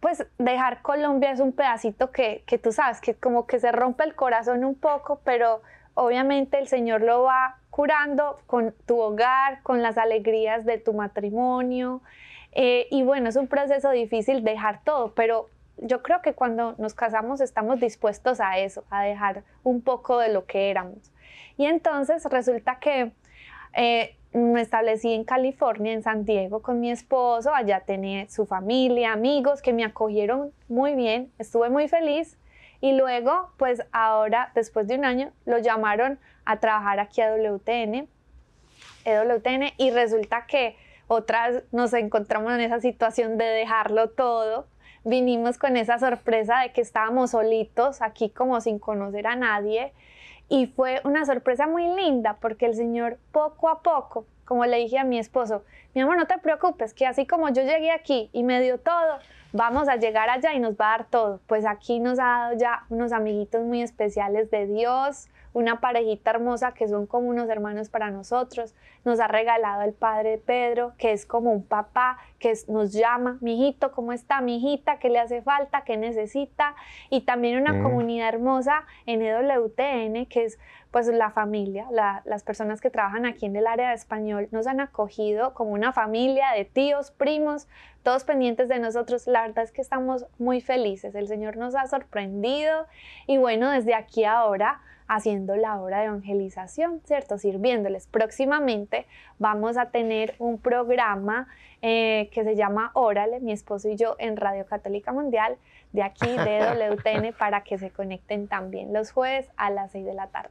pues 0.00 0.24
dejar 0.38 0.82
Colombia 0.82 1.32
es 1.32 1.40
un 1.40 1.52
pedacito 1.52 2.12
que, 2.12 2.44
que 2.46 2.58
tú 2.58 2.70
sabes, 2.70 3.00
que 3.00 3.14
como 3.14 3.46
que 3.46 3.58
se 3.58 3.72
rompe 3.72 4.04
el 4.04 4.14
corazón 4.14 4.64
un 4.64 4.76
poco, 4.76 5.20
pero 5.24 5.62
obviamente 5.94 6.58
el 6.58 6.68
Señor 6.68 7.00
lo 7.00 7.24
va 7.24 7.56
curando 7.70 8.40
con 8.46 8.74
tu 8.86 9.00
hogar, 9.00 9.62
con 9.62 9.82
las 9.82 9.98
alegrías 9.98 10.64
de 10.64 10.78
tu 10.78 10.92
matrimonio. 10.92 12.02
Eh, 12.52 12.86
y 12.90 13.02
bueno, 13.02 13.28
es 13.28 13.36
un 13.36 13.46
proceso 13.46 13.90
difícil 13.90 14.42
dejar 14.44 14.82
todo, 14.84 15.12
pero 15.14 15.48
yo 15.76 16.02
creo 16.02 16.22
que 16.22 16.34
cuando 16.34 16.74
nos 16.78 16.94
casamos 16.94 17.40
estamos 17.40 17.80
dispuestos 17.80 18.40
a 18.40 18.58
eso, 18.58 18.84
a 18.90 19.04
dejar 19.04 19.44
un 19.62 19.80
poco 19.80 20.18
de 20.18 20.32
lo 20.32 20.46
que 20.46 20.70
éramos. 20.70 21.12
Y 21.56 21.66
entonces 21.66 22.24
resulta 22.24 22.78
que 22.78 23.12
eh, 23.74 24.16
me 24.32 24.60
establecí 24.60 25.12
en 25.12 25.24
California, 25.24 25.92
en 25.92 26.02
San 26.02 26.24
Diego, 26.24 26.62
con 26.62 26.80
mi 26.80 26.90
esposo. 26.90 27.54
Allá 27.54 27.80
tenía 27.80 28.28
su 28.28 28.46
familia, 28.46 29.12
amigos 29.12 29.62
que 29.62 29.72
me 29.72 29.84
acogieron 29.84 30.52
muy 30.68 30.94
bien. 30.94 31.32
Estuve 31.38 31.70
muy 31.70 31.88
feliz. 31.88 32.38
Y 32.80 32.92
luego, 32.92 33.50
pues 33.56 33.82
ahora, 33.90 34.52
después 34.54 34.86
de 34.86 34.94
un 34.94 35.04
año, 35.04 35.32
lo 35.46 35.58
llamaron 35.58 36.18
a 36.44 36.60
trabajar 36.60 37.00
aquí 37.00 37.20
a 37.20 37.34
WTN, 37.34 38.06
EWTN, 39.04 39.72
y 39.76 39.90
resulta 39.90 40.46
que 40.46 40.76
otras 41.08 41.64
nos 41.72 41.92
encontramos 41.94 42.52
en 42.52 42.60
esa 42.60 42.80
situación 42.80 43.38
de 43.38 43.46
dejarlo 43.46 44.10
todo. 44.10 44.66
Vinimos 45.04 45.58
con 45.58 45.76
esa 45.76 45.98
sorpresa 45.98 46.60
de 46.60 46.72
que 46.72 46.82
estábamos 46.82 47.30
solitos 47.32 48.02
aquí 48.02 48.30
como 48.30 48.60
sin 48.60 48.78
conocer 48.78 49.26
a 49.26 49.34
nadie. 49.34 49.92
Y 50.48 50.66
fue 50.66 51.00
una 51.04 51.24
sorpresa 51.24 51.66
muy 51.66 51.88
linda 51.94 52.38
porque 52.40 52.66
el 52.66 52.74
Señor 52.74 53.18
poco 53.32 53.68
a 53.68 53.82
poco, 53.82 54.26
como 54.44 54.64
le 54.64 54.78
dije 54.78 54.98
a 54.98 55.04
mi 55.04 55.18
esposo, 55.18 55.62
mi 55.94 56.02
amor, 56.02 56.16
no 56.16 56.26
te 56.26 56.38
preocupes, 56.38 56.94
que 56.94 57.06
así 57.06 57.26
como 57.26 57.48
yo 57.48 57.62
llegué 57.62 57.90
aquí 57.90 58.30
y 58.32 58.44
me 58.44 58.60
dio 58.62 58.78
todo, 58.78 59.18
vamos 59.52 59.88
a 59.88 59.96
llegar 59.96 60.30
allá 60.30 60.54
y 60.54 60.60
nos 60.60 60.74
va 60.74 60.94
a 60.94 60.98
dar 60.98 61.06
todo. 61.06 61.40
Pues 61.46 61.66
aquí 61.66 62.00
nos 62.00 62.18
ha 62.18 62.24
dado 62.24 62.58
ya 62.58 62.84
unos 62.88 63.12
amiguitos 63.12 63.62
muy 63.62 63.82
especiales 63.82 64.50
de 64.50 64.66
Dios, 64.66 65.28
una 65.52 65.80
parejita 65.80 66.30
hermosa 66.30 66.72
que 66.72 66.88
son 66.88 67.06
como 67.06 67.28
unos 67.28 67.48
hermanos 67.48 67.88
para 67.88 68.10
nosotros. 68.10 68.74
Nos 69.04 69.20
ha 69.20 69.28
regalado 69.28 69.82
el 69.82 69.92
padre 69.92 70.38
Pedro, 70.38 70.92
que 70.98 71.12
es 71.12 71.24
como 71.26 71.52
un 71.52 71.64
papá, 71.64 72.18
que 72.38 72.52
nos 72.68 72.92
llama, 72.92 73.38
mijito, 73.40 73.92
¿cómo 73.92 74.12
está? 74.12 74.40
Mijita, 74.40 74.98
¿qué 74.98 75.08
le 75.08 75.18
hace 75.18 75.42
falta? 75.42 75.82
¿Qué 75.82 75.96
necesita? 75.96 76.74
Y 77.10 77.22
también 77.22 77.58
una 77.60 77.72
Mm. 77.72 77.82
comunidad 77.82 78.28
hermosa 78.28 78.84
en 79.06 79.22
EWTN, 79.22 80.26
que 80.26 80.44
es 80.44 80.58
pues 80.90 81.06
la 81.08 81.30
familia, 81.30 81.86
la- 81.90 82.22
las 82.24 82.42
personas 82.42 82.80
que 82.80 82.88
trabajan 82.88 83.26
aquí 83.26 83.44
en 83.44 83.54
el 83.56 83.66
área 83.66 83.90
de 83.90 83.94
español, 83.94 84.48
nos 84.52 84.66
han 84.66 84.80
acogido 84.80 85.52
como 85.52 85.72
una 85.72 85.92
familia 85.92 86.52
de 86.56 86.64
tíos, 86.64 87.10
primos, 87.10 87.68
todos 88.02 88.24
pendientes 88.24 88.70
de 88.70 88.78
nosotros. 88.78 89.26
La 89.26 89.42
verdad 89.42 89.64
es 89.64 89.70
que 89.72 89.82
estamos 89.82 90.24
muy 90.38 90.62
felices. 90.62 91.14
El 91.14 91.28
Señor 91.28 91.58
nos 91.58 91.74
ha 91.74 91.86
sorprendido 91.88 92.86
y 93.26 93.36
bueno, 93.36 93.70
desde 93.70 93.94
aquí 93.94 94.24
ahora 94.24 94.80
haciendo 95.08 95.56
la 95.56 95.80
obra 95.80 96.00
de 96.00 96.06
evangelización, 96.06 97.00
¿cierto? 97.04 97.38
Sirviéndoles. 97.38 98.06
Próximamente 98.06 99.06
vamos 99.38 99.76
a 99.76 99.86
tener 99.90 100.34
un 100.38 100.58
programa 100.58 101.48
eh, 101.82 102.28
que 102.32 102.44
se 102.44 102.54
llama 102.56 102.90
Órale, 102.94 103.40
mi 103.40 103.52
esposo 103.52 103.88
y 103.88 103.96
yo 103.96 104.16
en 104.18 104.36
Radio 104.36 104.66
Católica 104.66 105.12
Mundial, 105.12 105.56
de 105.92 106.02
aquí 106.02 106.28
de 106.30 106.60
WTN, 106.94 107.32
para 107.38 107.62
que 107.64 107.78
se 107.78 107.90
conecten 107.90 108.46
también 108.48 108.92
los 108.92 109.10
jueves 109.12 109.48
a 109.56 109.70
las 109.70 109.92
6 109.92 110.04
de 110.04 110.14
la 110.14 110.26
tarde. 110.28 110.50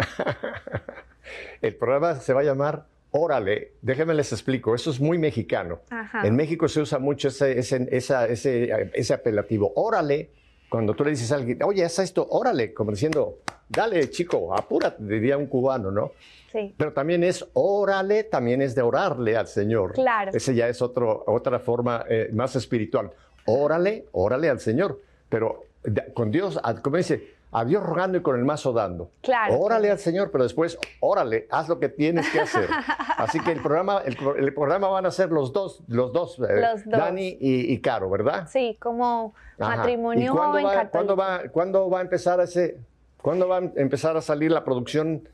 El 1.62 1.74
programa 1.76 2.16
se 2.16 2.32
va 2.32 2.40
a 2.40 2.44
llamar 2.44 2.84
Órale. 3.12 3.72
Déjenme 3.80 4.12
les 4.14 4.30
explico. 4.32 4.74
Eso 4.74 4.90
es 4.90 5.00
muy 5.00 5.16
mexicano. 5.16 5.80
Ajá. 5.90 6.26
En 6.26 6.36
México 6.36 6.68
se 6.68 6.80
usa 6.82 6.98
mucho 6.98 7.28
ese, 7.28 7.58
ese, 7.58 7.88
esa- 7.90 8.26
ese, 8.26 8.90
ese 8.92 9.14
apelativo. 9.14 9.72
Órale. 9.74 10.30
Cuando 10.68 10.94
tú 10.94 11.04
le 11.04 11.10
dices 11.10 11.30
a 11.32 11.36
alguien, 11.36 11.62
oye, 11.62 11.84
haz 11.84 11.98
esto, 12.00 12.26
órale, 12.30 12.74
como 12.74 12.90
diciendo, 12.90 13.38
dale, 13.68 14.10
chico, 14.10 14.54
apúrate, 14.54 15.02
diría 15.04 15.36
un 15.36 15.46
cubano, 15.46 15.90
¿no? 15.90 16.12
Sí. 16.50 16.74
Pero 16.76 16.92
también 16.92 17.22
es 17.24 17.46
órale, 17.52 18.24
también 18.24 18.62
es 18.62 18.74
de 18.74 18.82
orarle 18.82 19.36
al 19.36 19.46
Señor. 19.46 19.92
Claro. 19.92 20.32
Ese 20.34 20.54
ya 20.54 20.68
es 20.68 20.82
otro, 20.82 21.22
otra 21.26 21.58
forma 21.60 22.04
eh, 22.08 22.30
más 22.32 22.56
espiritual. 22.56 23.10
Órale, 23.46 24.06
órale 24.12 24.48
al 24.50 24.60
Señor. 24.60 25.00
Pero 25.28 25.64
con 26.14 26.30
Dios, 26.30 26.58
a- 26.62 26.74
como 26.82 26.96
dice, 26.96 27.35
a 27.52 27.64
Dios 27.64 27.82
rogando 27.82 28.18
y 28.18 28.22
con 28.22 28.36
el 28.36 28.44
mazo 28.44 28.72
dando. 28.72 29.10
Claro. 29.22 29.58
Órale 29.58 29.90
al 29.90 29.98
Señor, 29.98 30.30
pero 30.30 30.44
después, 30.44 30.78
órale, 31.00 31.46
haz 31.50 31.68
lo 31.68 31.78
que 31.78 31.88
tienes 31.88 32.28
que 32.30 32.40
hacer. 32.40 32.68
Así 33.16 33.40
que 33.40 33.52
el 33.52 33.62
programa, 33.62 34.02
el, 34.04 34.16
el 34.38 34.54
programa 34.54 34.88
van 34.88 35.06
a 35.06 35.10
ser 35.10 35.30
los 35.30 35.52
dos, 35.52 35.82
los 35.88 36.12
dos, 36.12 36.38
eh, 36.38 36.60
Los 36.60 36.84
dos. 36.84 36.98
Dani 36.98 37.36
y, 37.40 37.72
y 37.72 37.80
Caro, 37.80 38.10
¿verdad? 38.10 38.46
Sí, 38.48 38.76
como 38.80 39.34
Ajá. 39.58 39.76
matrimonio 39.76 40.32
¿Y 40.32 40.36
cuándo 40.36 40.62
va. 40.62 40.88
¿cuándo 40.88 41.16
va, 41.16 41.42
cuándo 41.50 41.90
va 41.90 41.98
a 42.00 42.02
empezar 42.02 42.40
ese, 42.40 42.78
cuándo 43.22 43.48
va 43.48 43.58
a 43.58 43.70
empezar 43.76 44.16
a 44.16 44.20
salir 44.20 44.50
la 44.50 44.64
producción? 44.64 45.28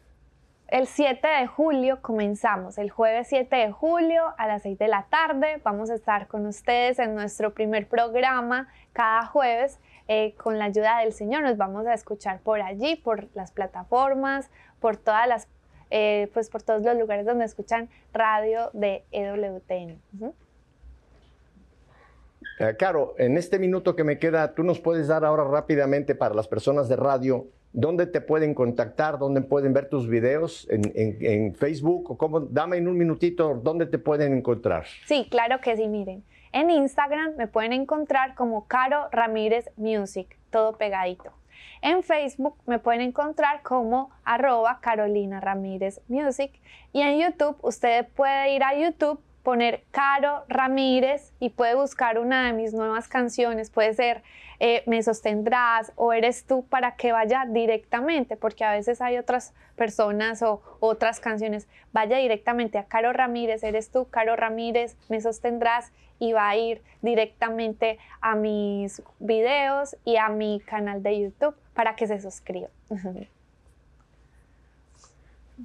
El 0.68 0.86
7 0.86 1.28
de 1.28 1.46
julio 1.46 1.98
comenzamos, 2.00 2.78
el 2.78 2.88
jueves 2.88 3.26
7 3.28 3.56
de 3.56 3.72
julio 3.72 4.32
a 4.38 4.46
las 4.46 4.62
6 4.62 4.78
de 4.78 4.88
la 4.88 5.04
tarde. 5.10 5.60
Vamos 5.62 5.90
a 5.90 5.94
estar 5.94 6.28
con 6.28 6.46
ustedes 6.46 6.98
en 6.98 7.14
nuestro 7.14 7.52
primer 7.52 7.86
programa 7.88 8.68
cada 8.94 9.26
jueves. 9.26 9.78
Eh, 10.08 10.34
con 10.36 10.58
la 10.58 10.66
ayuda 10.66 11.00
del 11.00 11.12
Señor 11.12 11.42
nos 11.42 11.56
vamos 11.56 11.86
a 11.86 11.94
escuchar 11.94 12.40
por 12.40 12.60
allí, 12.60 12.96
por 12.96 13.28
las 13.34 13.52
plataformas, 13.52 14.50
por 14.80 14.96
todas 14.96 15.26
las, 15.28 15.48
eh, 15.90 16.28
pues 16.34 16.48
por 16.50 16.62
todos 16.62 16.82
los 16.82 16.96
lugares 16.96 17.24
donde 17.26 17.44
escuchan 17.44 17.88
radio 18.12 18.70
de 18.72 19.04
EWTN. 19.12 19.98
Ujú. 20.16 20.34
Eh, 22.58 22.76
Caro, 22.78 23.14
en 23.18 23.36
este 23.36 23.58
minuto 23.58 23.96
que 23.96 24.04
me 24.04 24.18
queda, 24.18 24.54
tú 24.54 24.62
nos 24.62 24.78
puedes 24.80 25.08
dar 25.08 25.24
ahora 25.24 25.44
rápidamente 25.44 26.14
para 26.14 26.34
las 26.34 26.48
personas 26.48 26.88
de 26.88 26.96
radio, 26.96 27.46
¿dónde 27.72 28.06
te 28.06 28.20
pueden 28.20 28.54
contactar? 28.54 29.18
¿Dónde 29.18 29.40
pueden 29.40 29.72
ver 29.72 29.88
tus 29.88 30.08
videos? 30.08 30.66
¿En, 30.70 30.82
en- 30.94 31.16
en 31.20 31.54
Facebook? 31.54 32.10
¿O 32.10 32.18
cómo? 32.18 32.40
Dame 32.40 32.76
en 32.76 32.88
un 32.88 32.98
minutito, 32.98 33.54
¿dónde 33.62 33.86
te 33.86 33.98
pueden 33.98 34.36
encontrar? 34.36 34.84
Sí, 35.06 35.26
claro 35.30 35.60
que 35.60 35.76
sí, 35.76 35.88
miren. 35.88 36.22
En 36.52 36.68
Instagram 36.68 37.34
me 37.36 37.46
pueden 37.46 37.72
encontrar 37.72 38.34
como 38.34 38.66
Caro 38.66 39.08
Ramírez 39.10 39.70
Music, 39.76 40.38
todo 40.50 40.76
pegadito. 40.76 41.32
En 41.80 42.02
Facebook 42.02 42.56
me 42.66 42.78
pueden 42.78 43.00
encontrar 43.00 43.62
como 43.62 44.10
arroba 44.22 44.78
Carolina 44.82 45.40
Ramírez 45.40 46.02
Music. 46.08 46.52
Y 46.92 47.00
en 47.00 47.18
YouTube 47.18 47.56
usted 47.62 48.06
puede 48.14 48.54
ir 48.54 48.62
a 48.64 48.74
YouTube, 48.74 49.18
poner 49.42 49.84
Caro 49.92 50.44
Ramírez 50.46 51.32
y 51.40 51.48
puede 51.48 51.74
buscar 51.74 52.18
una 52.18 52.44
de 52.44 52.52
mis 52.52 52.74
nuevas 52.74 53.08
canciones. 53.08 53.70
Puede 53.70 53.94
ser 53.94 54.22
eh, 54.60 54.82
Me 54.86 55.02
sostendrás 55.02 55.92
o 55.96 56.12
Eres 56.12 56.46
tú 56.46 56.66
para 56.66 56.96
que 56.96 57.12
vaya 57.12 57.46
directamente, 57.48 58.36
porque 58.36 58.64
a 58.64 58.72
veces 58.72 59.00
hay 59.00 59.16
otras 59.16 59.54
personas 59.74 60.42
o 60.42 60.62
otras 60.80 61.18
canciones. 61.18 61.66
Vaya 61.92 62.18
directamente 62.18 62.76
a 62.76 62.84
Caro 62.84 63.14
Ramírez, 63.14 63.64
Eres 63.64 63.90
tú, 63.90 64.06
Caro 64.10 64.36
Ramírez, 64.36 64.98
Me 65.08 65.20
sostendrás 65.20 65.92
y 66.22 66.32
va 66.32 66.48
a 66.50 66.56
ir 66.56 66.80
directamente 67.00 67.98
a 68.20 68.36
mis 68.36 69.02
videos 69.18 69.96
y 70.04 70.18
a 70.18 70.28
mi 70.28 70.60
canal 70.60 71.02
de 71.02 71.20
YouTube 71.20 71.56
para 71.74 71.96
que 71.96 72.06
se 72.06 72.20
suscriba. 72.20 72.68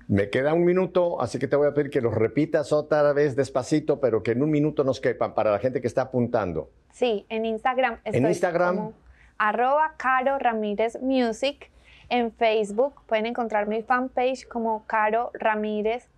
Me 0.08 0.32
queda 0.32 0.56
un 0.56 0.66
minuto, 0.66 1.22
así 1.22 1.38
que 1.38 1.48
te 1.48 1.56
voy 1.56 1.68
a 1.68 1.76
pedir 1.76 1.92
que 1.92 2.02
los 2.02 2.16
repitas 2.16 2.74
otra 2.74 3.14
vez 3.14 3.36
despacito, 3.36 4.00
pero 4.00 4.24
que 4.24 4.32
en 4.32 4.42
un 4.42 4.50
minuto 4.50 4.84
nos 4.84 5.00
quepan 5.00 5.36
para 5.36 5.52
la 5.52 5.60
gente 5.60 5.80
que 5.80 5.86
está 5.86 6.04
apuntando. 6.04 6.72
Sí, 6.92 7.28
en 7.30 7.46
Instagram 7.46 8.00
estoy 8.04 8.26
Instagram. 8.26 8.76
como 8.76 8.94
arroba 9.38 9.94
Caro 9.98 10.40
Ramírez 10.40 11.00
Music 11.00 11.70
En 12.10 12.32
Facebook 12.32 12.96
pueden 13.06 13.28
encontrar 13.28 13.68
mi 13.68 13.84
fanpage 13.84 14.48
como 14.48 14.88
Caro 14.88 15.30
Ramírez 15.36 16.10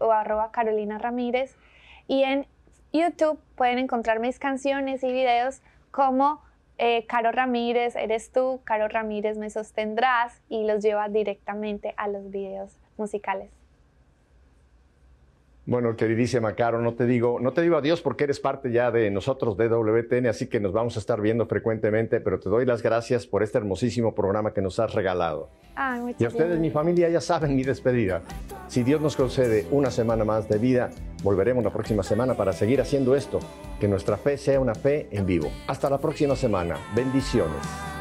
o 0.00 0.12
arroba 0.12 0.50
Carolina 0.52 0.98
Ramírez. 0.98 1.56
Y 2.06 2.24
en 2.24 2.46
YouTube 2.92 3.38
pueden 3.56 3.78
encontrar 3.78 4.20
mis 4.20 4.38
canciones 4.38 5.02
y 5.02 5.12
videos 5.12 5.60
como 5.90 6.40
eh, 6.78 7.06
Caro 7.06 7.32
Ramírez, 7.32 7.96
eres 7.96 8.30
tú, 8.30 8.60
Caro 8.64 8.88
Ramírez 8.88 9.36
me 9.36 9.50
sostendrás 9.50 10.40
y 10.48 10.64
los 10.64 10.82
lleva 10.82 11.08
directamente 11.08 11.92
a 11.96 12.08
los 12.08 12.30
videos 12.30 12.78
musicales. 12.96 13.57
Bueno, 15.68 15.94
queridísima 15.96 16.54
Caro, 16.54 16.80
no 16.80 16.94
te 16.94 17.04
digo, 17.04 17.38
no 17.40 17.52
te 17.52 17.60
digo 17.60 17.76
adiós 17.76 18.00
porque 18.00 18.24
eres 18.24 18.40
parte 18.40 18.72
ya 18.72 18.90
de 18.90 19.10
nosotros 19.10 19.54
de 19.58 19.68
WTN, 19.68 20.28
así 20.28 20.46
que 20.46 20.60
nos 20.60 20.72
vamos 20.72 20.96
a 20.96 20.98
estar 20.98 21.20
viendo 21.20 21.44
frecuentemente, 21.44 22.20
pero 22.20 22.40
te 22.40 22.48
doy 22.48 22.64
las 22.64 22.82
gracias 22.82 23.26
por 23.26 23.42
este 23.42 23.58
hermosísimo 23.58 24.14
programa 24.14 24.54
que 24.54 24.62
nos 24.62 24.78
has 24.78 24.94
regalado. 24.94 25.50
y 26.18 26.24
a 26.24 26.28
ustedes, 26.28 26.58
mi 26.58 26.70
familia, 26.70 27.10
ya 27.10 27.20
saben 27.20 27.54
mi 27.54 27.64
despedida. 27.64 28.22
Si 28.66 28.82
Dios 28.82 29.02
nos 29.02 29.14
concede 29.14 29.66
una 29.70 29.90
semana 29.90 30.24
más 30.24 30.48
de 30.48 30.56
vida, 30.56 30.88
volveremos 31.22 31.62
la 31.62 31.70
próxima 31.70 32.02
semana 32.02 32.32
para 32.32 32.54
seguir 32.54 32.80
haciendo 32.80 33.14
esto, 33.14 33.38
que 33.78 33.88
nuestra 33.88 34.16
fe 34.16 34.38
sea 34.38 34.60
una 34.60 34.74
fe 34.74 35.08
en 35.10 35.26
vivo. 35.26 35.50
Hasta 35.66 35.90
la 35.90 35.98
próxima 35.98 36.34
semana. 36.34 36.78
Bendiciones. 36.96 37.97